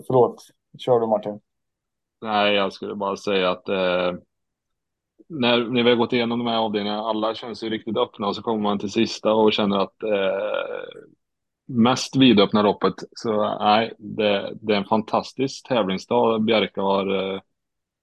Förlåt, 0.06 0.46
kör 0.78 1.00
du 1.00 1.06
Martin. 1.06 1.40
Nej, 2.20 2.54
jag 2.54 2.72
skulle 2.72 2.94
bara 2.94 3.16
säga 3.16 3.50
att 3.50 3.68
eh, 3.68 4.12
när, 5.28 5.64
när 5.64 5.82
vi 5.82 5.90
har 5.90 5.96
gått 5.96 6.12
igenom 6.12 6.38
de 6.38 6.46
här 6.46 6.58
avdelningarna, 6.58 7.02
alla 7.02 7.34
känns 7.34 7.64
ju 7.64 7.70
riktigt 7.70 7.96
öppna 7.96 8.26
och 8.26 8.36
så 8.36 8.42
kommer 8.42 8.62
man 8.62 8.78
till 8.78 8.90
sista 8.90 9.32
och 9.32 9.52
känner 9.52 9.78
att 9.78 10.02
eh, 10.02 11.00
mest 11.66 12.16
vidöppna 12.16 12.62
loppet. 12.62 12.94
Så 13.10 13.58
nej, 13.58 13.92
det, 13.98 14.52
det, 14.60 14.72
är 14.72 14.78
en 14.78 14.84
fantastisk 14.84 15.68
tävlingsdag 15.68 16.42
Bjerke 16.42 16.80
har 16.80 17.34
eh, 17.34 17.40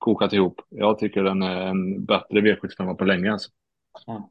kokat 0.02 0.34
ihop. 0.34 0.62
Jag 0.70 1.00
tycker 1.00 1.24
den 1.24 1.42
är 1.42 1.62
en 1.62 2.06
bättre 2.06 2.42
V75 2.42 2.96
på 2.96 3.06
länge. 3.06 3.32
Alltså. 3.32 3.50
Mm. 4.08 4.22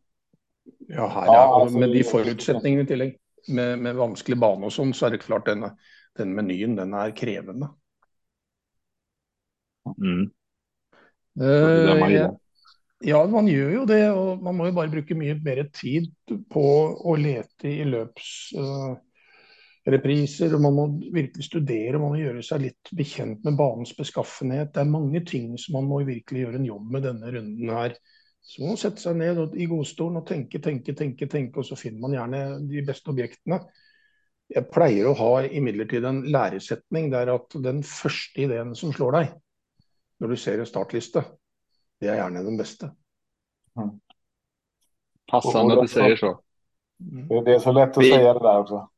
Ja, 0.89 1.25
ja, 1.27 1.61
altså, 1.63 1.79
med 1.79 1.93
de 1.93 2.05
forutsetningene 2.05 2.83
i 2.83 2.87
tillegg, 2.87 3.17
med, 3.49 3.79
med 3.79 3.99
vanskelig 3.99 4.39
bane 4.43 4.67
og 4.67 4.75
sånn, 4.75 4.91
så 4.95 5.07
er 5.07 5.15
det 5.15 5.23
klart 5.23 5.47
den, 5.47 5.63
den 6.19 6.35
menyen 6.35 6.75
den 6.79 6.95
er 6.99 7.15
krevende. 7.17 7.71
Mm. 9.95 10.27
Uh, 11.41 12.27
ja, 13.01 13.21
man 13.31 13.49
gjør 13.49 13.71
jo 13.79 13.85
det. 13.89 14.03
Og 14.11 14.43
man 14.43 14.59
må 14.59 14.67
jo 14.71 14.77
bare 14.77 14.93
bruke 14.93 15.17
mye 15.19 15.39
mer 15.39 15.63
tid 15.75 16.11
på 16.51 16.67
å 16.99 17.17
lete 17.21 17.71
i 17.71 17.87
løps... 17.87 18.35
Uh, 18.59 18.99
repriser. 19.87 20.55
og 20.55 20.61
Man 20.61 20.77
må 20.77 20.87
virkelig 21.13 21.47
studere, 21.47 21.99
man 21.99 22.15
må 22.15 22.21
gjøre 22.21 22.45
seg 22.47 22.65
litt 22.67 22.93
bekjent 22.97 23.45
med 23.47 23.59
banens 23.59 23.93
beskaffenhet. 23.97 24.73
Det 24.75 24.83
er 24.83 24.93
mange 24.93 25.25
ting 25.27 25.53
som 25.59 25.79
man 25.79 25.91
må 25.91 26.03
virkelig 26.09 26.45
gjøre 26.45 26.61
en 26.61 26.69
jobb 26.69 26.91
med 26.97 27.07
denne 27.09 27.35
runden 27.37 27.75
her. 27.75 27.95
Så 28.41 28.63
må 28.63 28.73
man 28.73 28.81
sette 28.81 29.03
seg 29.03 29.19
ned 29.21 29.55
i 29.61 29.69
godstolen 29.71 30.23
og 30.23 30.27
tenke, 30.29 30.63
tenke, 30.65 30.95
tenke, 30.97 31.29
tenke, 31.31 31.61
og 31.61 31.69
så 31.69 31.79
finner 31.79 32.01
man 32.03 32.17
gjerne 32.17 32.43
de 32.71 32.85
beste 32.87 33.13
objektene. 33.13 33.61
Jeg 34.51 34.67
pleier 34.73 35.07
å 35.07 35.15
ha 35.15 35.45
imidlertid 35.47 36.05
en 36.09 36.25
læresetning 36.27 37.13
der 37.13 37.31
at 37.37 37.55
den 37.63 37.85
første 37.87 38.49
ideen 38.49 38.75
som 38.79 38.95
slår 38.97 39.17
deg 39.19 39.37
når 40.21 40.35
du 40.35 40.37
ser 40.37 40.61
en 40.61 40.69
startliste, 40.69 41.23
det 42.01 42.11
er 42.11 42.19
gjerne 42.19 42.43
den 42.45 42.59
beste. 42.61 42.91
Mm. 43.79 43.95
Passende 45.31 45.79
at 45.79 45.87
du 45.87 45.93
sier 45.93 46.17
så. 46.21 46.35
Det 47.45 47.55
är 47.55 47.59
så 47.59 47.73
lätt 47.73 47.97
att 47.97 48.05
vi, 48.05 48.11
säga 48.11 48.35
det 48.35 48.41
där 48.41 48.59
också. 48.59 48.90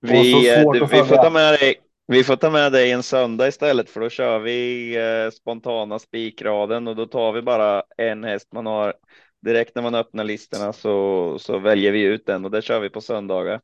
Vi, 0.00 0.50
eh, 0.50 0.72
du, 0.72 0.80
vi, 0.80 0.86
får 0.86 1.16
ta 1.16 1.30
med 1.30 1.52
dig, 1.52 1.74
vi 2.06 2.24
får 2.24 2.36
ta 2.36 2.50
med 2.50 2.72
dig 2.72 2.90
en 2.90 3.02
söndag 3.02 3.48
istället 3.48 3.90
för 3.90 4.00
då 4.00 4.08
kör 4.08 4.38
vi 4.38 4.96
eh, 4.96 5.30
spontana 5.30 5.98
spikraden 5.98 6.88
och 6.88 6.96
då 6.96 7.06
tar 7.06 7.32
vi 7.32 7.42
bara 7.42 7.82
en 7.96 8.24
häst 8.24 8.48
man 8.52 8.66
har. 8.66 8.94
Direkt 9.40 9.74
när 9.74 9.82
man 9.82 9.94
öppnar 9.94 10.24
listorna 10.24 10.72
så, 10.72 11.36
så 11.40 11.58
väljer 11.58 11.92
vi 11.92 12.02
ut 12.02 12.26
den 12.26 12.44
och 12.44 12.50
det 12.50 12.62
kör 12.62 12.80
vi 12.80 12.90
på 12.90 13.00
söndagar. 13.00 13.60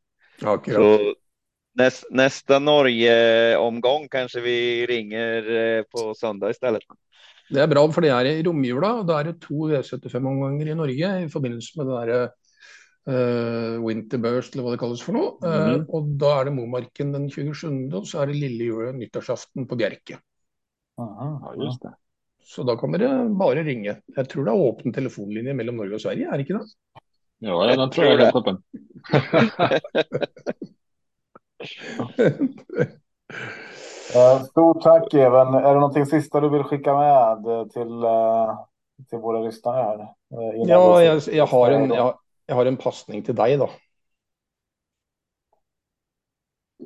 Okay. 0.47 0.75
Så 0.75 1.15
näst, 1.75 2.05
nästa 2.11 2.59
Norge-omgång 2.59 4.09
kanske 4.09 4.41
vi 4.41 4.87
ringer 4.87 5.51
eh, 5.51 5.83
på 5.83 6.15
söndag 6.15 6.51
istället. 6.51 6.83
Det 7.51 7.61
er 7.61 7.69
bra, 7.69 7.83
for 7.93 8.01
det 8.01 8.13
er 8.15 8.31
i 8.31 8.43
romjula. 8.43 8.95
og 9.01 9.09
Da 9.09 9.19
er 9.21 9.29
det 9.29 9.41
to 9.43 9.69
V75-omganger 9.69 10.71
i 10.71 10.77
Norge 10.79 11.11
i 11.25 11.29
forbindelse 11.29 11.79
med 11.79 11.91
det 11.91 11.99
der 12.01 12.15
Uh, 12.25 12.29
Winterburst, 13.05 14.55
eller 14.55 14.65
hva 14.65 14.73
det 14.75 14.81
kalles 14.81 15.03
for 15.05 15.17
noe. 15.17 15.35
Uh, 15.45 15.75
mm. 15.75 15.83
Og 15.93 16.15
da 16.21 16.31
er 16.39 16.49
det 16.49 16.55
Momarken 16.57 17.13
den 17.13 17.27
27., 17.29 17.93
og 17.93 18.07
så 18.09 18.23
er 18.23 18.33
det 18.33 18.39
lille 18.41 18.71
jule 18.71 18.95
nyttårsaften 18.97 19.69
på 19.69 19.79
Bjerke. 19.81 20.21
Aha, 21.01 21.53
just 21.61 21.83
det. 21.85 21.93
Så 22.45 22.63
da 22.63 22.77
kan 22.77 22.93
dere 22.93 23.25
bare 23.41 23.65
ringe. 23.65 23.97
Jeg 24.17 24.29
tror 24.29 24.45
det 24.47 24.53
er 24.53 24.65
åpen 24.69 24.93
telefonlinje 24.93 25.55
mellom 25.57 25.81
Norge 25.81 25.97
og 25.97 26.03
Sverige, 26.05 26.29
er 26.29 26.37
det 26.37 26.45
ikke 26.47 26.59
det? 26.61 27.03
Ja, 27.45 27.57
den 27.73 27.91
tror 27.93 28.05
jeg 28.05 28.21
er 28.21 28.37
åpen. 28.37 28.59
uh, 34.15 34.43
stort 34.49 34.83
tack 34.83 35.15
Even. 35.15 35.55
Är 35.55 35.75
det 35.75 35.81
någonting 35.81 36.07
sista 36.07 36.41
du 36.41 36.49
vill 36.49 36.63
skicka 36.63 36.95
med 36.95 37.71
till, 37.71 38.05
till 39.11 39.19
våra 39.19 39.41
lyssnare 39.41 39.83
här? 39.83 40.09
Ja, 40.55 41.03
jag, 41.03 41.23
jag, 41.33 41.47
har 41.47 41.71
en, 41.71 41.91
jag, 41.91 42.19
jeg 42.49 42.59
har 42.59 42.69
en 42.69 42.81
pasning 42.81 43.25
til 43.25 43.37
deg, 43.39 43.57
da. 43.63 43.71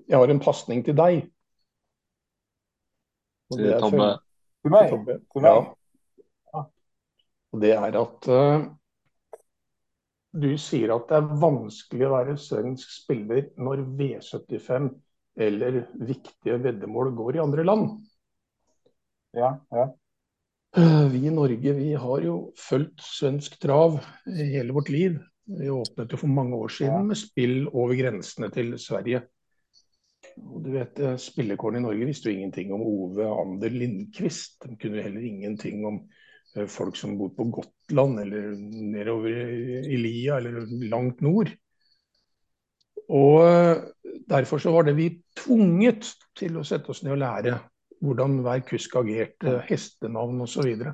Jeg 0.09 0.21
har 0.21 0.31
en 0.31 0.41
pasning 0.43 0.85
til 0.87 0.97
deg. 0.99 1.27
Til 3.53 3.71
Tobbe. 3.81 4.09
Til 4.63 4.75
meg? 4.75 4.97
Til 5.33 5.45
meg. 5.45 5.71
Ja. 6.55 6.65
Og 7.49 7.63
det 7.63 7.73
er 7.73 7.97
at 7.97 8.29
uh, 8.29 8.67
du 10.37 10.51
sier 10.61 10.93
at 10.95 11.09
det 11.09 11.19
er 11.19 11.39
vanskelig 11.41 12.07
å 12.07 12.13
være 12.13 12.37
svensk 12.41 12.91
spiller 12.93 13.49
når 13.57 13.87
V75 13.99 14.91
eller 15.39 15.81
viktige 16.03 16.59
veddemål 16.63 17.15
går 17.17 17.39
i 17.39 17.43
andre 17.43 17.65
land. 17.65 17.89
Ja, 19.39 19.55
ja. 19.73 19.89
Eh, 20.77 21.07
vi 21.13 21.25
i 21.27 21.33
Norge 21.33 21.73
vi 21.79 21.93
har 21.97 22.21
jo 22.25 22.37
fulgt 22.59 23.01
svensk 23.01 23.57
trav 23.63 24.01
hele 24.27 24.75
vårt 24.77 24.91
liv. 24.93 25.17
Vi 25.49 25.71
åpnet 25.73 26.13
jo 26.13 26.21
for 26.21 26.29
mange 26.29 26.57
år 26.57 26.73
siden 26.73 27.09
med 27.09 27.17
spill 27.17 27.69
over 27.73 27.97
grensene 27.97 28.51
til 28.53 28.75
Sverige. 28.81 29.23
Og 30.39 30.63
du 30.65 30.73
vet, 30.75 30.99
eh, 31.01 31.17
Spillekårene 31.21 31.81
i 31.81 31.87
Norge 31.87 32.09
visste 32.09 32.29
jo 32.29 32.37
ingenting 32.37 32.73
om 32.75 32.85
Ove 32.85 33.27
Ander 33.27 33.73
Lindqvist. 33.73 34.59
De 34.65 34.77
kunne 34.77 35.03
heller 35.03 35.25
ingenting 35.25 35.87
om 35.89 36.03
eh, 36.57 36.67
folk 36.69 36.97
som 36.97 37.17
bor 37.19 37.33
på 37.37 37.49
Gotland 37.59 38.21
eller 38.21 38.53
nedover 38.59 39.41
i 39.89 39.97
Lia 39.97 40.39
eller 40.39 40.69
langt 40.91 41.25
nord. 41.25 41.55
Og 43.09 43.47
eh, 43.49 43.87
Derfor 44.29 44.61
så 44.61 44.71
var 44.75 44.85
det 44.85 44.97
vi 44.99 45.09
tvunget 45.39 46.11
til 46.37 46.59
å 46.61 46.65
sette 46.67 46.91
oss 46.93 47.01
ned 47.01 47.15
og 47.15 47.23
lære 47.23 47.55
hvordan 48.05 48.43
hver 48.45 48.61
kusk 48.69 48.99
agerte, 49.01 49.55
hestenavn 49.65 50.43
osv. 50.45 50.53
Så, 50.53 50.65
videre. 50.67 50.93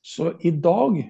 så 0.00 0.28
i 0.40 0.52
dag 0.54 1.00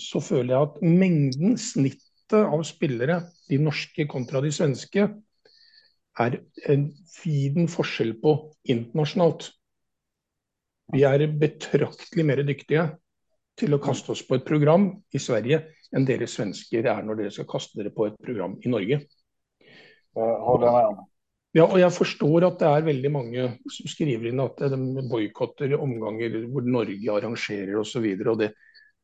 så 0.00 0.20
føler 0.20 0.54
jeg 0.54 0.68
at 0.68 0.80
mengden, 0.84 1.58
snittet 1.60 2.40
av 2.44 2.62
spillere, 2.66 3.20
de 3.48 3.60
norske 3.62 4.06
kontra 4.10 4.42
de 4.44 4.52
svenske, 4.52 5.08
er 6.20 6.36
en 6.70 6.88
fin 7.10 7.68
forskjell 7.70 8.14
på 8.22 8.34
internasjonalt. 8.70 9.48
Vi 10.94 11.02
er 11.08 11.24
betraktelig 11.40 12.26
mer 12.28 12.44
dyktige 12.46 12.84
til 13.58 13.74
å 13.74 13.80
kaste 13.82 14.12
oss 14.14 14.22
på 14.26 14.36
et 14.38 14.46
program 14.46 14.90
i 15.14 15.20
Sverige 15.22 15.62
enn 15.94 16.06
dere 16.06 16.28
svensker 16.30 16.86
er 16.90 17.02
når 17.06 17.20
dere 17.22 17.34
skal 17.34 17.48
kaste 17.48 17.78
dere 17.78 17.92
på 17.94 18.08
et 18.08 18.16
program 18.22 18.56
i 18.62 18.70
Norge. 18.70 19.00
Om. 20.14 21.00
Ja, 21.54 21.64
og 21.68 21.78
jeg 21.78 21.94
forstår 21.94 22.48
at 22.48 22.58
det 22.60 22.70
er 22.70 22.86
veldig 22.88 23.10
mange 23.14 23.46
som 23.70 23.90
skriver 23.90 24.30
inn 24.30 24.42
at 24.42 24.58
de 24.58 25.04
boikotter 25.10 25.74
omganger 25.78 26.40
hvor 26.50 26.66
Norge 26.66 27.14
arrangerer 27.14 27.78
osv. 27.78 28.08
Det, 28.42 28.50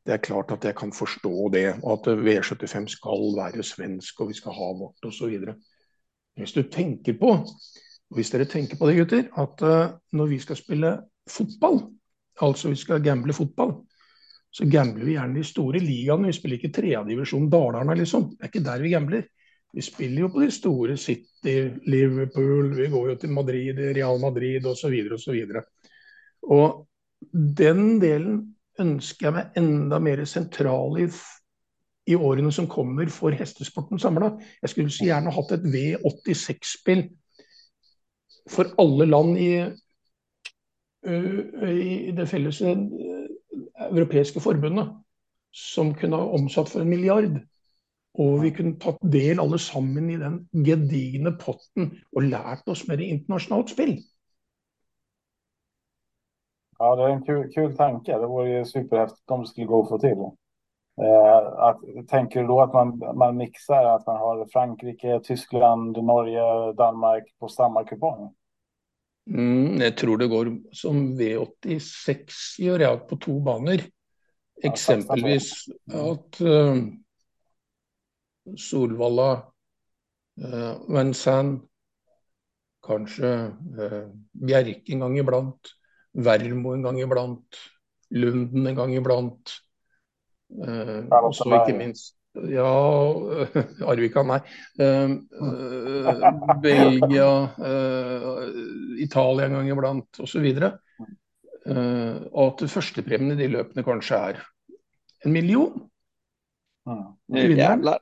det 0.05 0.15
er 0.15 0.23
klart 0.23 0.51
at 0.51 0.65
jeg 0.65 0.75
kan 0.75 0.93
forstå 0.93 1.49
det. 1.53 1.67
Og 1.83 1.99
at 1.99 2.17
V75 2.25 2.87
skal 2.95 3.27
være 3.37 3.63
svensk 3.63 4.21
og 4.21 4.31
vi 4.31 4.37
skal 4.39 4.55
ha 4.57 4.71
vårt 4.79 5.05
osv. 5.05 5.37
Hvis 6.39 6.55
du 6.55 6.63
tenker 6.63 7.17
på, 7.19 7.35
hvis 8.15 8.31
dere 8.33 8.47
tenker 8.49 8.79
på 8.79 8.89
det 8.89 8.97
gutter, 8.97 9.27
at 9.37 9.63
uh, 9.63 9.97
når 10.17 10.31
vi 10.31 10.39
skal 10.39 10.57
spille 10.57 10.95
fotball, 11.29 11.83
altså 12.41 12.71
vi 12.71 12.79
skal 12.79 13.03
gamble 13.03 13.33
fotball, 13.33 13.75
så 14.51 14.65
gambler 14.67 15.05
vi 15.05 15.15
gjerne 15.15 15.37
de 15.39 15.47
store 15.47 15.79
ligaene. 15.79 16.27
Vi 16.27 16.35
spiller 16.35 16.57
ikke 16.57 16.73
tredjedivisjon 16.75 17.49
Dalarna, 17.51 17.93
liksom. 17.95 18.33
Det 18.33 18.47
er 18.47 18.51
ikke 18.51 18.65
der 18.65 18.81
vi 18.83 18.91
gambler. 18.91 19.27
Vi 19.71 19.83
spiller 19.85 20.25
jo 20.25 20.31
på 20.33 20.41
de 20.41 20.49
store 20.51 20.97
City, 20.99 21.69
Liverpool, 21.87 22.73
vi 22.75 22.89
går 22.91 23.13
jo 23.13 23.15
til 23.21 23.31
Madrid, 23.31 23.77
Real 23.95 24.19
Madrid 24.19 24.65
osv. 24.67 24.97
osv. 25.15 25.37
Og, 25.55 25.93
og 26.57 26.73
den 27.31 28.01
delen 28.01 28.41
ønsker 28.79 29.27
jeg 29.27 29.35
meg 29.35 29.59
enda 29.59 29.99
mer 29.99 30.23
sentral 30.29 30.97
i, 31.01 31.07
i 32.11 32.15
årene 32.15 32.51
som 32.55 32.69
kommer 32.71 33.09
for 33.13 33.35
hestesporten 33.35 33.99
samla. 33.99 34.33
Jeg 34.61 34.73
skulle 34.73 34.93
så 34.93 35.07
gjerne 35.09 35.33
hatt 35.35 35.53
et 35.57 35.67
V86-spill 35.73 37.05
for 38.49 38.71
alle 38.81 39.05
land 39.09 39.37
i, 39.37 39.51
i 41.05 42.11
det 42.15 42.27
felles 42.29 42.61
europeiske 42.61 44.41
forbundet, 44.41 44.91
som 45.51 45.93
kunne 45.97 46.17
ha 46.17 46.35
omsatt 46.37 46.71
for 46.71 46.83
en 46.83 46.89
milliard. 46.89 47.37
Og 48.19 48.41
vi 48.43 48.51
kunne 48.55 48.79
tatt 48.81 48.99
del 49.13 49.39
alle 49.39 49.59
sammen 49.61 50.09
i 50.11 50.17
den 50.19 50.41
gedigne 50.65 51.31
potten 51.39 51.93
och 52.11 52.23
lärt 52.23 52.67
oss 52.67 52.87
mer 52.87 52.99
internationellt 52.99 53.71
spel. 53.71 53.95
Ja, 56.81 56.95
det 56.95 57.03
är 57.03 57.09
en 57.09 57.23
kul, 57.23 57.51
kul 57.53 57.77
tanke. 57.77 58.17
Det 58.17 58.27
vore 58.27 58.49
ju 58.49 58.65
superhäftigt 58.65 59.31
om 59.31 59.41
det 59.41 59.47
skulle 59.47 59.67
gå 59.67 59.83
att 59.83 59.89
få 59.89 59.99
till. 59.99 60.17
Eh, 61.01 61.59
att, 61.59 61.79
tänker 62.07 62.41
du 62.41 62.47
då 62.47 62.61
att 62.61 62.73
man, 62.73 63.17
man 63.17 63.37
mixar, 63.37 63.85
att 63.85 64.07
man 64.07 64.17
har 64.17 64.47
Frankrike, 64.51 65.19
Tyskland, 65.23 66.03
Norge, 66.03 66.73
Danmark 66.73 67.23
på 67.39 67.47
samma 67.47 67.83
kupong? 67.83 68.33
Mm, 69.29 69.81
jag 69.81 69.97
tror 69.97 70.17
det 70.17 70.27
går 70.27 70.59
som 70.71 71.19
V86 71.19 72.25
gör 72.59 72.79
jag 72.79 73.09
på 73.09 73.17
två 73.17 73.39
banor. 73.39 73.79
Exempelvis 74.63 75.65
att 75.93 76.41
uh, 76.41 76.75
Solvalla, 78.57 79.31
eh, 80.43 80.95
Vincennes, 80.95 81.61
kanskje 82.87 83.33
eh, 83.79 84.07
Bjerke 84.31 84.93
en 84.93 84.99
gang 84.99 85.17
iblant. 85.17 85.80
Vermo 86.13 86.75
en 86.75 86.87
gang 86.87 86.99
iblant. 86.99 87.59
Lunden 88.11 88.67
en 88.67 88.79
gang 88.79 88.95
iblant. 88.95 89.53
Eh, 90.51 91.05
og 91.07 91.31
så 91.35 91.47
ikke 91.61 91.77
minst 91.77 92.17
ja, 92.31 92.67
Arvika, 93.91 94.23
nei. 94.23 94.39
Uh, 94.79 95.17
uh, 95.41 96.59
Belgia, 96.63 97.31
uh, 97.59 98.45
Italia 99.03 99.49
en 99.49 99.57
gang 99.59 99.71
iblant 99.73 100.21
osv. 100.23 100.47
Uh, 101.61 102.15
og 102.31 102.45
at 102.45 102.63
førstepremien 102.71 103.35
i 103.35 103.41
de 103.41 103.49
løpene 103.51 103.85
kanskje 103.85 104.21
er 104.31 104.39
en 105.25 105.35
million. 105.35 105.75
Jävlar. 107.29 107.99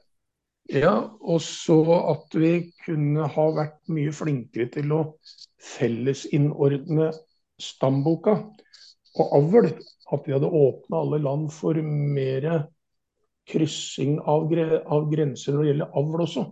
Ja, 0.70 0.93
og 1.26 1.41
så 1.41 1.82
at 2.12 2.36
vi 2.38 2.70
kunne 2.86 3.26
ha 3.34 3.45
vært 3.57 3.80
mye 3.89 4.14
flinkere 4.14 4.70
til 4.76 4.93
å 4.93 4.99
fellesinnordne 5.57 7.10
stamboka 7.62 8.36
og 9.20 9.34
avl. 9.39 9.72
At 10.10 10.26
vi 10.26 10.34
hadde 10.34 10.49
åpna 10.49 11.03
alle 11.03 11.20
land 11.22 11.49
for 11.53 11.78
mer 11.84 12.47
kryssing 13.49 14.18
av, 14.20 14.49
av, 14.49 15.10
grenser 15.12 15.53
når 15.53 15.62
det 15.62 15.72
gjelder 15.72 15.99
avl 16.01 16.24
også. 16.26 16.45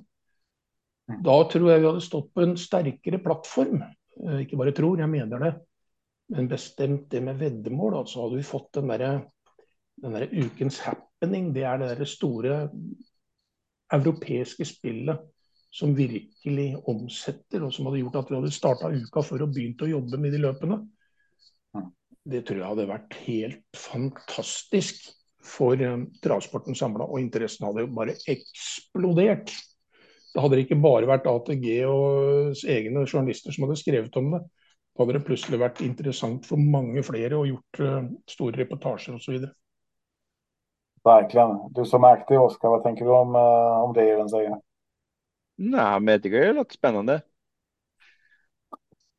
Da 1.24 1.38
tror 1.50 1.72
jeg 1.72 1.82
vi 1.82 1.90
hadde 1.90 2.04
stått 2.04 2.30
på 2.36 2.44
en 2.44 2.58
sterkere 2.60 3.22
plattform. 3.24 3.82
Eh, 3.82 4.44
ikke 4.44 4.60
bare 4.60 4.76
tror, 4.76 5.00
jeg 5.00 5.10
mener 5.12 5.44
det. 5.44 5.54
Men 6.34 6.50
bestemt 6.52 7.08
det 7.14 7.24
med 7.24 7.40
veddemål. 7.40 8.02
Altså 8.02 8.26
hadde 8.26 8.42
vi 8.42 8.48
fått 8.48 8.74
den 8.78 8.92
derre 8.92 9.12
der 10.04 10.28
ukens 10.30 10.82
happening. 10.86 11.54
Det 11.56 11.64
er 11.66 11.80
det 11.82 11.94
der 11.96 12.10
store 12.10 12.60
europeiske 13.94 14.68
spillet 14.68 15.24
som 15.74 15.96
virkelig 15.96 16.76
omsetter, 16.90 17.64
og 17.64 17.74
som 17.74 17.88
hadde 17.88 18.02
gjort 18.02 18.20
at 18.22 18.30
vi 18.32 18.38
hadde 18.40 18.54
starta 18.56 18.92
uka 18.92 19.24
før 19.26 19.46
og 19.46 19.56
begynt 19.56 19.84
å 19.84 19.90
jobbe 19.90 20.20
med 20.20 20.34
de 20.34 20.42
løpene. 20.42 20.80
Det 22.28 22.44
tror 22.48 22.60
jeg 22.60 22.72
hadde 22.72 22.90
vært 22.90 23.16
helt 23.24 23.80
fantastisk 23.80 25.06
for 25.48 25.80
um, 25.80 26.10
travsporten 26.24 26.76
samla, 26.76 27.08
og 27.08 27.22
interessen 27.22 27.68
hadde 27.70 27.86
jo 27.86 27.92
bare 27.96 28.18
eksplodert. 28.28 29.54
Det 30.34 30.44
hadde 30.44 30.60
ikke 30.62 30.80
bare 30.84 31.08
vært 31.08 31.30
ATG 31.32 31.68
og 31.88 32.66
egne 32.68 33.06
journalister 33.08 33.56
som 33.56 33.66
hadde 33.66 33.80
skrevet 33.80 34.20
om 34.20 34.34
det. 34.36 34.42
Da 34.92 35.06
hadde 35.06 35.16
det 35.20 35.28
plutselig 35.30 35.62
vært 35.62 35.80
interessant 35.86 36.46
for 36.50 36.60
mange 36.60 37.04
flere 37.06 37.40
og 37.40 37.48
gjort 37.48 37.82
uh, 37.86 38.12
store 38.28 38.60
reportasjer 38.66 39.16
osv. 39.16 39.48
Verkligen. 41.08 41.58
Du 41.72 41.86
som 41.86 42.04
aktiv 42.04 42.42
Oskar, 42.42 42.70
vad 42.70 42.84
tänker 42.84 43.06
du 43.06 43.12
om, 43.12 43.36
eh, 43.36 43.84
om 43.84 43.94
det 43.94 44.10
Even 44.10 44.30
säger? 44.30 44.62
Nej, 45.56 46.00
men 46.00 46.12
jag 46.12 46.24
tycker 46.24 46.40
det 46.40 46.54
låter 46.54 46.74
spännande. 46.74 47.22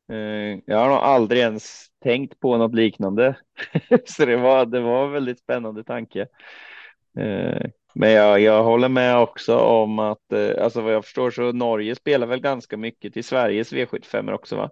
Eh, 0.09 0.59
jag 0.67 0.79
har 0.79 0.89
nog 0.89 0.99
aldrig 0.99 1.41
ens 1.41 1.87
tänkt 2.03 2.41
på 2.41 2.57
något 2.57 2.75
liknande, 2.75 3.37
så 4.05 4.25
det 4.27 4.37
var, 4.37 4.67
det 4.67 4.81
var 4.81 5.05
en 5.05 5.13
väldigt 5.13 5.39
spännande 5.39 5.85
tanke. 5.85 6.21
Eh, 7.19 7.71
men 7.95 8.11
jag, 8.11 8.41
jag 8.41 8.65
håller 8.65 8.89
med 8.89 9.19
också 9.19 9.59
om 9.59 9.99
att, 9.99 10.33
alltså 10.59 10.81
vad 10.81 10.95
jag 10.95 11.05
förstår 11.05 11.31
så 11.31 11.53
Norge 11.53 11.95
spelar 11.95 12.27
väl 12.27 12.41
ganska 12.41 12.77
mycket 12.77 13.13
till 13.13 13.25
Sveriges 13.25 13.73
V75 13.73 14.33
också 14.33 14.57
va? 14.57 14.71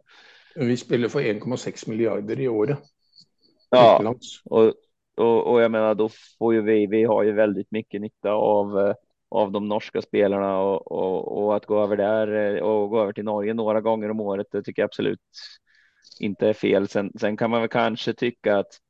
Vi 0.56 0.76
spelar 0.76 1.08
för 1.08 1.20
1,6 1.20 1.88
miljarder 1.88 2.40
i 2.40 2.48
året. 2.48 2.78
Ja, 3.70 4.14
och, 4.44 4.72
och, 5.16 5.52
och 5.52 5.62
jag 5.62 5.70
menar, 5.70 5.94
då 5.94 6.10
får 6.38 6.54
ju 6.54 6.62
vi, 6.62 6.86
vi 6.86 7.04
har 7.04 7.22
ju 7.22 7.32
väldigt 7.32 7.70
mycket 7.70 8.00
nytta 8.00 8.32
av, 8.32 8.78
eh, 8.80 8.94
av 9.28 9.52
de 9.52 9.68
norska 9.68 10.02
spelarna 10.02 10.58
och, 10.58 10.92
och, 10.92 11.44
och, 11.44 11.56
att 11.56 11.66
gå 11.66 11.82
över 11.82 11.96
där 11.96 12.56
eh, 12.56 12.62
och 12.62 12.90
gå 12.90 13.00
över 13.00 13.12
till 13.12 13.24
Norge 13.24 13.54
några 13.54 13.80
gånger 13.80 14.10
om 14.10 14.20
året, 14.20 14.46
det 14.52 14.62
tycker 14.62 14.82
jag 14.82 14.88
absolut 14.88 15.20
inte 16.20 16.48
är 16.48 16.52
fel. 16.52 16.88
Sen, 16.88 17.12
sen 17.20 17.36
kan 17.36 17.50
man 17.50 17.60
väl 17.60 17.68
kanske 17.68 18.12
tycka 18.12 18.56
att 18.56 18.80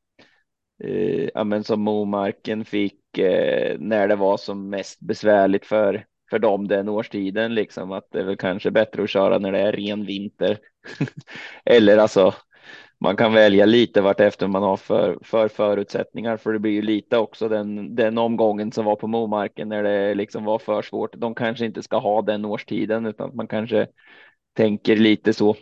eh, 0.85 1.29
ja, 1.35 1.45
men 1.45 1.65
som 1.65 1.81
Momarken 1.81 2.65
fick 2.65 3.19
eh, 3.19 3.77
när 3.79 4.09
det 4.09 4.17
var 4.17 4.37
som 4.37 4.71
mest 4.71 5.01
besvärligt 5.01 5.67
för 5.67 6.07
för 6.31 6.39
dem 6.39 6.69
den 6.69 6.89
årstiden 6.89 7.55
liksom 7.55 7.93
att 7.93 8.09
det 8.11 8.21
är 8.21 8.25
väl 8.25 8.37
kanske 8.37 8.71
bättre 8.71 9.03
att 9.03 9.11
köra 9.11 9.39
när 9.39 9.53
det 9.53 9.59
är 9.61 9.73
ren 9.73 10.07
vinter. 10.07 10.59
Eller 11.65 11.99
alltså 11.99 12.35
man 12.99 13.17
kan 13.17 13.33
välja 13.33 13.67
lite 13.67 14.01
vart 14.01 14.21
efter 14.21 14.47
man 14.47 14.63
har 14.63 14.77
för, 14.77 15.19
för 15.23 15.49
förutsättningar, 15.49 16.37
för 16.37 16.53
det 16.53 16.59
blir 16.59 16.73
ju 16.73 16.83
lite 16.83 17.19
också 17.19 17.49
den, 17.49 17.95
den 17.95 18.19
omgången 18.19 18.73
som 18.73 18.85
var 18.85 18.97
på 18.97 19.07
Momarken 19.07 19.69
när 19.69 19.83
det 19.83 20.15
liksom 20.15 20.45
var 20.45 20.59
för 20.59 20.83
svårt. 20.83 21.15
De 21.17 21.35
kanske 21.35 21.67
inte 21.67 21.83
ska 21.83 21.99
ha 21.99 22.23
den 22.23 22.45
årstiden 22.45 23.07
utan 23.07 23.29
att 23.29 23.35
man 23.35 23.49
kanske 23.49 23.87
tänker 24.57 24.97
lite 24.97 25.33
så. 25.33 25.55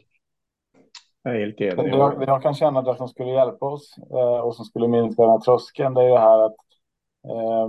Jag 1.22 1.36
är 1.36 1.40
helt 1.40 1.60
enig. 1.60 1.94
Jag, 1.94 2.24
jag 2.26 2.42
kan 2.42 2.54
känna 2.54 2.78
att 2.78 2.86
det 2.86 2.96
som 2.96 3.08
skulle 3.08 3.30
hjälpa 3.30 3.66
oss 3.66 3.98
eh, 4.10 4.40
och 4.40 4.56
som 4.56 4.64
skulle 4.64 4.88
minska 4.88 5.22
den 5.22 5.30
här 5.30 5.38
tröskeln, 5.38 5.94
det 5.94 6.02
är 6.02 6.08
ju 6.08 6.16
här 6.16 6.46
att 6.46 6.56
eh, 7.28 7.68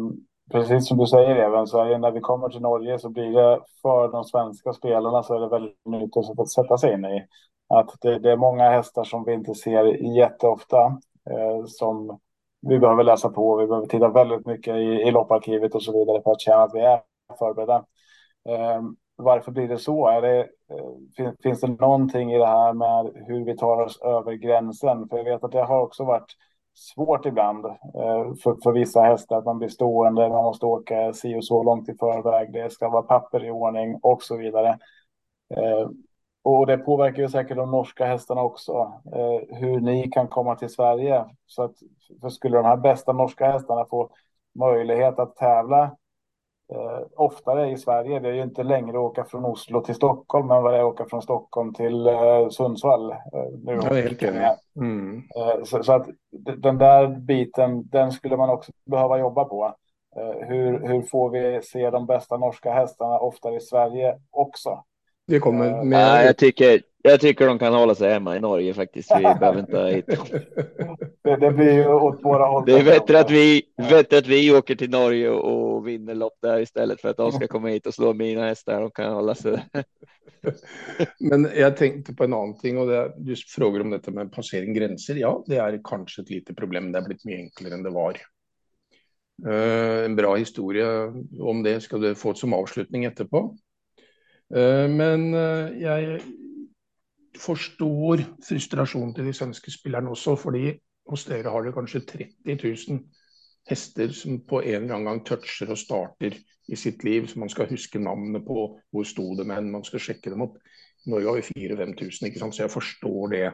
precis 0.52 0.88
som 0.88 0.98
du 0.98 1.08
säger 1.08 1.36
även 1.36 1.68
så 1.68 1.84
är 1.84 1.98
när 1.98 2.12
vi 2.12 2.20
kommer 2.20 2.50
till 2.50 2.62
Norge 2.62 3.00
så 3.00 3.10
blir 3.10 3.32
det 3.32 3.60
för 3.82 4.12
de 4.12 4.24
svenska 4.24 4.74
spelarna 4.74 5.24
så 5.24 5.36
är 5.36 5.40
det 5.40 5.50
väldigt 5.50 5.86
nytt 5.86 6.18
att 6.18 6.50
sätta 6.50 6.78
sig 6.78 6.94
in 6.94 7.06
i 7.06 7.26
att 7.68 7.90
det, 8.02 8.20
det, 8.20 8.32
är 8.32 8.38
många 8.38 8.70
hästar 8.70 9.04
som 9.04 9.24
vi 9.26 9.34
inte 9.34 9.56
ser 9.56 9.86
jätteofta 10.18 10.86
eh, 11.30 11.66
som 11.66 12.20
vi 12.62 12.80
behöver 12.80 13.04
läsa 13.04 13.30
på. 13.30 13.56
Vi 13.56 13.68
behöver 13.68 13.88
titta 13.88 14.10
väldigt 14.10 14.46
mycket 14.46 14.76
i, 14.76 15.02
i 15.08 15.12
lopparkivet 15.12 15.76
och 15.76 15.84
så 15.84 16.00
vidare 16.00 16.22
för 16.24 16.32
att 16.32 16.42
känna 16.42 16.64
att 16.64 16.76
vi 16.76 16.80
är 16.80 17.02
förberedda. 17.40 17.86
Eh, 18.50 18.82
varför 19.16 19.52
blir 19.52 19.68
det 19.68 19.78
så? 19.78 20.08
Är 20.08 20.22
det, 20.22 20.40
eh, 20.40 20.90
finns, 21.18 21.36
finns 21.44 21.62
det 21.62 21.68
någonting 21.68 22.34
i 22.34 22.38
det 22.38 22.48
här 22.48 22.74
med 22.74 23.12
hur 23.28 23.46
vi 23.46 23.58
tar 23.58 23.82
oss 23.82 24.02
över 24.02 24.34
gränsen? 24.34 25.10
För 25.10 25.18
jag 25.18 25.24
vet 25.24 25.44
att 25.44 25.52
det 25.52 25.64
har 25.64 25.82
också 25.82 26.04
varit 26.04 26.36
svårt 26.74 27.26
ibland 27.26 27.66
eh, 27.66 28.34
för, 28.44 28.64
för 28.64 28.72
vissa 28.72 29.02
hästar 29.02 29.38
att 29.38 29.46
man 29.46 29.58
blir 29.58 29.70
stående, 29.70 30.30
man 30.30 30.44
måste 30.44 30.66
åka 30.66 31.14
si 31.14 31.36
och 31.36 31.46
så 31.46 31.64
långt 31.64 31.90
i 31.90 31.94
förväg, 32.00 32.54
det 32.54 32.72
ska 32.72 32.90
vara 32.90 33.02
papper 33.02 33.46
i 33.46 33.52
ordning 33.52 34.00
och 34.02 34.24
så 34.24 34.38
vidare. 34.38 34.80
Eh, 35.56 35.90
och 36.46 36.68
det 36.68 36.78
påverkar 36.78 37.22
ju 37.22 37.30
säkert 37.30 37.58
de 37.58 37.72
norska 37.72 38.06
hästarna 38.06 38.42
också. 38.42 38.94
Eh, 39.14 39.58
hur 39.58 39.80
ni 39.80 40.10
kan 40.12 40.28
komma 40.28 40.56
till 40.56 40.70
Sverige. 40.70 41.26
Så 41.46 41.64
att 41.64 41.74
för 42.22 42.30
skulle 42.30 42.58
de 42.58 42.66
här 42.66 42.78
bästa 42.78 43.14
norska 43.14 43.52
hästarna 43.52 43.86
få 43.86 44.10
möjlighet 44.60 45.20
att 45.20 45.36
tävla 45.36 45.84
eh, 46.74 47.02
oftare 47.16 47.72
i 47.72 47.78
Sverige. 47.78 48.20
Det 48.20 48.30
är 48.30 48.34
ju 48.34 48.44
inte 48.44 48.64
längre 48.64 48.90
att 48.90 49.04
åka 49.04 49.26
från 49.26 49.46
Oslo 49.46 49.82
till 49.82 49.96
Stockholm 49.96 50.52
än 50.52 50.64
vad 50.64 50.74
det 50.74 50.78
är 50.78 50.82
att 50.82 50.94
åka 50.94 51.06
från 51.06 51.22
Stockholm 51.22 51.74
till 51.74 52.08
eh, 52.08 52.50
Sundsvall. 52.50 53.12
Eh, 53.12 53.18
nu 53.64 53.72
är 53.72 54.04
helt. 54.34 54.60
Mm. 54.76 55.24
Eh, 55.36 55.64
så, 55.64 55.84
så, 55.84 55.94
att 55.94 56.08
den 56.58 56.78
där 56.78 57.08
biten, 57.08 57.90
den 57.90 58.12
skulle 58.12 58.38
man 58.38 58.50
också 58.50 58.72
behöva 58.86 59.20
jobba 59.20 59.46
på. 59.46 59.76
Eh, 60.18 60.48
hur, 60.48 60.88
hur 60.88 61.02
får 61.02 61.30
vi 61.30 61.62
se 61.64 61.90
de 61.90 62.06
bästa 62.06 62.38
norska 62.38 62.74
hästarna 62.74 63.20
oftare 63.20 63.56
i 63.56 63.62
Sverige 63.62 64.18
också? 64.32 64.84
Det 65.28 65.40
kommer 65.40 65.72
med. 65.72 65.88
Nej, 65.88 66.26
jag 66.26 66.38
tycker, 66.38 66.82
jag 67.02 67.20
tycker 67.20 67.48
de 67.48 67.60
kan 67.60 67.74
hålla 67.74 67.96
sig 67.96 68.14
hemma 68.14 68.36
i 68.36 68.40
Norge 68.40 68.74
faktiskt. 68.74 69.12
Vi 69.18 69.24
behöver 69.24 69.60
inte 69.60 69.78
ha 69.78 69.88
hit 69.88 70.06
det, 71.24 71.36
det 71.36 71.52
blir 71.52 71.72
ju 71.72 71.88
åt 71.88 72.24
våra 72.24 72.46
håll. 72.46 72.64
Det 72.66 72.74
är 72.74 72.84
bättre 72.84 73.20
att 73.20 73.32
vi, 73.32 73.64
bättre 73.78 74.18
att 74.18 74.28
vi 74.28 74.52
åker 74.52 74.76
till 74.76 74.90
Norge 74.90 75.30
och 75.30 75.88
vinner 75.88 76.16
lopp 76.16 76.38
där 76.42 76.60
istället 76.60 77.02
för 77.02 77.10
att 77.10 77.18
de 77.18 77.32
ska 77.32 77.48
komma 77.48 77.68
hit 77.68 77.88
och 77.88 77.94
slå 77.94 78.14
mina 78.14 78.46
hästar. 78.46 78.82
De 78.82 78.92
kan 78.92 79.14
hålla 79.14 79.36
sig 79.36 79.66
Men 81.20 81.50
jag 81.56 81.78
tänkte 81.78 82.14
på 82.14 82.24
en 82.24 82.34
annan 82.34 82.58
ting 82.58 82.78
och 82.78 82.88
det, 82.88 83.14
du 83.18 83.36
frågar 83.36 83.80
om 83.80 83.90
detta 83.90 84.12
med 84.12 84.32
passering 84.32 84.74
gränser. 84.74 85.16
Ja, 85.16 85.44
det 85.48 85.58
är 85.58 85.82
kanske 85.84 86.22
ett 86.22 86.30
litet 86.30 86.58
problem. 86.58 86.92
Det 86.92 87.00
har 87.00 87.06
blivit 87.06 87.26
mycket 87.26 87.40
enklare 87.40 87.74
än 87.74 87.84
det 87.84 87.90
var. 87.90 88.18
Uh, 89.48 90.06
en 90.06 90.16
bra 90.16 90.36
historia 90.36 91.14
om 91.40 91.64
det 91.64 91.82
ska 91.82 91.98
du 91.98 92.16
få 92.16 92.34
som 92.34 92.54
avslutning 92.54 93.06
efterpå. 93.06 93.58
Uh, 94.54 94.86
men 94.92 95.34
uh, 95.34 95.74
jag 95.82 96.22
forstår 97.40 98.22
frustrasjonen 98.46 99.14
til 99.16 99.26
de 99.28 99.34
svenske 99.34 99.72
spillerne 99.74 100.12
også, 100.14 100.36
fordi 100.40 100.74
hos 101.10 101.26
dere 101.26 101.52
har 101.52 101.66
det 101.66 101.74
kanskje 101.76 102.06
30 102.06 102.58
000 102.64 103.00
hester 103.70 104.12
som 104.14 104.40
på 104.46 104.62
en 104.62 104.84
eller 104.84 104.96
annen 104.96 105.10
gang 105.10 105.24
toucher 105.26 105.72
og 105.74 105.78
starter 105.78 106.38
i 106.68 106.78
sitt 106.78 107.04
liv, 107.04 107.28
som 107.28 107.44
man 107.46 107.50
skal 107.50 107.70
huske 107.70 108.00
navnet 108.02 108.46
på, 108.46 108.80
hvor 108.92 109.06
sto 109.06 109.34
de 109.38 109.46
hen, 109.52 109.72
man 109.72 109.86
skal 109.86 110.02
sjekke 110.02 110.34
dem 110.34 110.46
opp. 110.46 110.58
I 111.06 111.14
Norge 111.14 111.30
har 111.30 111.38
vi 111.38 111.66
4000-5000, 111.68 112.30
ikke 112.30 112.42
sant? 112.42 112.56
så 112.56 112.66
jeg 112.66 112.74
forstår 112.74 113.34
det. 113.34 113.46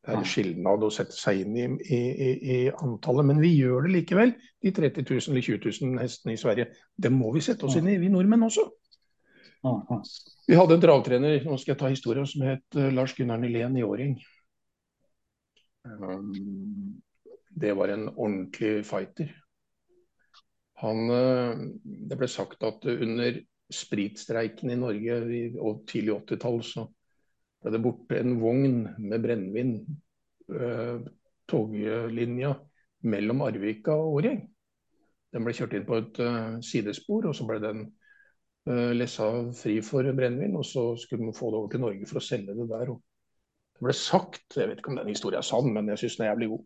Det 0.00 0.14
er 0.16 0.24
skilnad 0.24 0.82
å 0.82 0.88
sette 0.88 1.12
seg 1.12 1.42
inn 1.42 1.56
i, 1.60 1.64
i, 1.92 2.28
i, 2.40 2.54
antallet, 2.72 3.26
men 3.28 3.40
vi 3.42 3.50
gjør 3.52 3.84
det 3.84 3.90
likevel. 3.98 4.32
De 4.64 4.72
30 4.72 5.04
000 5.04 5.34
eller 5.34 5.44
20 5.44 5.74
000 5.84 6.00
hestene 6.00 6.34
i 6.34 6.40
Sverige, 6.40 6.70
det 6.96 7.10
må 7.12 7.34
vi 7.34 7.42
sette 7.44 7.68
oss 7.68 7.76
inn 7.76 7.90
i, 7.92 7.98
vi 8.00 8.08
nordmenn 8.08 8.46
også. 8.48 8.64
Vi 10.46 10.56
hadde 10.56 10.76
en 10.76 10.82
travtrener 10.82 11.44
nå 11.44 11.56
skal 11.60 11.74
jeg 11.74 11.80
ta 11.82 11.90
historien, 11.92 12.28
som 12.28 12.44
het 12.48 12.78
uh, 12.78 12.88
Lars 12.94 13.12
Gunnar 13.16 13.40
Nylén 13.40 13.76
i 13.76 13.84
Åring. 13.84 14.14
Um, 15.84 16.30
det 17.50 17.74
var 17.76 17.92
en 17.92 18.08
ordentlig 18.08 18.86
fighter. 18.88 19.34
Han, 20.80 21.12
uh, 21.12 21.60
det 21.84 22.16
ble 22.16 22.30
sagt 22.30 22.64
at 22.64 22.88
under 22.88 23.42
spritstreiken 23.70 24.72
i 24.72 24.80
Norge 24.80 25.20
i, 25.28 25.42
og 25.60 25.84
tidlig 25.90 26.16
80-tall 26.22 26.64
så 26.66 26.86
ble 27.60 27.76
det 27.76 27.84
borte 27.84 28.16
en 28.16 28.38
vogn 28.40 28.80
med 28.96 29.20
brennevin. 29.20 29.76
Uh, 30.50 31.04
toglinja 31.50 32.54
mellom 33.04 33.44
Arvika 33.44 33.92
og 33.92 34.20
Årgjeng. 34.20 34.44
Den 35.34 35.44
ble 35.44 35.52
kjørt 35.54 35.76
inn 35.76 35.86
på 35.86 35.96
et 36.00 36.18
sidespor, 36.66 37.28
og 37.28 37.34
så 37.38 37.44
ble 37.46 37.58
den 37.62 37.82
Eh, 37.82 37.99
Eh, 38.68 38.90
lessa 38.92 39.26
fri 39.56 39.78
for 39.84 40.04
brennevin, 40.12 40.56
og 40.60 40.66
så 40.68 40.90
skulle 41.00 41.24
man 41.24 41.34
få 41.36 41.50
det 41.50 41.58
over 41.58 41.70
til 41.72 41.80
Norge 41.80 42.08
for 42.08 42.20
å 42.20 42.24
selge 42.24 42.56
det 42.56 42.68
der. 42.68 42.92
Og 42.92 43.00
det 43.00 43.86
ble 43.86 43.96
sagt, 43.96 44.44
jeg 44.56 44.68
vet 44.68 44.82
ikke 44.82 44.92
om 44.92 45.00
den 45.00 45.08
historien 45.08 45.40
er 45.40 45.46
sann, 45.48 45.70
men 45.72 45.88
jeg 45.88 46.02
syns 46.02 46.18
den 46.18 46.26
er 46.26 46.32
jævlig 46.34 46.50
god, 46.52 46.64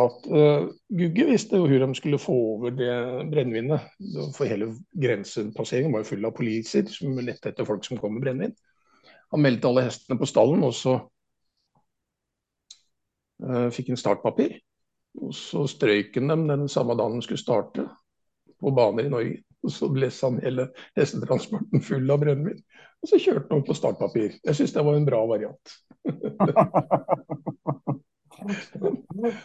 at 0.00 0.26
uh, 0.30 0.66
Gugge 0.94 1.24
visste 1.26 1.58
jo 1.58 1.64
hvordan 1.66 1.90
de 1.90 1.98
skulle 1.98 2.20
få 2.22 2.34
over 2.52 2.74
det 2.78 2.92
brennevinet. 3.32 3.88
For 4.36 4.46
hele 4.46 4.68
grensepasseringen 5.02 5.96
var 5.96 6.04
jo 6.04 6.10
full 6.12 6.28
av 6.28 6.36
poliser 6.36 6.86
som 6.92 7.18
lette 7.18 7.50
etter 7.50 7.66
folk 7.66 7.88
som 7.88 7.98
kom 7.98 8.14
med 8.14 8.22
brennevin. 8.22 8.54
Han 9.34 9.42
meldte 9.42 9.66
alle 9.70 9.88
hestene 9.88 10.20
på 10.20 10.28
stallen, 10.30 10.62
og 10.66 10.76
så 10.76 10.94
uh, 13.48 13.68
fikk 13.74 13.90
han 13.94 13.98
startpapir. 13.98 14.60
Og 15.24 15.34
så 15.34 15.64
strøyk 15.66 16.14
han 16.20 16.30
dem 16.36 16.46
den 16.52 16.68
samme 16.70 16.94
dagen 16.98 17.18
de 17.18 17.26
skulle 17.26 17.42
starte 17.42 17.88
på 18.60 18.76
baner 18.76 19.08
i 19.08 19.14
Norge. 19.16 19.40
Og 19.64 19.70
så 19.74 19.88
blåste 19.92 20.26
han 20.26 20.40
hele 20.44 20.68
hestetransporten 20.96 21.82
full 21.84 22.10
av 22.10 22.18
brennevin. 22.22 22.62
Og 23.00 23.06
så 23.10 23.16
kjørte 23.20 23.54
han 23.54 23.66
på 23.66 23.76
startpapir. 23.76 24.30
Jeg 24.44 24.54
syns 24.56 24.74
det 24.76 24.86
var 24.86 24.94
en 24.96 25.08
bra 25.08 25.20
variant. 25.28 25.66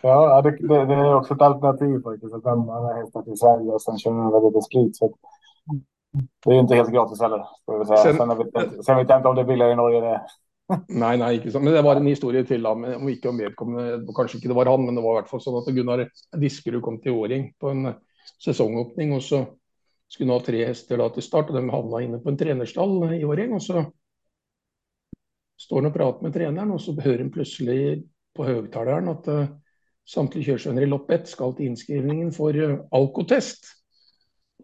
ja, 0.02 0.42
det, 0.42 0.52
det, 0.52 0.86
det, 0.86 0.94
är 0.94 1.16
också 1.16 1.34
ett 1.34 1.42
alternativ 1.42 2.02
faktiskt. 2.04 2.34
Att 2.34 2.44
lämna 2.44 2.94
hästar 2.94 3.22
till 3.22 3.38
Sverige 3.38 3.72
och 3.72 3.82
sen 3.82 4.00
köra 4.00 4.28
över 4.28 4.48
lite 4.48 4.62
sprit. 4.62 4.96
Så 4.96 5.16
det 6.46 6.50
är 6.50 6.54
ju 6.54 6.60
inte 6.60 6.76
helt 6.76 6.92
gratis 6.92 7.22
heller. 7.22 7.46
Sen, 7.86 8.18
sen, 8.18 8.38
vet, 8.38 8.48
sen 8.86 8.98
vet 8.98 9.10
jag 9.10 9.20
inte 9.20 9.28
om 9.28 9.36
det 9.36 9.42
är 9.42 9.46
billigare 9.46 9.72
i 9.72 9.76
Norge. 9.76 10.02
Det. 10.02 10.22
nei, 10.90 11.18
nei, 11.18 11.36
ikke 11.38 11.52
sant. 11.54 11.66
Men 11.66 11.76
det 11.76 11.84
var 11.86 12.00
en 12.00 12.08
historie 12.10 12.42
til, 12.48 12.64
da. 12.66 12.72
Men 12.76 12.96
om 12.98 13.10
ikke 13.12 13.30
om 13.30 13.38
vedkommende 13.38 14.16
Kanskje 14.18 14.40
ikke 14.40 14.50
det 14.50 14.58
var 14.58 14.72
han, 14.72 14.86
men 14.86 14.98
det 14.98 15.04
var 15.04 15.14
i 15.14 15.20
hvert 15.20 15.30
fall 15.30 15.44
sånn 15.44 15.60
at 15.60 15.70
Gunnar 15.76 16.02
Diskerud 16.42 16.82
kom 16.86 16.98
til 17.04 17.20
Åring 17.20 17.52
på 17.62 17.74
en 17.74 17.92
sesongåpning. 18.42 19.14
Og 19.18 19.22
så 19.26 19.44
skulle 20.12 20.36
ha 20.36 20.40
tre 20.44 20.66
hester 20.68 21.00
da 21.02 21.10
til 21.14 21.26
start, 21.26 21.52
og 21.52 21.58
de 21.58 21.72
havna 21.72 22.02
inne 22.04 22.20
på 22.22 22.32
en 22.32 22.40
trenerstall 22.40 22.94
i 23.18 23.24
Årgjeng. 23.26 23.56
Og 23.58 23.64
så 23.64 23.84
står 25.60 25.82
han 25.82 25.90
og 25.90 25.96
prater 25.96 26.26
med 26.26 26.36
treneren, 26.36 26.74
og 26.76 26.82
så 26.84 26.96
hører 26.98 27.24
han 27.24 27.32
plutselig 27.34 27.80
på 28.36 28.48
høyttaleren 28.48 29.08
at 29.14 29.30
uh, 29.32 29.48
samtlige 30.06 30.52
kjøresønner 30.52 30.84
i 30.86 30.92
lopp 30.92 31.12
ett 31.16 31.28
skal 31.32 31.56
til 31.56 31.72
innskrivningen 31.72 32.32
for 32.36 32.52
uh, 32.60 32.82
alkotest. 32.96 33.62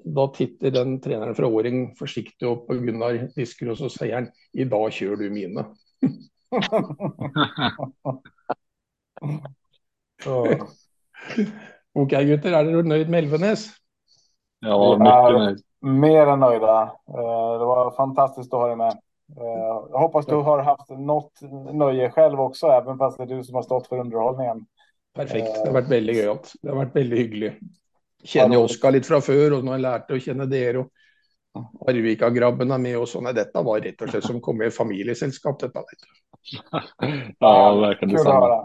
Da 0.01 0.27
titter 0.35 0.73
den 0.73 0.99
treneren 1.03 1.37
fra 1.37 1.47
Åring 1.47 1.95
forsiktig 1.97 2.47
opp 2.49 2.67
på 2.67 2.79
Gunnar 2.81 3.15
Disker, 3.35 3.71
og 3.71 3.77
så 3.79 3.87
sier 3.93 4.15
han 4.19 4.27
i 4.53 4.65
dag 4.67 4.87
kjører 4.93 5.17
du 5.21 5.27
mine. 5.33 5.61
ok, 12.01 12.11
gutter, 12.27 12.51
er 12.51 12.63
dere 12.67 12.83
nøyd 12.83 13.07
med 13.07 13.23
Elvenes? 13.23 13.80
Ja, 14.61 14.97
mycket 14.97 15.39
nöjd. 15.39 15.59
Mer 15.81 16.27
än 16.27 16.39
nöjda. 16.39 16.81
Eh, 17.07 17.59
det 17.59 17.65
var 17.65 17.91
fantastiskt 17.91 18.53
att 18.53 18.59
ha 18.59 18.67
dig 18.67 18.75
med. 18.75 18.91
Eh, 19.37 19.87
jag 19.91 19.99
hoppas 19.99 20.25
du 20.25 20.35
har 20.35 20.59
haft 20.59 20.89
något 20.89 21.31
nöje 21.73 22.11
själv 22.11 22.41
också, 22.41 22.67
även 22.67 22.97
fast 22.97 23.17
det 23.17 23.23
är 23.23 23.27
du 23.27 23.43
som 23.43 23.55
har 23.55 23.63
stått 23.63 23.87
för 23.87 23.97
underhållningen. 23.97 24.65
Perfekt. 25.15 25.53
Det 25.53 25.69
har 25.69 25.73
varit 25.73 25.91
väldigt 25.91 26.15
gøyalt. 26.15 26.53
Det 26.61 26.69
har 26.69 26.75
varit 26.75 26.95
väldigt 26.95 27.19
hyggligt. 27.19 27.59
Kjenner 28.23 28.55
jo 28.55 28.63
Oskar 28.63 28.91
litt 28.91 29.07
fra 29.07 29.17
før, 29.21 29.57
og 29.57 29.65
nå 29.65 29.73
har 29.73 29.79
jeg 29.79 29.85
lært 29.87 30.11
å 30.13 30.19
kjenne 30.21 30.45
dere. 30.45 30.83
og 30.85 31.89
Arvika-grabben 31.89 32.71
er 32.71 32.79
med 32.79 32.99
og 32.99 33.07
sånn. 33.09 33.31
Dette 33.35 33.63
var 33.65 33.81
og 34.05 34.13
slett 34.13 34.27
som 34.27 34.39
kom 34.41 34.61
med 34.61 34.71
dette. 35.65 35.83
vet 35.89 36.05
du. 36.05 36.11
ja, 37.39 37.73
verkligen 37.81 38.13
detsamma. 38.15 38.61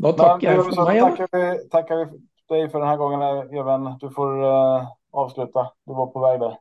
Da 0.00 0.12
takker 0.16 0.48
jeg 0.48 0.64
for 0.64 0.88
meg. 0.88 1.02
Tackar 1.04 1.28
vi, 1.36 1.68
tackar 1.68 2.00
vi 2.00 2.20
dig 2.54 2.70
för 2.70 2.78
den 2.78 2.88
här 2.88 2.96
gången, 2.96 3.22
Even. 3.54 3.98
Du 4.00 4.10
får 4.10 4.44
uh, 4.44 4.88
avsluta. 5.10 5.72
Du 5.84 5.92
var 5.94 6.06
på 6.06 6.20
väg 6.20 6.40
där. 6.40 6.58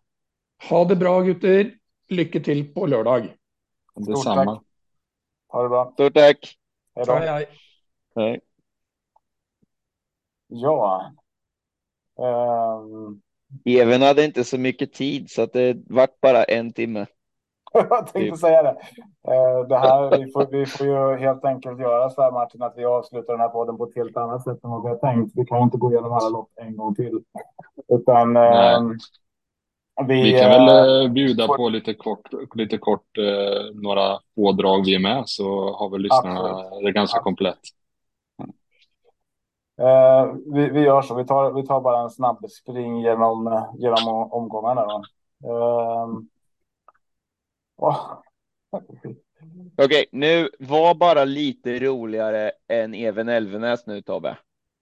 Ha 0.70 0.86
det 0.86 0.96
bra, 0.96 1.22
gutter. 1.22 1.74
Lycka 2.08 2.40
till 2.40 2.74
på 2.74 2.86
lördag. 2.86 3.36
Detsamma. 3.96 4.64
Ha 5.48 5.64
det 5.64 5.70
bra. 5.70 5.92
Stort 5.94 6.14
tack. 6.14 6.58
Hej 6.96 7.06
då. 7.06 7.14
Hej, 7.14 7.28
hej. 7.28 7.48
hej. 8.16 8.42
Ja. 10.48 11.12
Um... 12.16 13.22
Even 13.66 14.02
hade 14.02 14.26
inte 14.26 14.44
så 14.44 14.58
mycket 14.58 14.94
tid 14.94 15.30
så 15.30 15.42
att 15.42 15.54
det 15.54 15.78
vart 15.88 16.22
bara 16.22 16.44
en 16.44 16.74
timme. 16.74 17.06
Jag 17.90 18.08
tänkte 18.08 18.38
säga 18.38 18.64
det. 18.64 18.78
Eh, 19.28 19.68
det 19.68 19.78
här, 19.78 20.18
vi, 20.18 20.32
får, 20.32 20.48
vi 20.52 20.66
får 20.66 20.88
ju 20.88 21.18
helt 21.18 21.46
enkelt 21.46 21.80
göra 21.80 22.10
så 22.10 22.22
här 22.22 22.32
Martin 22.32 22.62
att 22.62 22.74
vi 22.78 22.86
avslutar 22.86 23.34
den 23.34 23.42
här 23.42 23.50
podden 23.50 23.78
på 23.78 23.84
ett 23.84 23.96
helt 23.96 24.18
annat 24.18 24.44
sätt 24.44 24.64
än 24.64 24.70
vad 24.70 24.84
vi 24.84 24.90
har 24.90 24.96
tänkt. 24.96 25.32
Vi 25.36 25.46
kan 25.46 25.62
inte 25.62 25.78
gå 25.78 25.92
igenom 25.92 26.12
alla 26.12 26.30
lopp 26.30 26.50
en 26.56 26.78
gång 26.78 26.96
till. 26.96 27.20
Utan 27.88 28.38
eh, 28.38 28.80
vi, 30.08 30.24
vi, 30.24 30.40
kan 30.40 30.50
väl 30.50 31.04
eh, 31.06 31.12
bjuda 31.12 31.48
får... 31.48 31.58
på 31.58 31.70
lite 31.70 31.94
kort, 31.94 32.28
lite 32.56 32.78
kort 32.78 33.18
eh, 33.18 33.76
några 33.76 34.20
pådrag 34.36 34.86
vi 34.86 34.96
är 34.96 35.00
med 35.00 35.24
så 35.26 35.74
har 35.74 35.90
väl 35.90 36.02
lyssnarna 36.02 36.50
Absolut. 36.50 36.86
det 36.86 36.92
ganska 36.92 37.20
komplett. 37.20 37.60
Eh, 39.82 40.34
vi, 40.54 40.70
vi, 40.70 40.80
gör 40.80 41.02
så. 41.02 41.16
Vi 41.16 41.26
tar, 41.26 41.52
vi 41.52 41.68
tar 41.68 41.82
bara 41.82 42.02
en 42.02 42.10
snabb 42.10 42.50
spring 42.50 43.02
genom, 43.02 43.66
genom 43.78 44.32
omgångarna. 44.32 44.86
Då. 44.86 45.04
Eh, 45.50 46.08
Oh. 47.80 48.22
Okej, 48.72 49.16
okay, 49.78 50.06
nu 50.12 50.50
var 50.60 50.96
bara 50.96 51.26
lite 51.26 51.80
roligare 51.80 52.52
än 52.68 52.94
Even 52.94 53.30
Elvenäs 53.30 53.86
nu 53.86 54.02
Tobbe. 54.02 54.38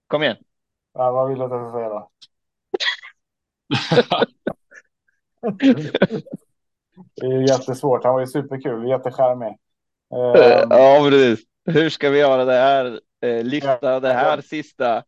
Kom 0.06 0.22
igen. 0.22 0.36
Ja, 0.94 1.12
vad 1.12 1.28
vill 1.28 1.38
du 1.38 1.44
att 1.44 1.50
jag 1.50 1.68
ska 1.68 1.78
säga 1.78 1.88
då? 1.88 2.10
Det 7.14 7.26
är 7.26 7.48
jättesvårt. 7.48 8.04
Han 8.04 8.12
var 8.12 8.20
ju 8.20 8.26
superkul, 8.26 8.88
jättecharmig. 8.88 9.56
Uh, 10.14 10.66
ja, 10.70 11.06
precis. 11.10 11.46
Hur 11.64 11.90
ska 11.90 12.10
vi 12.10 12.18
göra 12.18 12.44
det 12.44 12.52
här? 12.52 13.00
Uh, 13.24 13.44
lyfta 13.44 14.00
det 14.00 14.12
här 14.12 14.40
sista. 14.40 15.02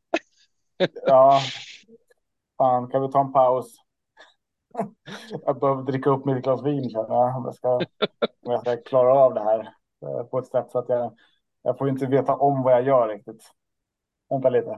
ja, 1.07 1.41
fan, 2.59 2.91
kan 2.91 3.03
vi 3.03 3.13
ta 3.13 3.21
en 3.21 3.33
paus? 3.33 3.77
jag 5.47 5.61
behöver 5.61 5.83
dricka 5.83 6.11
upp 6.11 6.25
mitt 6.25 6.45
glas 6.45 6.63
vin 6.63 6.91
känner 6.91 7.15
jag. 7.15 7.37
Om 7.37 7.45
jag, 7.45 7.55
ska, 7.55 7.77
om 7.77 8.53
jag 8.53 8.61
ska 8.61 8.77
klara 8.77 9.15
av 9.15 9.35
det 9.35 9.41
här 9.41 9.75
på 10.25 10.39
ett 10.39 10.47
sätt 10.47 10.71
så 10.71 10.79
att 10.79 10.89
jag, 10.89 11.17
jag 11.63 11.79
får 11.79 11.89
inte 11.89 12.07
veta 12.07 12.37
om 12.37 12.63
vad 12.63 12.73
jag 12.73 12.87
gör 12.87 13.09
riktigt. 13.09 13.51
Vänta 14.29 14.51
lite. 14.51 14.77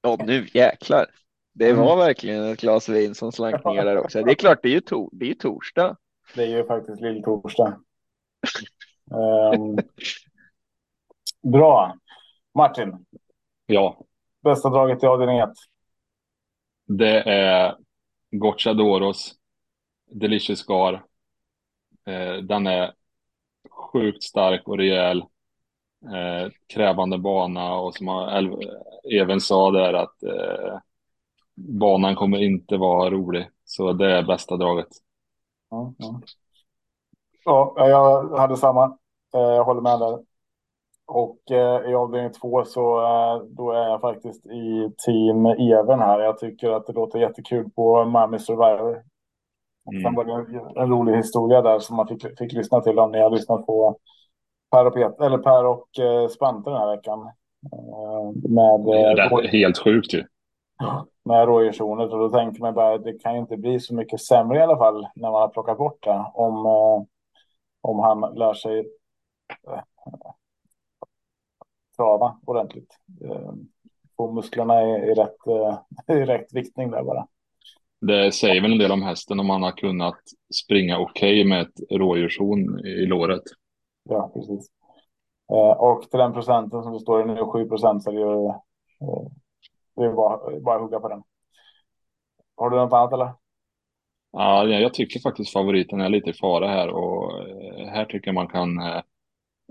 Ja, 0.00 0.16
nu 0.24 0.46
jäklar. 0.52 1.06
Det 1.52 1.72
var 1.72 1.92
mm. 1.92 1.98
verkligen 1.98 2.44
ett 2.44 2.60
glas 2.60 2.88
vin 2.88 3.14
som 3.14 3.32
slank 3.32 3.64
ner 3.64 3.84
där 3.84 3.96
också. 3.96 4.22
Det 4.22 4.30
är 4.30 4.34
klart, 4.34 4.58
det 4.62 4.68
är 4.68 4.72
ju, 4.72 4.80
to 4.80 5.08
det 5.12 5.30
är 5.30 5.34
torsdag. 5.34 5.96
Det 6.34 6.42
är 6.42 6.46
ju 6.46 6.66
faktiskt 6.66 7.00
lill-torsdag. 7.00 7.80
um, 9.10 9.78
bra. 11.52 11.96
Martin. 12.54 13.06
Ja. 13.66 14.06
Bästa 14.46 14.70
draget 14.70 15.02
i 15.02 15.06
avdelning 15.06 15.38
1. 15.38 15.50
Det 16.86 17.20
är 17.20 17.76
Gocciadoros 18.30 19.34
Delicious 20.10 20.58
Scar. 20.58 21.04
Eh, 22.06 22.34
den 22.42 22.66
är 22.66 22.92
sjukt 23.70 24.22
stark 24.22 24.68
och 24.68 24.78
rejäl. 24.78 25.18
Eh, 26.02 26.50
krävande 26.66 27.18
bana 27.18 27.74
och 27.74 27.94
som 27.94 28.08
även 29.12 29.40
sa 29.40 29.70
där 29.70 29.92
att 29.92 30.22
eh, 30.22 30.78
banan 31.54 32.14
kommer 32.14 32.42
inte 32.42 32.76
vara 32.76 33.10
rolig. 33.10 33.50
Så 33.64 33.92
det 33.92 34.12
är 34.12 34.22
bästa 34.22 34.56
draget. 34.56 34.88
Ja, 35.70 35.94
ja. 35.98 36.20
ja 37.44 37.88
jag 37.88 38.36
hade 38.38 38.56
samma. 38.56 38.84
Eh, 39.34 39.40
jag 39.40 39.64
håller 39.64 39.80
med 39.80 40.00
där. 40.00 40.35
Och 41.06 41.50
eh, 41.50 41.90
i 41.90 41.94
avdelning 41.94 42.32
två 42.32 42.64
så 42.64 43.00
eh, 43.00 43.42
då 43.48 43.70
är 43.70 43.88
jag 43.88 44.00
faktiskt 44.00 44.46
i 44.46 44.90
team 45.06 45.46
Even 45.46 46.00
här. 46.00 46.20
Jag 46.20 46.38
tycker 46.38 46.70
att 46.70 46.86
det 46.86 46.92
låter 46.92 47.18
jättekul 47.18 47.70
på 47.70 48.04
Mami 48.04 48.38
Survivor. 48.38 49.02
Mm. 49.90 50.02
Sen 50.02 50.14
var 50.14 50.24
det 50.24 50.80
en, 50.80 50.90
rolig 50.90 51.16
historia 51.16 51.62
där 51.62 51.78
som 51.78 51.96
man 51.96 52.08
fick, 52.08 52.38
fick 52.38 52.52
lyssna 52.52 52.80
till 52.80 52.98
om 52.98 53.12
ni 53.12 53.18
har 53.20 53.30
lyssnat 53.30 53.66
på 53.66 53.96
Per 54.70 54.86
och, 54.86 54.94
Pet, 54.94 55.20
eller 55.20 55.38
per 55.38 55.64
och 55.64 55.98
eh, 55.98 56.28
Spante 56.28 56.70
den 56.70 56.78
här 56.78 56.96
veckan. 56.96 57.20
Eh, 57.72 58.50
med, 58.50 58.80
det 58.86 59.00
är 59.00 59.44
eh, 59.44 59.50
helt 59.50 59.78
sjukt 59.78 60.14
ju. 60.14 60.24
Med 61.24 61.46
rådjurshornet 61.46 62.12
och 62.12 62.18
då 62.18 62.28
tänker 62.28 62.60
man 62.60 62.74
bara 62.74 62.94
att 62.94 63.04
det 63.04 63.18
kan 63.18 63.34
ju 63.34 63.40
inte 63.40 63.56
bli 63.56 63.80
så 63.80 63.94
mycket 63.94 64.20
sämre 64.20 64.58
i 64.58 64.62
alla 64.62 64.76
fall 64.76 65.06
när 65.14 65.30
man 65.30 65.40
har 65.40 65.48
plockat 65.48 65.78
bort 65.78 66.04
det. 66.04 66.24
Om, 66.34 66.66
eh, 66.66 67.06
om 67.80 67.98
han 67.98 68.34
lär 68.34 68.54
sig 68.54 68.86
trava 71.96 72.40
ordentligt. 72.46 72.98
Eh, 73.24 73.52
få 74.16 74.32
musklerna 74.32 74.82
i, 74.82 75.10
i, 75.10 75.14
rätt, 75.14 75.46
eh, 75.46 75.78
i 76.16 76.24
rätt 76.24 76.54
viktning 76.54 76.90
där 76.90 77.02
bara. 77.02 77.26
Det 78.00 78.32
säger 78.32 78.62
väl 78.62 78.72
en 78.72 78.78
del 78.78 78.92
om 78.92 79.02
hästen 79.02 79.40
om 79.40 79.46
man 79.46 79.62
har 79.62 79.72
kunnat 79.72 80.18
springa 80.64 80.98
okej 80.98 81.40
okay 81.40 81.48
med 81.48 81.62
ett 81.62 81.80
rådjurshorn 81.90 82.86
i 82.86 83.06
låret. 83.06 83.42
Ja, 84.02 84.30
precis. 84.34 84.70
Eh, 85.52 85.80
och 85.80 86.10
till 86.10 86.18
den 86.18 86.32
procenten 86.32 86.82
som 86.82 86.92
det 86.92 87.00
står 87.00 87.22
i 87.22 87.34
nu, 87.34 87.44
7 87.44 87.68
procent, 87.68 88.02
så 88.02 88.10
är 88.10 88.14
det 88.14 88.20
ju 88.20 88.52
det 89.96 90.04
är 90.04 90.12
bara, 90.12 90.60
bara 90.60 90.76
att 90.76 90.82
hugga 90.82 91.00
på 91.00 91.08
den. 91.08 91.22
Har 92.56 92.70
du 92.70 92.76
något 92.76 92.92
annat 92.92 93.12
eller? 93.12 93.32
Ja, 94.32 94.64
jag 94.64 94.94
tycker 94.94 95.20
faktiskt 95.20 95.52
favoriten 95.52 96.00
är 96.00 96.08
lite 96.08 96.30
i 96.30 96.32
fara 96.32 96.68
här 96.68 96.88
och 96.88 97.32
här 97.88 98.04
tycker 98.04 98.28
jag 98.28 98.34
man 98.34 98.48
kan 98.48 98.78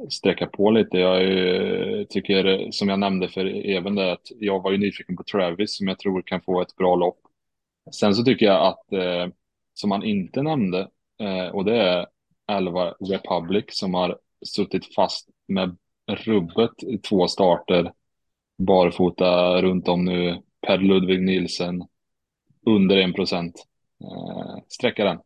sträcka 0.09 0.45
på 0.45 0.71
lite. 0.71 0.97
Jag 0.97 1.21
eh, 1.21 2.03
tycker, 2.05 2.71
som 2.71 2.89
jag 2.89 2.99
nämnde 2.99 3.29
för 3.29 3.45
även 3.45 3.95
det, 3.95 4.11
att 4.11 4.27
jag 4.39 4.63
var 4.63 4.71
ju 4.71 4.77
nyfiken 4.77 5.15
på 5.15 5.23
Travis 5.23 5.77
som 5.77 5.87
jag 5.87 5.99
tror 5.99 6.21
kan 6.21 6.41
få 6.41 6.61
ett 6.61 6.75
bra 6.75 6.95
lopp. 6.95 7.19
Sen 7.91 8.15
så 8.15 8.23
tycker 8.23 8.45
jag 8.45 8.65
att, 8.67 8.93
eh, 8.93 9.33
som 9.73 9.91
han 9.91 10.03
inte 10.03 10.41
nämnde, 10.41 10.89
eh, 11.19 11.47
och 11.47 11.65
det 11.65 11.81
är 11.81 12.05
11 12.47 12.91
Republic 12.91 13.65
som 13.67 13.93
har 13.93 14.19
suttit 14.45 14.95
fast 14.95 15.29
med 15.47 15.77
rubbet 16.07 16.83
i 16.83 16.97
två 16.97 17.27
starter, 17.27 17.93
barfota 18.57 19.61
runt 19.61 19.87
om 19.87 20.05
nu, 20.05 20.41
Per 20.67 20.77
Ludvig 20.77 21.21
Nilsen, 21.21 21.83
under 22.65 22.97
en 22.97 23.13
procent. 23.13 23.65
Eh, 24.01 24.63
sträcka 24.67 25.03
den. 25.03 25.19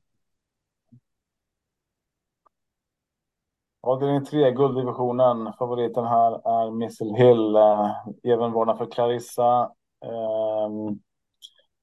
Avdelning 3.82 4.26
3, 4.26 4.52
gulddivisionen. 4.52 5.54
Favoriten 5.60 6.06
här 6.06 6.32
är 6.32 6.72
Missile 6.72 7.18
Hill. 7.18 7.56
Eh, 7.56 7.92
Även 8.24 8.52
varnad 8.52 8.78
för 8.78 8.86
Clarissa. 8.86 9.72
Ehm, 10.06 11.00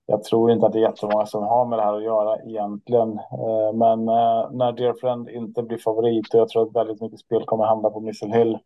jag 0.07 0.25
tror 0.25 0.51
inte 0.51 0.67
att 0.67 0.73
det 0.73 0.79
är 0.79 0.89
jättemånga 0.89 1.27
som 1.27 1.43
har 1.43 1.67
med 1.67 1.79
det 1.79 1.83
här 1.83 1.95
att 1.95 2.03
göra 2.03 2.39
egentligen. 2.43 3.09
Eh, 3.19 3.73
men 3.75 4.09
eh, 4.09 4.51
när 4.53 4.73
Dear 4.73 4.95
Friend 5.01 5.29
inte 5.29 5.63
blir 5.63 5.79
favorit 5.79 6.35
och 6.35 6.41
jag 6.41 6.49
tror 6.49 6.63
att 6.63 6.77
väldigt 6.77 7.01
mycket 7.01 7.21
spel 7.21 7.45
kommer 7.45 7.65
hamna 7.65 7.91
på 7.91 8.01
Missile 8.01 8.37
Hill. 8.39 8.59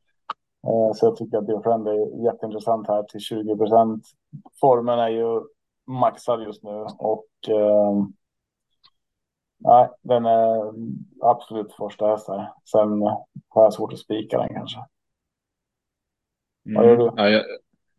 Så 0.94 1.06
jag 1.06 1.16
tycker 1.16 1.38
att 1.38 1.46
Dear 1.46 1.60
Friend 1.62 1.88
är 1.88 2.24
jätteintressant 2.24 2.88
här 2.88 3.02
till 3.02 3.20
20 3.20 3.56
procent. 3.56 4.04
Formen 4.60 4.98
är 4.98 5.08
ju 5.08 5.40
maxad 5.86 6.42
just 6.42 6.62
nu 6.62 6.86
och 6.98 7.26
ehm, 7.48 8.12
Nej, 9.62 9.88
den 10.02 10.26
är 10.26 10.72
absolut 11.20 11.72
första 11.72 12.06
hästar. 12.06 12.52
Sen 12.70 13.02
har 13.48 13.62
jag 13.62 13.74
svårt 13.74 13.92
att 13.92 13.98
spika 13.98 14.38
den 14.38 14.48
kanske. 14.48 14.78
Mm. 16.66 16.82
Vad 16.82 16.86
gör 16.86 16.96
du? 16.96 17.12
Ja, 17.16 17.28
jag, 17.28 17.44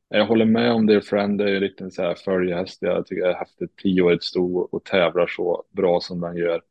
jag 0.09 0.25
håller 0.25 0.45
med 0.45 0.73
om 0.73 0.85
det. 0.85 1.01
Friend 1.01 1.41
är 1.41 1.47
ju 1.47 1.59
lite 1.59 1.91
så 1.91 2.01
här 2.01 2.15
följehäst. 2.15 2.81
Jag 2.81 3.07
tycker 3.07 3.23
det 3.23 3.31
är 3.31 3.39
häftigt. 3.39 3.75
Tioårigt 3.77 4.23
sto 4.23 4.57
och 4.59 4.83
tävlar 4.83 5.27
så 5.27 5.63
bra 5.69 5.99
som 5.99 6.21
den 6.21 6.35
gör. 6.35 6.61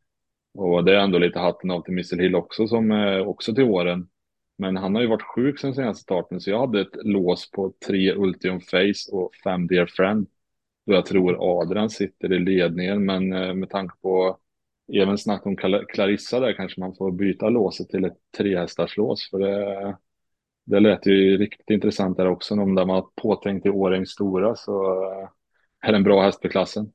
Och 0.54 0.84
det 0.84 0.96
är 0.96 1.00
ändå 1.00 1.18
lite 1.18 1.38
hatten 1.38 1.70
av 1.70 1.82
till 1.82 1.92
Mr 1.92 2.22
Hill 2.22 2.34
också 2.34 2.66
som 2.66 2.90
är 2.90 3.26
också 3.26 3.54
till 3.54 3.64
åren. 3.64 4.08
Men 4.58 4.76
han 4.76 4.94
har 4.94 5.02
ju 5.02 5.08
varit 5.08 5.34
sjuk 5.34 5.58
sen 5.58 5.74
senaste 5.74 6.02
starten 6.02 6.40
så 6.40 6.50
jag 6.50 6.60
hade 6.60 6.80
ett 6.80 6.96
lås 7.04 7.50
på 7.50 7.72
tre 7.86 8.14
Ultium 8.14 8.60
Face 8.60 9.12
och 9.12 9.34
fem 9.44 9.66
Dear 9.66 9.86
Friend. 9.86 10.26
Då 10.86 10.92
jag 10.92 11.06
tror 11.06 11.60
Adrian 11.60 11.90
sitter 11.90 12.32
i 12.32 12.38
ledningen 12.38 13.04
men 13.04 13.32
eh, 13.32 13.54
med 13.54 13.70
tanke 13.70 13.94
på 14.02 14.38
även 14.94 15.18
snack 15.18 15.46
om 15.46 15.56
Clarissa 15.88 16.40
där 16.40 16.52
kanske 16.52 16.80
man 16.80 16.94
får 16.94 17.12
byta 17.12 17.48
låset 17.48 17.88
till 17.88 18.04
ett 18.04 18.18
trehästarslås 18.38 19.30
för 19.30 19.38
det, 19.38 19.96
det 20.64 20.80
lät 20.80 21.06
ju 21.06 21.36
riktigt 21.38 21.70
intressant 21.70 22.16
där 22.16 22.26
också. 22.26 22.54
Om 22.54 22.74
de 22.74 22.88
har 22.88 23.06
påtänkt 23.14 23.66
i 23.66 23.70
Årängs 23.70 24.10
stora 24.10 24.56
så 24.56 24.84
är 25.80 25.92
det 25.92 25.96
en 25.96 26.04
bra 26.04 26.22
häst 26.22 26.42
för 26.42 26.48
klassen. 26.48 26.92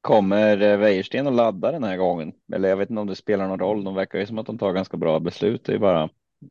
Kommer 0.00 0.62
eh, 0.62 0.76
Wäjersten 0.76 1.26
att 1.26 1.34
ladda 1.34 1.72
den 1.72 1.84
här 1.84 1.96
gången? 1.96 2.32
Eller 2.52 2.68
jag 2.68 2.76
vet 2.76 2.90
inte 2.90 3.00
om 3.00 3.06
det 3.06 3.16
spelar 3.16 3.48
någon 3.48 3.58
roll. 3.58 3.84
De 3.84 3.94
verkar 3.94 4.18
ju 4.18 4.26
som 4.26 4.38
att 4.38 4.46
de 4.46 4.58
tar 4.58 4.72
ganska 4.72 4.96
bra 4.96 5.20
beslut. 5.20 5.64
Det 5.64 5.74
är 5.74 5.78
bara. 5.78 6.02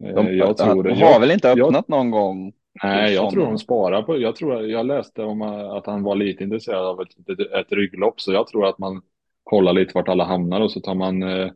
Eh, 0.03 0.15
de, 0.15 0.37
jag 0.37 0.57
tror 0.57 0.83
de 0.83 0.89
har 0.89 1.11
jag, 1.11 1.19
väl 1.19 1.31
inte 1.31 1.51
öppnat 1.51 1.85
jag, 1.87 1.89
någon 1.89 2.11
gång 2.11 2.53
Nej, 2.83 3.13
jag 3.13 3.29
tror 3.29 3.45
de 3.45 3.57
sparar 3.57 4.03
på. 4.03 4.17
Jag 4.17 4.35
tror 4.35 4.65
jag 4.65 4.85
läste 4.85 5.23
om 5.23 5.41
att 5.41 5.85
han 5.85 6.03
var 6.03 6.15
lite 6.15 6.43
intresserad 6.43 6.85
av 6.85 7.01
ett, 7.01 7.29
ett, 7.29 7.51
ett 7.51 7.71
rygglopp, 7.71 8.21
så 8.21 8.33
jag 8.33 8.47
tror 8.47 8.65
att 8.67 8.79
man 8.79 9.01
kollar 9.43 9.73
lite 9.73 9.91
vart 9.95 10.09
alla 10.09 10.23
hamnar 10.23 10.61
och 10.61 10.71
så 10.71 10.79
tar 10.79 10.95
man 10.95 11.23
eh, 11.23 11.51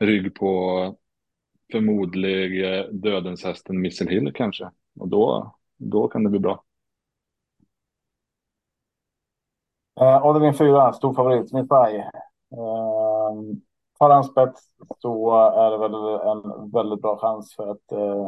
rygg 0.00 0.34
på 0.34 0.94
förmodlig 1.72 2.74
eh, 2.74 2.84
dödens 2.84 3.44
hästen 3.44 3.80
Missile 3.80 4.10
Hill 4.10 4.32
kanske. 4.34 4.70
Och 5.00 5.08
då, 5.08 5.54
då 5.76 6.08
kan 6.08 6.24
det 6.24 6.30
bli 6.30 6.38
bra. 6.38 6.64
Eh, 10.00 10.16
avdelning 10.16 10.54
fyra, 10.54 10.92
stor 10.92 11.14
favorit, 11.14 11.48
Smith 11.48 11.74
eh, 11.74 12.10
har 14.00 14.10
han 14.10 14.24
spets 14.24 14.60
så 14.98 15.32
är 15.34 15.70
det 15.70 15.78
väl 15.78 15.94
en 15.94 16.70
väldigt 16.70 17.02
bra 17.02 17.18
chans 17.18 17.54
för 17.56 17.70
att, 17.70 17.92
eh, 17.92 18.26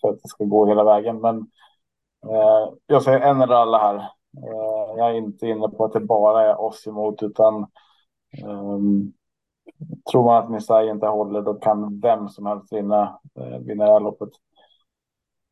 för 0.00 0.08
att 0.08 0.22
det 0.22 0.28
ska 0.28 0.44
gå 0.44 0.66
hela 0.66 0.84
vägen. 0.84 1.20
Men 1.20 1.36
eh, 2.26 2.72
jag 2.86 3.02
säger 3.02 3.20
en 3.20 3.42
eller 3.42 3.54
alla 3.54 3.78
här. 3.78 3.94
Eh, 4.36 4.96
jag 4.96 5.10
är 5.10 5.14
inte 5.14 5.46
inne 5.46 5.68
på 5.68 5.84
att 5.84 5.92
det 5.92 6.00
bara 6.00 6.50
är 6.50 6.60
oss 6.60 6.86
emot 6.86 7.22
utan 7.22 7.66
eh, 8.38 8.78
tror 10.10 10.24
man 10.24 10.36
att 10.36 10.50
Missai 10.50 10.88
inte 10.88 11.06
håller 11.06 11.42
då 11.42 11.54
kan 11.54 12.00
vem 12.00 12.28
som 12.28 12.46
helst 12.46 12.72
vinna, 12.72 13.20
eh, 13.40 13.58
vinna 13.58 13.84
det 13.84 13.92
här 13.92 14.00
loppet. 14.00 14.30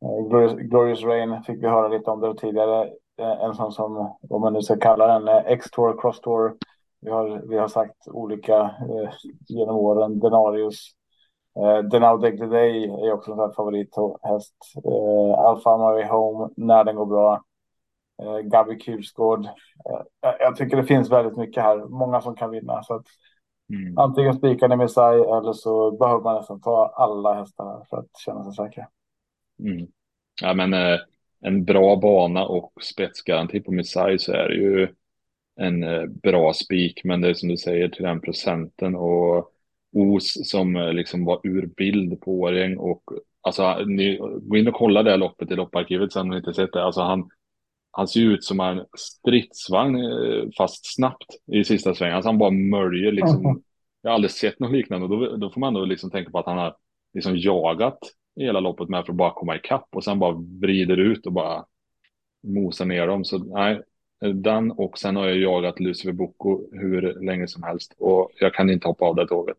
Eh, 0.05 0.27
Glorious, 0.29 0.53
Glorious 0.53 1.03
Rain 1.03 1.43
fick 1.43 1.63
vi 1.63 1.67
höra 1.67 1.87
lite 1.87 2.11
om 2.11 2.21
det 2.21 2.35
tidigare. 2.35 2.89
Eh, 3.17 3.43
en 3.43 3.53
sån 3.53 3.71
som, 3.71 4.17
om 4.29 4.41
man 4.41 4.53
nu 4.53 4.61
ska 4.61 4.77
kalla 4.77 5.19
den, 5.19 5.27
X-Tour, 5.45 6.01
Cross-Tour 6.01 6.57
vi 7.01 7.09
har, 7.09 7.41
vi 7.49 7.57
har 7.57 7.67
sagt 7.67 8.07
olika 8.07 8.61
eh, 8.61 9.13
genom 9.47 9.75
åren. 9.75 10.19
Denarius. 10.19 10.93
Eh, 11.59 11.77
Denaudeg 11.83 12.49
Day 12.49 12.83
är 12.83 13.11
också 13.11 13.31
en 13.31 13.53
favorithäst. 13.53 14.55
Eh, 14.85 15.39
Alpha 15.39 15.77
My 15.77 16.03
Home 16.03 16.49
när 16.57 16.83
den 16.83 16.95
går 16.95 17.05
bra. 17.05 17.43
eh, 18.21 18.37
Gabi 18.39 18.79
Kursgård. 18.79 19.45
Eh, 19.45 20.35
jag 20.39 20.55
tycker 20.55 20.77
det 20.77 20.83
finns 20.83 21.11
väldigt 21.11 21.37
mycket 21.37 21.63
här, 21.63 21.77
många 21.77 22.21
som 22.21 22.35
kan 22.35 22.51
vinna. 22.51 22.83
Så 22.83 22.93
att 22.93 23.05
mm. 23.73 23.97
Antingen 23.97 24.33
spikar 24.33 24.67
ni 24.67 24.75
Messiah 24.75 25.37
eller 25.37 25.53
så 25.53 25.91
behöver 25.91 26.23
man 26.23 26.35
nästan 26.35 26.61
ta 26.61 26.93
alla 26.95 27.33
hästar 27.33 27.85
för 27.89 27.97
att 27.97 28.17
känna 28.25 28.43
sig 28.43 28.53
säker. 28.53 28.87
Mm. 29.59 29.87
Ja, 30.41 30.53
men 30.53 30.73
eh, 30.73 30.99
en 31.41 31.65
bra 31.65 31.95
bana 31.95 32.45
och 32.45 32.71
spetsgaranti 32.81 33.59
på 33.59 33.71
Messiah 33.71 34.17
så 34.17 34.31
är 34.33 34.49
det 34.49 34.55
ju 34.55 34.87
en 35.59 35.83
eh, 35.83 36.05
bra 36.05 36.53
spik, 36.53 37.01
men 37.03 37.21
det 37.21 37.29
är 37.29 37.33
som 37.33 37.49
du 37.49 37.57
säger 37.57 37.89
till 37.89 38.03
den 38.03 38.21
procenten 38.21 38.95
och 38.95 39.51
Os 39.95 40.49
som 40.49 40.75
eh, 40.75 40.93
liksom 40.93 41.25
var 41.25 41.39
ur 41.43 41.65
bild 41.65 42.21
på 42.21 42.39
Årjäng 42.39 42.77
och 42.77 43.03
alltså 43.41 43.83
ni, 43.85 44.17
gå 44.41 44.57
in 44.57 44.67
och 44.67 44.73
kolla 44.73 45.03
det 45.03 45.17
loppet 45.17 45.51
i 45.51 45.55
lopparkivet 45.55 46.13
sen 46.13 46.21
om 46.21 46.29
ni 46.29 46.37
inte 46.37 46.53
sett 46.53 46.73
det. 46.73 46.83
Alltså 46.83 47.01
han, 47.01 47.29
han 47.91 48.07
ser 48.07 48.21
ut 48.21 48.43
som 48.43 48.59
en 48.59 48.85
stridsvagn 48.97 49.95
eh, 49.95 50.49
fast 50.57 50.95
snabbt 50.95 51.25
i 51.51 51.63
sista 51.63 51.93
svängen. 51.93 52.15
Alltså 52.15 52.29
han 52.29 52.37
bara 52.37 52.51
möljer 52.51 53.11
liksom. 53.11 53.45
Mm. 53.45 53.61
Jag 54.01 54.09
har 54.09 54.15
aldrig 54.15 54.31
sett 54.31 54.59
något 54.59 54.71
liknande 54.71 55.05
och 55.05 55.19
då, 55.19 55.37
då 55.37 55.49
får 55.49 55.59
man 55.59 55.73
då 55.73 55.85
liksom 55.85 56.11
tänka 56.11 56.31
på 56.31 56.39
att 56.39 56.45
han 56.45 56.57
har 56.57 56.75
liksom 57.13 57.37
jagat 57.37 57.99
hela 58.35 58.59
loppet 58.59 58.89
med 58.89 59.05
för 59.05 59.13
att 59.13 59.17
bara 59.17 59.33
komma 59.33 59.55
ikapp 59.55 59.87
och 59.91 60.03
sen 60.03 60.19
bara 60.19 60.43
vrider 60.61 60.97
ut 60.97 61.25
och 61.25 61.33
bara 61.33 61.65
mosar 62.43 62.85
ner 62.85 63.07
dem. 63.07 63.25
Så 63.25 63.37
nej, 63.37 63.81
den 64.19 64.71
och 64.71 64.97
sen 64.97 65.15
har 65.15 65.27
jag 65.27 65.37
jagat 65.37 65.79
Lucifer 65.79 66.11
Bocco 66.11 66.67
hur 66.71 67.21
länge 67.25 67.47
som 67.47 67.63
helst 67.63 67.95
och 67.97 68.31
jag 68.39 68.53
kan 68.53 68.69
inte 68.69 68.87
hoppa 68.87 69.05
av 69.05 69.15
det 69.15 69.27
tåget. 69.27 69.57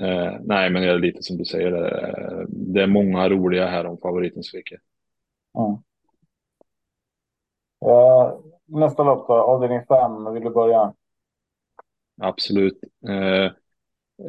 Eh, 0.00 0.34
nej, 0.40 0.70
men 0.70 0.82
det 0.82 0.88
är 0.88 0.98
lite 0.98 1.22
som 1.22 1.36
du 1.36 1.44
säger, 1.44 1.72
eh, 1.72 2.44
det 2.48 2.82
är 2.82 2.86
många 2.86 3.28
roliga 3.28 3.66
här 3.66 3.86
om 3.86 3.98
favoriten 3.98 4.42
sviker. 4.42 4.78
Mm. 5.58 5.76
Eh, 7.86 8.32
nästa 8.66 9.02
lopp 9.02 9.28
då, 9.28 9.34
avdelning 9.34 9.80
5, 9.88 10.34
vill 10.34 10.42
du 10.42 10.50
börja? 10.50 10.94
Absolut. 12.20 12.80
Eh, 13.08 13.44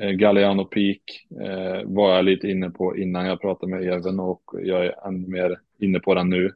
eh, 0.02 0.12
Galliano 0.12 0.66
Peak 0.66 1.28
eh, 1.42 1.82
var 1.86 2.16
jag 2.16 2.26
lite 2.26 2.48
inne 2.48 2.70
på 2.70 2.98
innan 2.98 3.26
jag 3.26 3.42
pratade 3.42 3.72
med 3.72 3.84
Even 3.84 4.20
och 4.20 4.44
jag 4.54 4.86
är 4.86 5.08
ännu 5.08 5.28
mer 5.28 5.60
inne 5.80 6.00
på 6.00 6.14
den 6.14 6.30
nu. 6.30 6.52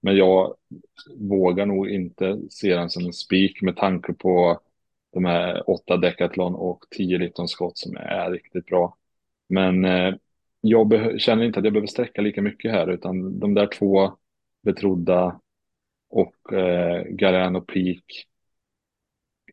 Men 0.00 0.16
jag 0.16 0.54
vågar 1.16 1.66
nog 1.66 1.88
inte 1.88 2.40
se 2.50 2.74
den 2.74 2.90
som 2.90 3.06
en 3.06 3.12
spik 3.12 3.62
med 3.62 3.76
tanke 3.76 4.12
på 4.12 4.60
de 5.12 5.24
här 5.24 5.70
åtta 5.70 5.96
Decathlon 5.96 6.54
och 6.54 6.84
tio 6.90 7.18
Lipton 7.18 7.48
skott 7.48 7.78
som 7.78 7.96
är 7.96 8.30
riktigt 8.30 8.66
bra. 8.66 8.96
Men 9.48 9.84
eh, 9.84 10.14
jag 10.60 11.20
känner 11.20 11.44
inte 11.44 11.58
att 11.58 11.64
jag 11.64 11.72
behöver 11.72 11.86
sträcka 11.86 12.22
lika 12.22 12.42
mycket 12.42 12.72
här 12.72 12.86
utan 12.90 13.38
de 13.38 13.54
där 13.54 13.66
två 13.66 14.12
betrodda 14.62 15.40
och 16.10 16.52
eh, 16.52 17.04
Garano 17.04 17.60
Peak. 17.60 18.26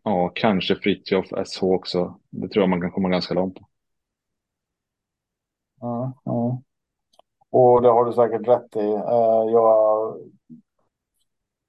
Ja, 0.04 0.32
kanske 0.36 0.76
Fritjof 0.76 1.28
SH 1.46 1.64
också. 1.64 2.20
Det 2.30 2.50
tror 2.50 2.64
jag 2.64 2.70
man 2.70 2.82
kan 2.82 2.92
komma 2.92 3.10
ganska 3.10 3.34
långt 3.34 3.56
på. 3.56 3.68
Ja, 5.80 6.14
ja. 6.26 6.62
Och 7.58 7.82
det 7.82 7.90
har 7.90 8.06
du 8.06 8.14
säkert 8.14 8.48
rätt 8.48 8.76
i. 8.76 8.80
Uh, 8.80 9.52
jag, 9.52 10.18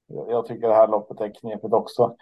jag 0.07 0.47
tycker 0.47 0.68
det 0.68 0.74
här 0.74 0.89
loppet 0.89 1.20
är 1.20 1.34
knepigt 1.34 1.74
också. 1.74 2.16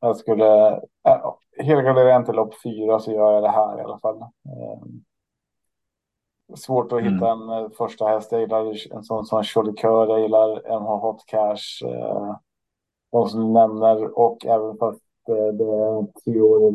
Jag 0.00 0.16
skulle, 0.16 0.72
äh, 1.08 1.34
helgarderar 1.58 2.08
jag 2.08 2.20
inte 2.20 2.32
lopp 2.32 2.54
fyra 2.62 2.98
så 2.98 3.12
gör 3.12 3.32
jag 3.32 3.42
det 3.42 3.50
här 3.50 3.78
i 3.78 3.82
alla 3.82 3.98
fall. 3.98 4.16
Uh, 4.16 4.84
svårt 6.54 6.92
att 6.92 7.00
mm. 7.00 7.14
hitta 7.14 7.30
en 7.30 7.50
uh, 7.50 7.70
första 7.70 8.06
häst. 8.06 8.32
Jag 8.32 8.40
gillar 8.40 8.94
en 8.96 9.02
sån 9.02 9.24
som 9.24 9.44
Cholikör, 9.44 10.06
jag 10.06 10.20
gillar 10.20 10.80
MH 10.80 10.88
Hot 10.88 11.26
Cash. 11.26 11.88
De 13.12 13.28
som 13.28 13.40
du 13.40 13.52
nämner 13.52 14.18
och 14.18 14.46
även 14.46 14.76
fast 14.78 15.02
det 15.26 15.32
är 15.32 16.22
tre 16.24 16.40
år 16.40 16.68
i 16.68 16.72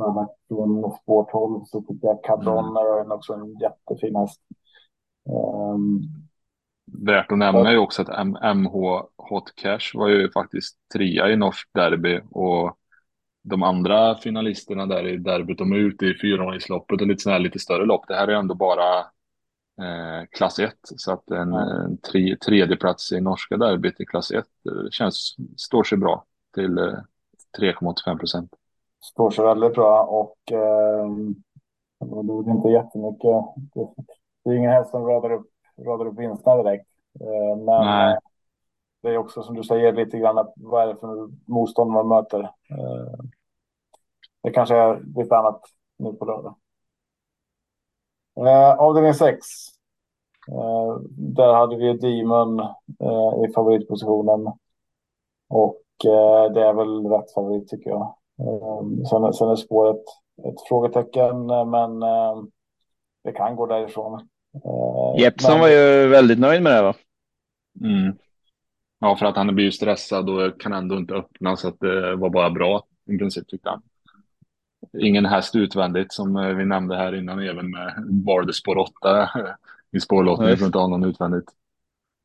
från 0.48 0.92
spår 0.92 1.28
12 1.32 1.64
så 1.66 1.82
tycker 1.82 2.08
jag 2.08 2.24
Cadonna 2.24 2.82
mm. 2.82 3.12
är 3.12 3.16
också 3.16 3.34
en 3.34 3.58
jättefin 3.60 4.16
häst. 4.16 4.42
Um, 5.30 6.25
Värt 7.02 7.32
att 7.32 7.38
nämna 7.38 7.72
är 7.72 7.78
också 7.78 8.02
att 8.02 8.28
MH 8.56 8.72
Hot 9.18 9.56
Cash 9.56 9.92
var 9.94 10.08
ju 10.08 10.32
faktiskt 10.32 10.78
trea 10.94 11.30
i 11.30 11.36
norsk 11.36 11.70
derby 11.74 12.22
och 12.32 12.78
de 13.44 13.64
andra 13.64 14.16
finalisterna 14.16 14.86
där 14.86 15.08
i 15.08 15.18
derbyt, 15.18 15.58
de 15.58 15.72
är 15.72 15.78
ute 15.78 16.06
i 16.06 16.18
fyraåringsloppet 16.22 17.02
och 17.02 17.08
lite 17.08 17.24
sådär 17.24 17.40
lite 17.40 17.60
större 17.60 17.86
lopp. 17.86 18.08
Det 18.08 18.16
här 18.16 18.28
är 18.28 18.36
ändå 18.36 18.56
bara 18.56 19.00
eh, 19.82 20.26
klass 20.32 20.60
1 20.60 20.74
så 20.82 21.12
att 21.12 21.32
en, 21.32 21.54
en 21.54 21.98
tre, 21.98 22.38
tredje 22.46 22.76
plats 22.76 23.12
i 23.12 23.22
norska 23.22 23.58
derbyt 23.58 24.02
i 24.02 24.06
klass 24.06 24.32
1 24.32 24.38
eh, 24.38 24.90
känns, 24.92 25.36
står 25.58 25.84
sig 25.84 25.98
bra 25.98 26.26
till 26.54 26.78
eh, 26.78 26.94
3,85 27.60 28.18
procent. 28.18 28.52
Står 29.02 29.32
sig 29.32 29.46
väldigt 29.46 29.74
bra 29.74 30.04
och 30.04 30.52
eh, 30.52 31.10
det 32.00 32.50
är 32.50 32.56
inte 32.56 32.70
jättemycket. 32.70 33.36
Det 34.44 34.50
är 34.50 34.54
ingen 34.54 34.72
häst 34.72 34.92
som 34.92 35.06
radar 35.06 35.32
upp 35.34 35.55
radar 35.78 36.06
upp 36.06 36.20
vinsterna 36.20 36.64
direkt. 36.64 36.90
Eh, 37.20 37.58
men 37.58 37.86
Nej. 37.86 38.18
det 39.02 39.10
är 39.10 39.18
också 39.18 39.44
som 39.44 39.56
du 39.56 39.64
säger 39.64 39.94
lite 39.94 40.18
grann 40.18 40.48
vad 40.56 40.84
är 40.84 40.88
det 40.88 41.00
för 41.00 41.30
motstånd 41.46 41.92
man 41.92 42.08
möter. 42.08 42.40
Eh, 42.70 43.26
det 44.44 44.52
kanske 44.52 44.76
är 44.76 45.04
lite 45.16 45.38
annat 45.38 45.62
nu 45.98 46.14
på 46.14 46.26
lördag. 46.26 46.56
Eh, 48.38 48.80
avdelning 48.80 49.14
6. 49.14 49.46
Där 51.10 51.54
hade 51.54 51.76
vi 51.76 51.94
Demon 51.94 52.60
i 53.46 53.54
favoritpositionen. 53.54 54.48
Och 55.50 55.82
det 56.54 56.62
är 56.62 56.74
väl 56.74 57.06
rätt 57.06 57.34
favorit 57.34 57.68
tycker 57.68 57.90
jag. 57.90 58.16
Sen, 59.10 59.34
sen 59.34 59.50
är 59.50 59.56
spåret 59.56 60.02
ett 60.44 60.68
frågetecken, 60.68 61.46
men 61.46 62.00
det 63.24 63.32
kan 63.32 63.56
gå 63.56 63.66
därifrån. 63.66 64.28
Jeppsson 65.20 65.52
men... 65.52 65.60
var 65.60 65.68
ju 65.68 66.08
väldigt 66.08 66.40
nöjd 66.40 66.64
med 66.64 66.76
det 66.76 66.82
va? 66.82 66.94
Mm. 67.82 68.16
Ja, 69.00 69.16
för 69.16 69.26
att 69.26 69.36
han 69.36 69.56
blir 69.56 69.72
stressad 69.72 70.30
och 70.30 70.62
kan 70.62 70.74
ändå 70.74 70.96
inte 70.96 71.14
öppna 71.14 71.56
så 71.56 71.68
att 71.68 71.80
det 71.80 72.16
var 72.16 72.30
bara 72.30 72.50
bra 72.50 72.86
i 73.10 73.18
princip 73.18 73.48
tyckte 73.48 73.70
han. 73.70 73.82
Ingen 75.00 75.26
häst 75.26 75.56
utvändigt 75.56 76.14
som 76.14 76.56
vi 76.58 76.66
nämnde 76.66 76.96
här 76.96 77.16
innan 77.16 77.40
även 77.40 77.72
med 77.72 77.94
Barde 78.10 78.54
spår 78.54 78.78
8 78.78 79.30
i 79.92 80.00
spårlottning 80.00 80.48
för 80.48 80.54
att 80.54 80.62
inte 80.62 80.78
ha 80.78 80.88
någon 80.88 81.04
utvändigt. 81.04 81.52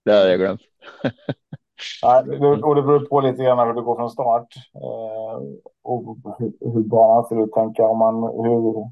Det 0.04 0.12
hade 0.12 0.30
jag 0.30 0.38
glömt. 0.38 0.60
Och 2.62 2.74
det 2.74 2.82
beror 2.82 3.06
på 3.06 3.20
lite 3.20 3.42
grann 3.42 3.66
hur 3.66 3.74
det 3.74 3.80
går 3.80 3.96
från 3.96 4.10
start. 4.10 4.54
Eh, 4.74 5.42
och 5.82 6.16
hur, 6.60 6.88
banan 6.88 7.24
ser 7.24 7.44
ut, 7.44 7.52
tänker 7.52 7.82
jag. 7.82 7.90
Om 7.90 7.98
man, 7.98 8.22
hur, 8.22 8.90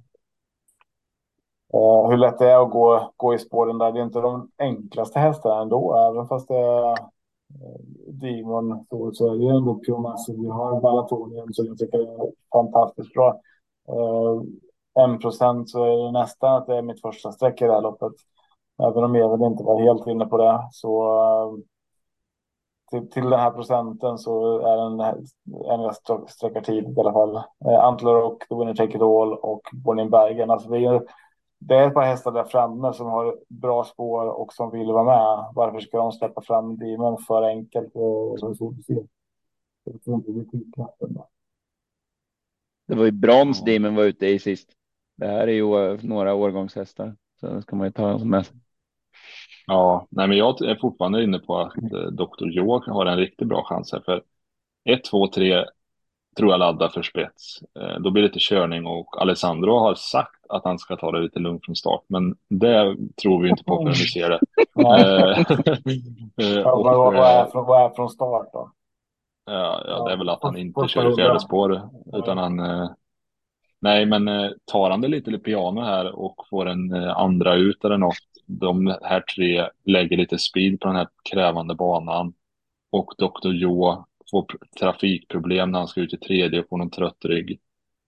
Eh, 1.74 2.10
hur 2.10 2.16
lätt 2.16 2.38
det 2.38 2.50
är 2.50 2.62
att 2.62 2.70
gå, 2.70 3.12
gå 3.16 3.34
i 3.34 3.38
spåren 3.38 3.78
där. 3.78 3.92
Det 3.92 4.00
är 4.00 4.04
inte 4.04 4.20
de 4.20 4.50
enklaste 4.58 5.18
hästarna 5.18 5.62
ändå, 5.62 5.96
även 5.96 6.26
fast 6.28 6.48
det 6.48 6.56
är 6.56 6.90
eh, 6.90 6.96
Demon 8.06 8.86
så, 9.12 9.34
är 9.34 9.38
det 9.38 9.56
ändå 9.56 9.80
Pure 9.86 9.98
Massive. 10.00 10.42
Vi 10.42 10.48
har 10.48 10.80
Balatonien 10.80 11.52
som 11.52 11.66
jag 11.66 11.78
tycker 11.78 11.98
är 11.98 12.32
fantastiskt 12.52 13.14
bra. 13.14 13.40
Eh, 13.88 14.42
en 15.04 15.18
procent 15.18 15.70
så 15.70 15.84
är 15.84 16.04
det 16.04 16.12
nästan 16.12 16.54
att 16.54 16.66
det 16.66 16.76
är 16.76 16.82
mitt 16.82 17.00
första 17.00 17.32
streck 17.32 17.62
i 17.62 17.64
det 17.64 17.72
här 17.72 17.82
loppet. 17.82 18.12
Även 18.82 19.04
om 19.04 19.14
jag 19.14 19.38
väl 19.38 19.46
inte 19.46 19.64
var 19.64 19.80
helt 19.80 20.06
inne 20.06 20.26
på 20.26 20.36
det 20.36 20.68
så 20.72 21.04
till, 22.90 23.10
till 23.10 23.30
den 23.30 23.40
här 23.40 23.50
procenten 23.50 24.18
så 24.18 24.58
är 24.58 24.76
den 24.76 25.00
en 25.70 25.80
jag 25.80 25.94
sträcker 26.30 26.60
tid 26.60 26.98
i 26.98 27.00
alla 27.00 27.12
fall. 27.12 27.36
Eh, 27.36 27.84
Antler 27.84 28.22
och 28.22 28.44
The 28.48 28.54
Winner 28.54 28.74
Take 28.74 28.96
It 28.96 29.02
All 29.02 29.34
och 29.34 29.62
Born 29.72 29.98
in 29.98 30.10
Bergen. 30.10 30.50
Alltså 30.50 30.68
det 30.68 30.78
är 30.78 31.02
det 31.58 31.74
är 31.74 31.88
ett 31.88 31.94
par 31.94 32.02
hästar 32.02 32.32
där 32.32 32.44
framme 32.44 32.92
som 32.92 33.06
har 33.06 33.38
bra 33.48 33.84
spår 33.84 34.26
och 34.26 34.52
som 34.52 34.70
vill 34.70 34.86
vara 34.86 35.04
med. 35.04 35.52
Varför 35.54 35.80
ska 35.80 35.98
de 35.98 36.12
släppa 36.12 36.40
fram 36.40 36.78
Demon 36.78 37.18
för 37.18 37.42
enkelt 37.42 37.90
och 37.94 38.40
så 38.40 38.54
svårt 38.54 38.78
att 38.78 38.84
se? 38.84 39.02
Det 42.86 42.94
var 42.94 43.04
ju 43.04 43.10
brons 43.10 43.64
Demon 43.64 43.94
var 43.94 44.04
ute 44.04 44.26
i 44.26 44.38
sist. 44.38 44.68
Det 45.16 45.26
här 45.26 45.48
är 45.48 45.52
ju 45.52 45.98
några 46.02 46.34
årgångshästar 46.34 47.16
så 47.40 47.46
det 47.46 47.62
ska 47.62 47.76
man 47.76 47.86
ju 47.86 47.92
ta 47.92 48.18
med 48.18 48.46
sig. 48.46 48.56
Ja, 49.66 50.06
nej, 50.10 50.28
men 50.28 50.36
jag 50.36 50.62
är 50.62 50.74
fortfarande 50.74 51.24
inne 51.24 51.38
på 51.38 51.58
att 51.58 51.76
eh, 51.76 52.06
Dr. 52.10 52.46
Joe 52.46 52.82
har 52.86 53.06
en 53.06 53.18
riktigt 53.18 53.48
bra 53.48 53.64
chans 53.64 53.92
här 53.92 54.00
för 54.00 54.22
1, 54.84 55.04
2, 55.04 55.28
3 55.28 55.64
tror 56.38 56.50
jag 56.50 56.58
laddar 56.58 56.88
för 56.88 57.02
spets. 57.02 57.62
Eh, 57.80 58.00
då 58.00 58.10
blir 58.10 58.22
det 58.22 58.28
lite 58.28 58.38
körning 58.40 58.86
och 58.86 59.22
Alessandro 59.22 59.78
har 59.78 59.94
sagt 59.94 60.46
att 60.48 60.64
han 60.64 60.78
ska 60.78 60.96
ta 60.96 61.12
det 61.12 61.20
lite 61.20 61.38
lugnt 61.38 61.64
från 61.64 61.76
start, 61.76 62.02
men 62.06 62.36
det 62.48 62.96
tror 63.22 63.42
vi 63.42 63.48
inte 63.48 63.64
på 63.64 63.76
förrän 63.76 63.92
vi 63.92 64.06
ser 64.06 64.30
det. 64.30 64.40
Eh, 66.40 66.48
ja, 66.48 66.72
och, 66.72 66.84
vad, 66.84 67.16
är 67.16 67.46
från, 67.46 67.66
vad 67.66 67.84
är 67.84 67.94
från 67.94 68.10
start 68.10 68.48
då? 68.52 68.72
Ja, 69.46 69.82
ja, 69.86 70.04
det 70.04 70.12
är 70.12 70.16
väl 70.16 70.28
att 70.28 70.42
han 70.42 70.56
inte 70.56 70.88
kör 70.88 71.12
i 71.12 71.16
fjärde 71.16 71.40
spår, 71.40 71.88
utan 72.12 72.38
han... 72.38 72.60
Eh, 72.60 72.90
nej, 73.80 74.06
men 74.06 74.54
tar 74.64 74.90
han 74.90 75.00
det 75.00 75.08
lite, 75.08 75.30
lite 75.30 75.44
piano 75.44 75.80
här 75.80 76.18
och 76.18 76.44
får 76.50 76.68
en 76.68 76.94
andra 76.94 77.54
ut 77.54 77.84
eller 77.84 77.98
något, 77.98 78.16
de 78.46 78.96
här 79.02 79.20
tre 79.20 79.68
lägger 79.84 80.16
lite 80.16 80.38
speed 80.38 80.80
på 80.80 80.88
den 80.88 80.96
här 80.96 81.08
krävande 81.30 81.74
banan 81.74 82.32
och 82.90 83.14
Dr. 83.18 83.48
Joe 83.48 84.04
får 84.30 84.46
trafikproblem 84.80 85.70
när 85.70 85.78
han 85.78 85.88
ska 85.88 86.00
ut 86.00 86.14
i 86.14 86.16
tredje 86.16 86.60
och 86.60 86.68
får 86.68 86.78
någon 86.78 86.90
trött 86.90 87.24
rygg. 87.24 87.60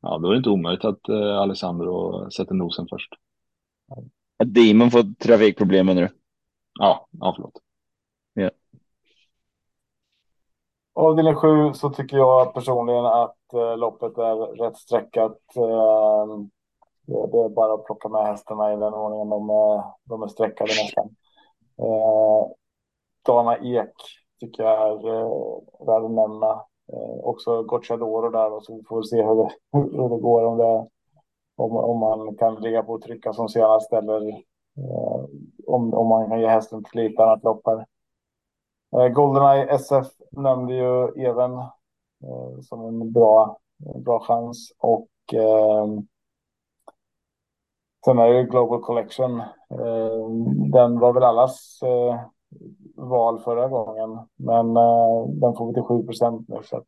Ja, 0.02 0.18
då 0.18 0.28
är 0.28 0.32
det 0.32 0.38
inte 0.38 0.50
omöjligt 0.50 0.84
att 0.84 1.08
eh, 1.08 1.38
Alessandro 1.38 2.30
sätter 2.30 2.54
nosen 2.54 2.86
först. 2.90 3.12
Att 4.36 4.54
Demon 4.54 4.90
får 4.90 5.14
trafikproblem 5.14 5.86
du? 5.86 6.08
Ja, 6.78 7.08
ja 7.10 7.32
förlåt. 7.36 7.58
Ja. 8.32 8.50
Avdelning 10.92 11.34
7 11.34 11.72
så 11.74 11.90
tycker 11.90 12.16
jag 12.16 12.54
personligen 12.54 13.04
att 13.04 13.52
eh, 13.54 13.76
loppet 13.76 14.18
är 14.18 14.36
rätt 14.36 14.76
sträckat. 14.76 15.56
Eh, 15.56 16.26
det 17.06 17.38
är 17.38 17.48
bara 17.48 17.74
att 17.74 17.84
plocka 17.84 18.08
med 18.08 18.26
hästarna 18.26 18.72
i 18.72 18.76
den 18.76 18.94
ordningen 18.94 19.28
de 19.28 19.50
är, 19.50 19.82
de 20.04 20.22
är 20.22 20.28
sträckade 20.28 20.70
nästan. 20.70 21.16
Eh, 21.78 22.48
Dana 23.26 23.58
Ek 23.58 23.92
tycker 24.41 24.62
jag 24.62 24.88
är 24.88 25.09
eh, 25.09 25.86
värd 25.86 26.05
att 26.05 26.11
nämna. 26.11 26.64
Eh, 26.93 27.24
också 27.24 27.62
Gocciadoro 27.62 28.30
där 28.30 28.53
och 28.53 28.64
så 28.64 28.80
får 28.88 28.97
vi 28.97 29.05
se 29.05 29.22
hur 29.22 29.34
det, 29.34 29.51
hur 29.72 30.09
det 30.09 30.22
går 30.22 30.45
om, 30.45 30.59
det, 30.59 30.86
om, 31.57 31.76
om 31.76 31.99
man 31.99 32.36
kan 32.36 32.55
ligga 32.55 32.82
på 32.82 32.93
och 32.93 33.03
trycka 33.03 33.32
som 33.32 33.49
senast 33.49 33.93
eller 33.93 34.28
eh, 34.28 35.24
om, 35.66 35.95
om 35.95 36.09
man 36.09 36.28
kan 36.28 36.41
ge 36.41 36.47
hästen 36.47 36.84
till 36.84 37.01
lite 37.03 37.24
annat 37.24 37.45
lopp 37.45 37.62
här. 37.66 37.86
Eh, 38.97 39.09
Goldeneye 39.09 39.66
SF 39.74 40.07
nämnde 40.32 40.74
ju 40.74 41.09
även 41.26 41.53
eh, 42.24 42.61
som 42.62 42.84
en 42.84 43.12
bra, 43.12 43.59
en 43.95 44.03
bra 44.03 44.20
chans 44.20 44.72
och 44.78 45.09
eh, 45.32 45.86
sen 48.05 48.18
är 48.18 48.32
det 48.32 48.45
Global 48.45 48.80
Collection. 48.80 49.41
Eh, 49.70 50.28
den 50.72 50.99
var 50.99 51.12
väl 51.12 51.22
allas 51.22 51.80
eh, 51.82 52.20
val 53.09 53.40
förra 53.40 53.68
gången, 53.68 54.18
men 54.36 54.76
eh, 54.76 55.28
den 55.28 55.55
får 55.55 55.66
vi 55.68 55.74
till 55.74 55.82
7 55.82 56.03
procent 56.03 56.48
nu 56.48 56.57
så 56.64 56.76
att 56.76 56.86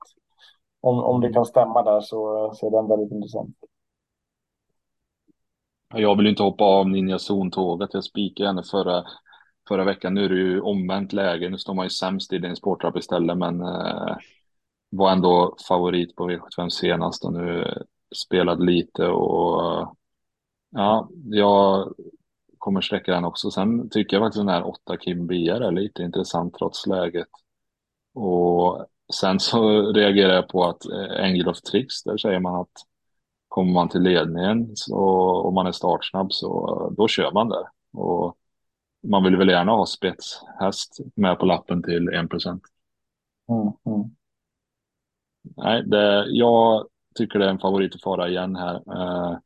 om, 0.80 0.98
om 0.98 1.20
det 1.20 1.32
kan 1.32 1.44
stämma 1.44 1.82
där 1.82 2.00
så, 2.00 2.50
så 2.54 2.66
är 2.66 2.70
den 2.70 2.88
väldigt 2.88 3.12
intressant. 3.12 3.56
Jag 5.94 6.16
vill 6.16 6.26
inte 6.26 6.42
hoppa 6.42 6.64
av 6.64 6.88
Ninja 6.88 7.18
Zon-tåget. 7.18 7.94
Jag 7.94 8.04
spikade 8.04 8.48
henne 8.48 8.62
förra 8.70 9.04
förra 9.68 9.84
veckan. 9.84 10.14
Nu 10.14 10.24
är 10.24 10.28
det 10.28 10.34
ju 10.34 10.60
omvänt 10.60 11.12
läge. 11.12 11.48
Nu 11.48 11.58
står 11.58 11.74
man 11.74 11.86
ju 11.86 11.90
sämst 11.90 12.32
i 12.32 12.38
din 12.38 12.56
sporttrapp 12.56 12.96
istället, 12.96 13.38
men 13.38 13.60
eh, 13.60 14.16
var 14.90 15.12
ändå 15.12 15.56
favorit 15.68 16.16
på 16.16 16.30
V75 16.30 16.68
senast 16.68 17.24
och 17.24 17.32
nu 17.32 17.74
spelade 18.24 18.64
lite 18.64 19.08
och 19.08 19.96
ja, 20.70 21.08
jag 21.24 21.94
kommer 22.62 22.80
sträcka 22.80 23.12
den 23.12 23.24
också. 23.24 23.50
Sen 23.50 23.90
tycker 23.90 24.16
jag 24.16 24.24
faktiskt 24.24 24.40
den 24.40 24.48
här 24.48 24.66
8 24.66 24.96
Kim 24.96 25.26
Biar 25.26 25.60
är 25.60 25.70
lite 25.70 26.02
intressant 26.02 26.54
trots 26.54 26.86
läget. 26.86 27.28
Och 28.14 28.86
sen 29.14 29.40
så 29.40 29.92
reagerar 29.92 30.34
jag 30.34 30.48
på 30.48 30.64
att 30.64 30.84
eh, 30.84 31.24
Angel 31.24 31.48
of 31.48 31.60
Tricks, 31.60 32.02
där 32.02 32.16
säger 32.16 32.40
man 32.40 32.60
att 32.60 32.72
kommer 33.48 33.72
man 33.72 33.88
till 33.88 34.00
ledningen 34.00 34.74
och 34.90 35.52
man 35.52 35.66
är 35.66 35.72
startsnabb 35.72 36.32
så 36.32 36.92
då 36.96 37.08
kör 37.08 37.32
man 37.32 37.48
där. 37.48 37.66
Och 37.92 38.36
man 39.08 39.24
vill 39.24 39.36
väl 39.36 39.48
gärna 39.48 39.72
ha 39.72 39.86
spetshäst 39.86 40.98
med 41.14 41.38
på 41.38 41.46
lappen 41.46 41.82
till 41.82 42.08
1 42.08 42.30
procent. 42.30 42.62
Mm, 43.48 43.96
mm. 43.96 44.10
Nej, 45.56 45.82
det, 45.86 46.26
jag 46.28 46.86
tycker 47.14 47.38
det 47.38 47.44
är 47.44 47.50
en 47.50 47.58
favorit 47.58 47.94
att 47.94 48.02
fara 48.02 48.28
igen 48.28 48.56
här. 48.56 48.74
Eh, 48.74 49.32
eh, 49.32 49.38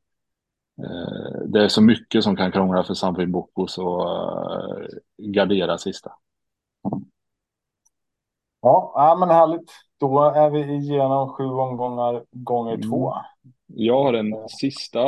det 1.47 1.64
är 1.64 1.68
så 1.68 1.83
mycket 1.83 2.24
som 2.24 2.37
kan 2.37 2.53
krångla 2.53 2.85
för 2.85 2.95
Sanfin 2.95 3.33
Boko 3.33 3.66
så 3.66 4.01
eh, 4.01 4.87
gardera 5.18 5.79
sista. 5.79 6.12
Ja, 8.61 8.93
ja, 8.95 9.16
men 9.20 9.29
härligt. 9.31 9.70
Då 10.01 10.20
är 10.24 10.51
vi 10.51 10.74
igenom 10.74 11.29
sju 11.29 11.45
omgångar 11.45 12.24
gånger 12.31 12.74
Mm. 12.74 12.89
två. 12.91 13.12
Jag 13.66 14.03
har 14.03 14.14
en 14.14 14.49
sista 14.49 15.01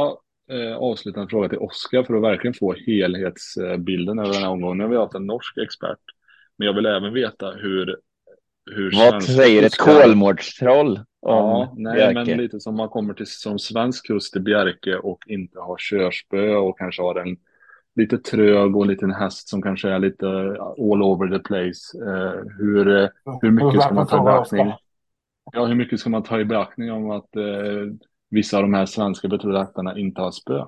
eh, 0.50 0.76
avslutande 0.78 1.28
fråga 1.28 1.48
till 1.48 1.58
Oskar 1.58 2.02
för 2.02 2.14
att 2.14 2.22
verkligen 2.22 2.54
få 2.54 2.74
helhetsbilden 2.86 4.18
över 4.18 4.32
den 4.32 4.42
här 4.42 4.50
omgången. 4.50 4.78
Nu 4.78 4.84
har 4.84 4.90
vi 4.90 4.96
haft 4.96 5.14
en 5.14 5.26
norsk 5.26 5.58
expert, 5.58 6.00
men 6.56 6.66
jag 6.66 6.74
vill 6.74 6.86
även 6.86 7.12
veta 7.14 7.50
hur 7.50 7.96
hur 8.74 8.92
Vad 8.96 9.22
säger 9.22 9.62
ett 9.62 9.78
Kolmårdstroll 9.78 11.00
Ja, 11.20 11.74
nej, 11.76 11.94
Bjerke? 11.94 12.14
men 12.14 12.26
lite 12.26 12.60
som 12.60 12.76
man 12.76 12.88
kommer 12.88 13.14
till 13.14 13.26
som 13.26 13.58
svensk 13.58 14.06
kust 14.06 14.32
till 14.32 14.42
Bjerke 14.42 14.96
och 14.96 15.18
inte 15.26 15.60
har 15.60 15.76
körspö 15.78 16.56
och 16.56 16.78
kanske 16.78 17.02
har 17.02 17.14
en 17.14 17.36
lite 17.96 18.18
trög 18.18 18.76
och 18.76 18.82
en 18.82 18.88
liten 18.88 19.10
häst 19.10 19.48
som 19.48 19.62
kanske 19.62 19.88
är 19.88 19.98
lite 19.98 20.26
all 20.78 21.02
over 21.02 21.38
the 21.38 21.38
place. 21.38 21.98
Eh, 22.06 22.44
hur, 22.58 23.02
eh, 23.02 23.08
hur 23.42 23.50
mycket 23.50 23.82
ska 23.82 23.94
man 23.94 24.06
ta 24.06 24.20
i 24.20 24.24
beaktning? 24.24 24.72
Ja, 25.52 25.66
hur 25.66 25.74
mycket 25.74 26.00
ska 26.00 26.10
man 26.10 26.22
ta 26.22 26.40
i 26.40 26.44
beaktning 26.44 26.92
om 26.92 27.10
att 27.10 27.36
eh, 27.36 27.42
vissa 28.30 28.56
av 28.56 28.62
de 28.62 28.74
här 28.74 28.86
svenska 28.86 29.28
betrodakterna 29.28 29.98
inte 29.98 30.20
har 30.20 30.30
spö? 30.30 30.64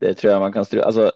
Det 0.00 0.14
tror 0.14 0.32
jag 0.32 0.40
man 0.40 0.52
kan 0.52 0.64
strunta 0.64 0.86
Alltså, 0.86 1.12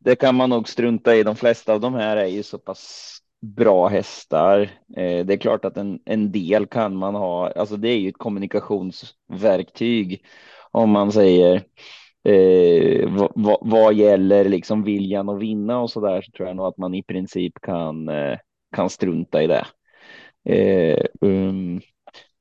det 0.00 0.16
kan 0.16 0.34
man 0.34 0.50
nog 0.50 0.68
strunta 0.68 1.14
i. 1.14 1.22
De 1.22 1.36
flesta 1.36 1.72
av 1.72 1.80
de 1.80 1.94
här 1.94 2.16
är 2.16 2.26
ju 2.26 2.42
så 2.42 2.58
pass 2.58 3.18
bra 3.42 3.88
hästar. 3.88 4.60
Eh, 4.96 5.26
det 5.26 5.32
är 5.32 5.36
klart 5.36 5.64
att 5.64 5.76
en, 5.76 6.00
en 6.04 6.32
del 6.32 6.66
kan 6.66 6.96
man 6.96 7.14
ha. 7.14 7.50
Alltså, 7.50 7.76
det 7.76 7.88
är 7.88 7.98
ju 7.98 8.08
ett 8.08 8.18
kommunikationsverktyg 8.18 10.24
om 10.70 10.90
man 10.90 11.12
säger 11.12 11.54
eh, 12.24 13.08
vad, 13.34 13.58
vad, 13.60 13.94
gäller 13.94 14.44
liksom 14.44 14.84
viljan 14.84 15.28
att 15.28 15.40
vinna 15.40 15.80
och 15.80 15.90
så 15.90 16.00
där 16.00 16.22
så 16.22 16.30
tror 16.32 16.48
jag 16.48 16.56
nog 16.56 16.66
att 16.66 16.78
man 16.78 16.94
i 16.94 17.02
princip 17.02 17.60
kan 17.62 18.08
eh, 18.08 18.38
kan 18.76 18.90
strunta 18.90 19.42
i 19.42 19.46
det. 19.46 19.66
Eh, 20.44 21.04
um, 21.20 21.80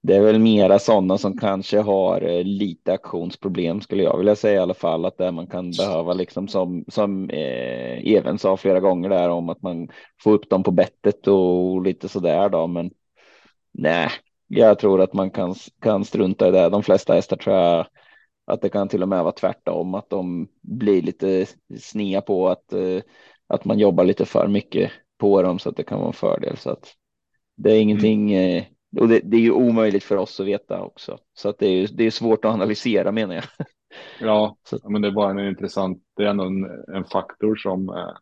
det 0.03 0.15
är 0.15 0.21
väl 0.21 0.39
mera 0.39 0.79
sådana 0.79 1.17
som 1.17 1.37
kanske 1.37 1.79
har 1.79 2.21
eh, 2.21 2.43
lite 2.43 2.93
aktionsproblem 2.93 3.81
skulle 3.81 4.03
jag 4.03 4.17
vilja 4.17 4.35
säga 4.35 4.55
i 4.55 4.63
alla 4.63 4.73
fall. 4.73 5.05
Att 5.05 5.17
där 5.17 5.31
man 5.31 5.47
kan 5.47 5.71
behöva 5.71 6.13
liksom 6.13 6.47
som 6.47 6.85
som 6.87 7.29
eh, 7.29 8.07
Even 8.07 8.37
sa 8.37 8.57
flera 8.57 8.79
gånger 8.79 9.09
där 9.09 9.29
om 9.29 9.49
att 9.49 9.61
man 9.61 9.89
får 10.23 10.33
upp 10.33 10.49
dem 10.49 10.63
på 10.63 10.71
bettet 10.71 11.27
och 11.27 11.81
lite 11.81 12.09
så 12.09 12.19
där 12.19 12.49
då. 12.49 12.67
Men 12.67 12.91
nej 13.71 14.09
jag 14.47 14.79
tror 14.79 15.01
att 15.01 15.13
man 15.13 15.31
kan 15.31 15.55
kan 15.81 16.05
strunta 16.05 16.47
i 16.47 16.51
det. 16.51 16.69
De 16.69 16.83
flesta 16.83 17.13
hästar 17.13 17.37
tror 17.37 17.55
jag 17.55 17.87
att 18.45 18.61
det 18.61 18.69
kan 18.69 18.87
till 18.87 19.03
och 19.03 19.09
med 19.09 19.23
vara 19.23 19.31
tvärtom. 19.33 19.95
Att 19.95 20.09
de 20.09 20.47
blir 20.61 21.01
lite 21.01 21.45
snea 21.79 22.21
på 22.21 22.49
att 22.49 22.73
eh, 22.73 23.01
att 23.47 23.65
man 23.65 23.79
jobbar 23.79 24.03
lite 24.03 24.25
för 24.25 24.47
mycket 24.47 24.91
på 25.17 25.41
dem 25.41 25.59
så 25.59 25.69
att 25.69 25.75
det 25.75 25.83
kan 25.83 25.99
vara 25.99 26.07
en 26.07 26.13
fördel. 26.13 26.57
Så 26.57 26.69
att 26.69 26.93
det 27.57 27.71
är 27.71 27.81
ingenting 27.81 28.33
eh, 28.33 28.63
och 28.99 29.07
det, 29.07 29.19
det 29.23 29.37
är 29.37 29.41
ju 29.41 29.51
omöjligt 29.51 30.03
för 30.03 30.17
oss 30.17 30.39
att 30.39 30.45
veta 30.45 30.81
också. 30.81 31.17
Så 31.33 31.49
att 31.49 31.59
det 31.59 31.67
är, 31.67 31.87
det 31.93 32.03
är 32.03 32.11
svårt 32.11 32.45
att 32.45 32.53
analysera 32.53 33.11
menar 33.11 33.35
jag. 33.35 33.43
Ja, 34.19 34.57
men 34.89 35.01
det 35.01 35.07
är 35.07 35.11
bara 35.11 35.31
en 35.31 35.47
intressant, 35.47 36.03
det 36.17 36.23
är 36.23 36.27
ändå 36.27 36.43
en, 36.43 36.65
en 36.95 37.05
faktor 37.05 37.55
som 37.55 37.89
eh, 37.89 38.15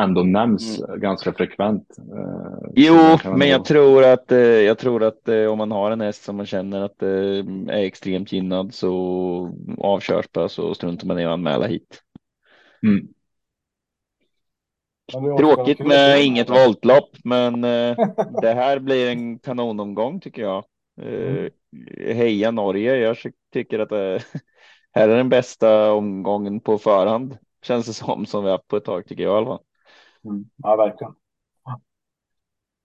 ändå 0.00 0.22
nämns 0.22 0.80
eh, 0.80 0.94
ganska 0.94 1.32
frekvent. 1.32 1.96
Eh, 1.98 2.70
Jo, 2.74 2.94
men 3.24 3.32
ändå- 3.32 3.46
jag 3.46 3.64
tror 3.64 4.04
att 4.04 4.32
eh, 4.32 4.38
jag 4.38 4.78
tror 4.78 5.02
att 5.02 5.28
eh, 5.28 5.46
om 5.46 5.58
man 5.58 5.70
har 5.70 5.90
en 5.90 6.00
häst 6.00 6.22
som 6.24 6.36
man 6.36 6.46
känner 6.46 6.80
att 6.82 7.02
eh, 7.02 7.08
är 7.68 7.84
extremt 7.84 8.32
gynnad 8.32 8.74
så 8.74 9.54
avkörs 9.78 10.28
på 10.28 10.48
så 10.48 10.74
struntar 10.74 11.06
man 11.06 11.18
i 11.18 11.24
att 11.24 11.32
anmäla 11.32 11.66
hit. 11.66 12.02
Mm. 12.86 13.08
Men 13.08 13.08
det 13.08 14.72
är 14.72 14.72
också 14.76 14.93
Tråkigt 15.12 15.78
med 15.78 16.24
inget 16.24 16.50
voltlopp, 16.50 17.10
men 17.24 17.64
eh, 17.64 17.96
det 18.42 18.52
här 18.54 18.78
blir 18.78 19.10
en 19.10 19.38
kanonomgång 19.38 20.20
tycker 20.20 20.42
jag. 20.42 20.64
Mm. 21.02 21.50
Eh, 21.98 22.16
heja 22.16 22.50
Norge. 22.50 22.96
Jag 22.96 23.16
tycker 23.52 23.78
att 23.78 23.88
det 23.88 24.22
här 24.92 25.08
är 25.08 25.16
den 25.16 25.28
bästa 25.28 25.92
omgången 25.92 26.60
på 26.60 26.78
förhand. 26.78 27.38
Känns 27.62 27.86
det 27.86 27.92
som 27.92 28.26
som 28.26 28.44
vi 28.44 28.50
haft 28.50 28.68
på 28.68 28.76
ett 28.76 28.84
tag 28.84 29.06
tycker 29.06 29.22
jag 29.22 29.34
i 29.34 29.36
alla 29.36 29.46
fall. 29.46 29.62
Mm. 30.24 30.44
Ja, 30.56 30.76
verkligen. 30.76 31.14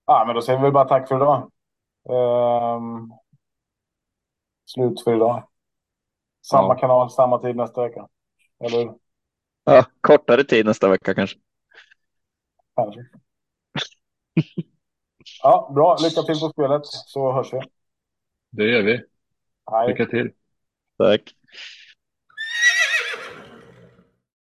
Ja, 0.06 0.24
men 0.26 0.34
då 0.34 0.42
säger 0.42 0.62
vi 0.62 0.70
bara 0.70 0.88
tack 0.88 1.08
för 1.08 1.16
idag. 1.16 1.50
Ehm, 2.10 3.12
slut 4.64 5.04
för 5.04 5.16
idag. 5.16 5.48
Samma 6.50 6.74
Ja. 6.74 6.78
kanal, 6.78 7.10
samma 7.10 7.38
tid 7.38 7.56
nästa 7.56 7.82
vecka. 7.82 8.08
Eller? 8.64 8.94
Ja, 9.64 9.84
kortare 10.00 10.44
tid 10.44 10.66
nästa 10.66 10.88
vecka 10.88 11.14
kanske. 11.14 11.38
Kanske. 12.84 13.04
Ja, 15.42 15.72
bra. 15.74 15.96
Lycka 16.02 16.22
till 16.22 16.40
på 16.40 16.48
spelet 16.48 16.86
så 16.86 17.32
hörs 17.32 17.52
vi. 17.52 17.60
Det 18.50 18.64
gör 18.64 18.82
vi. 18.82 19.02
Hej. 19.70 19.88
Lycka 19.88 20.06
till. 20.06 20.30
Tack. 20.98 21.34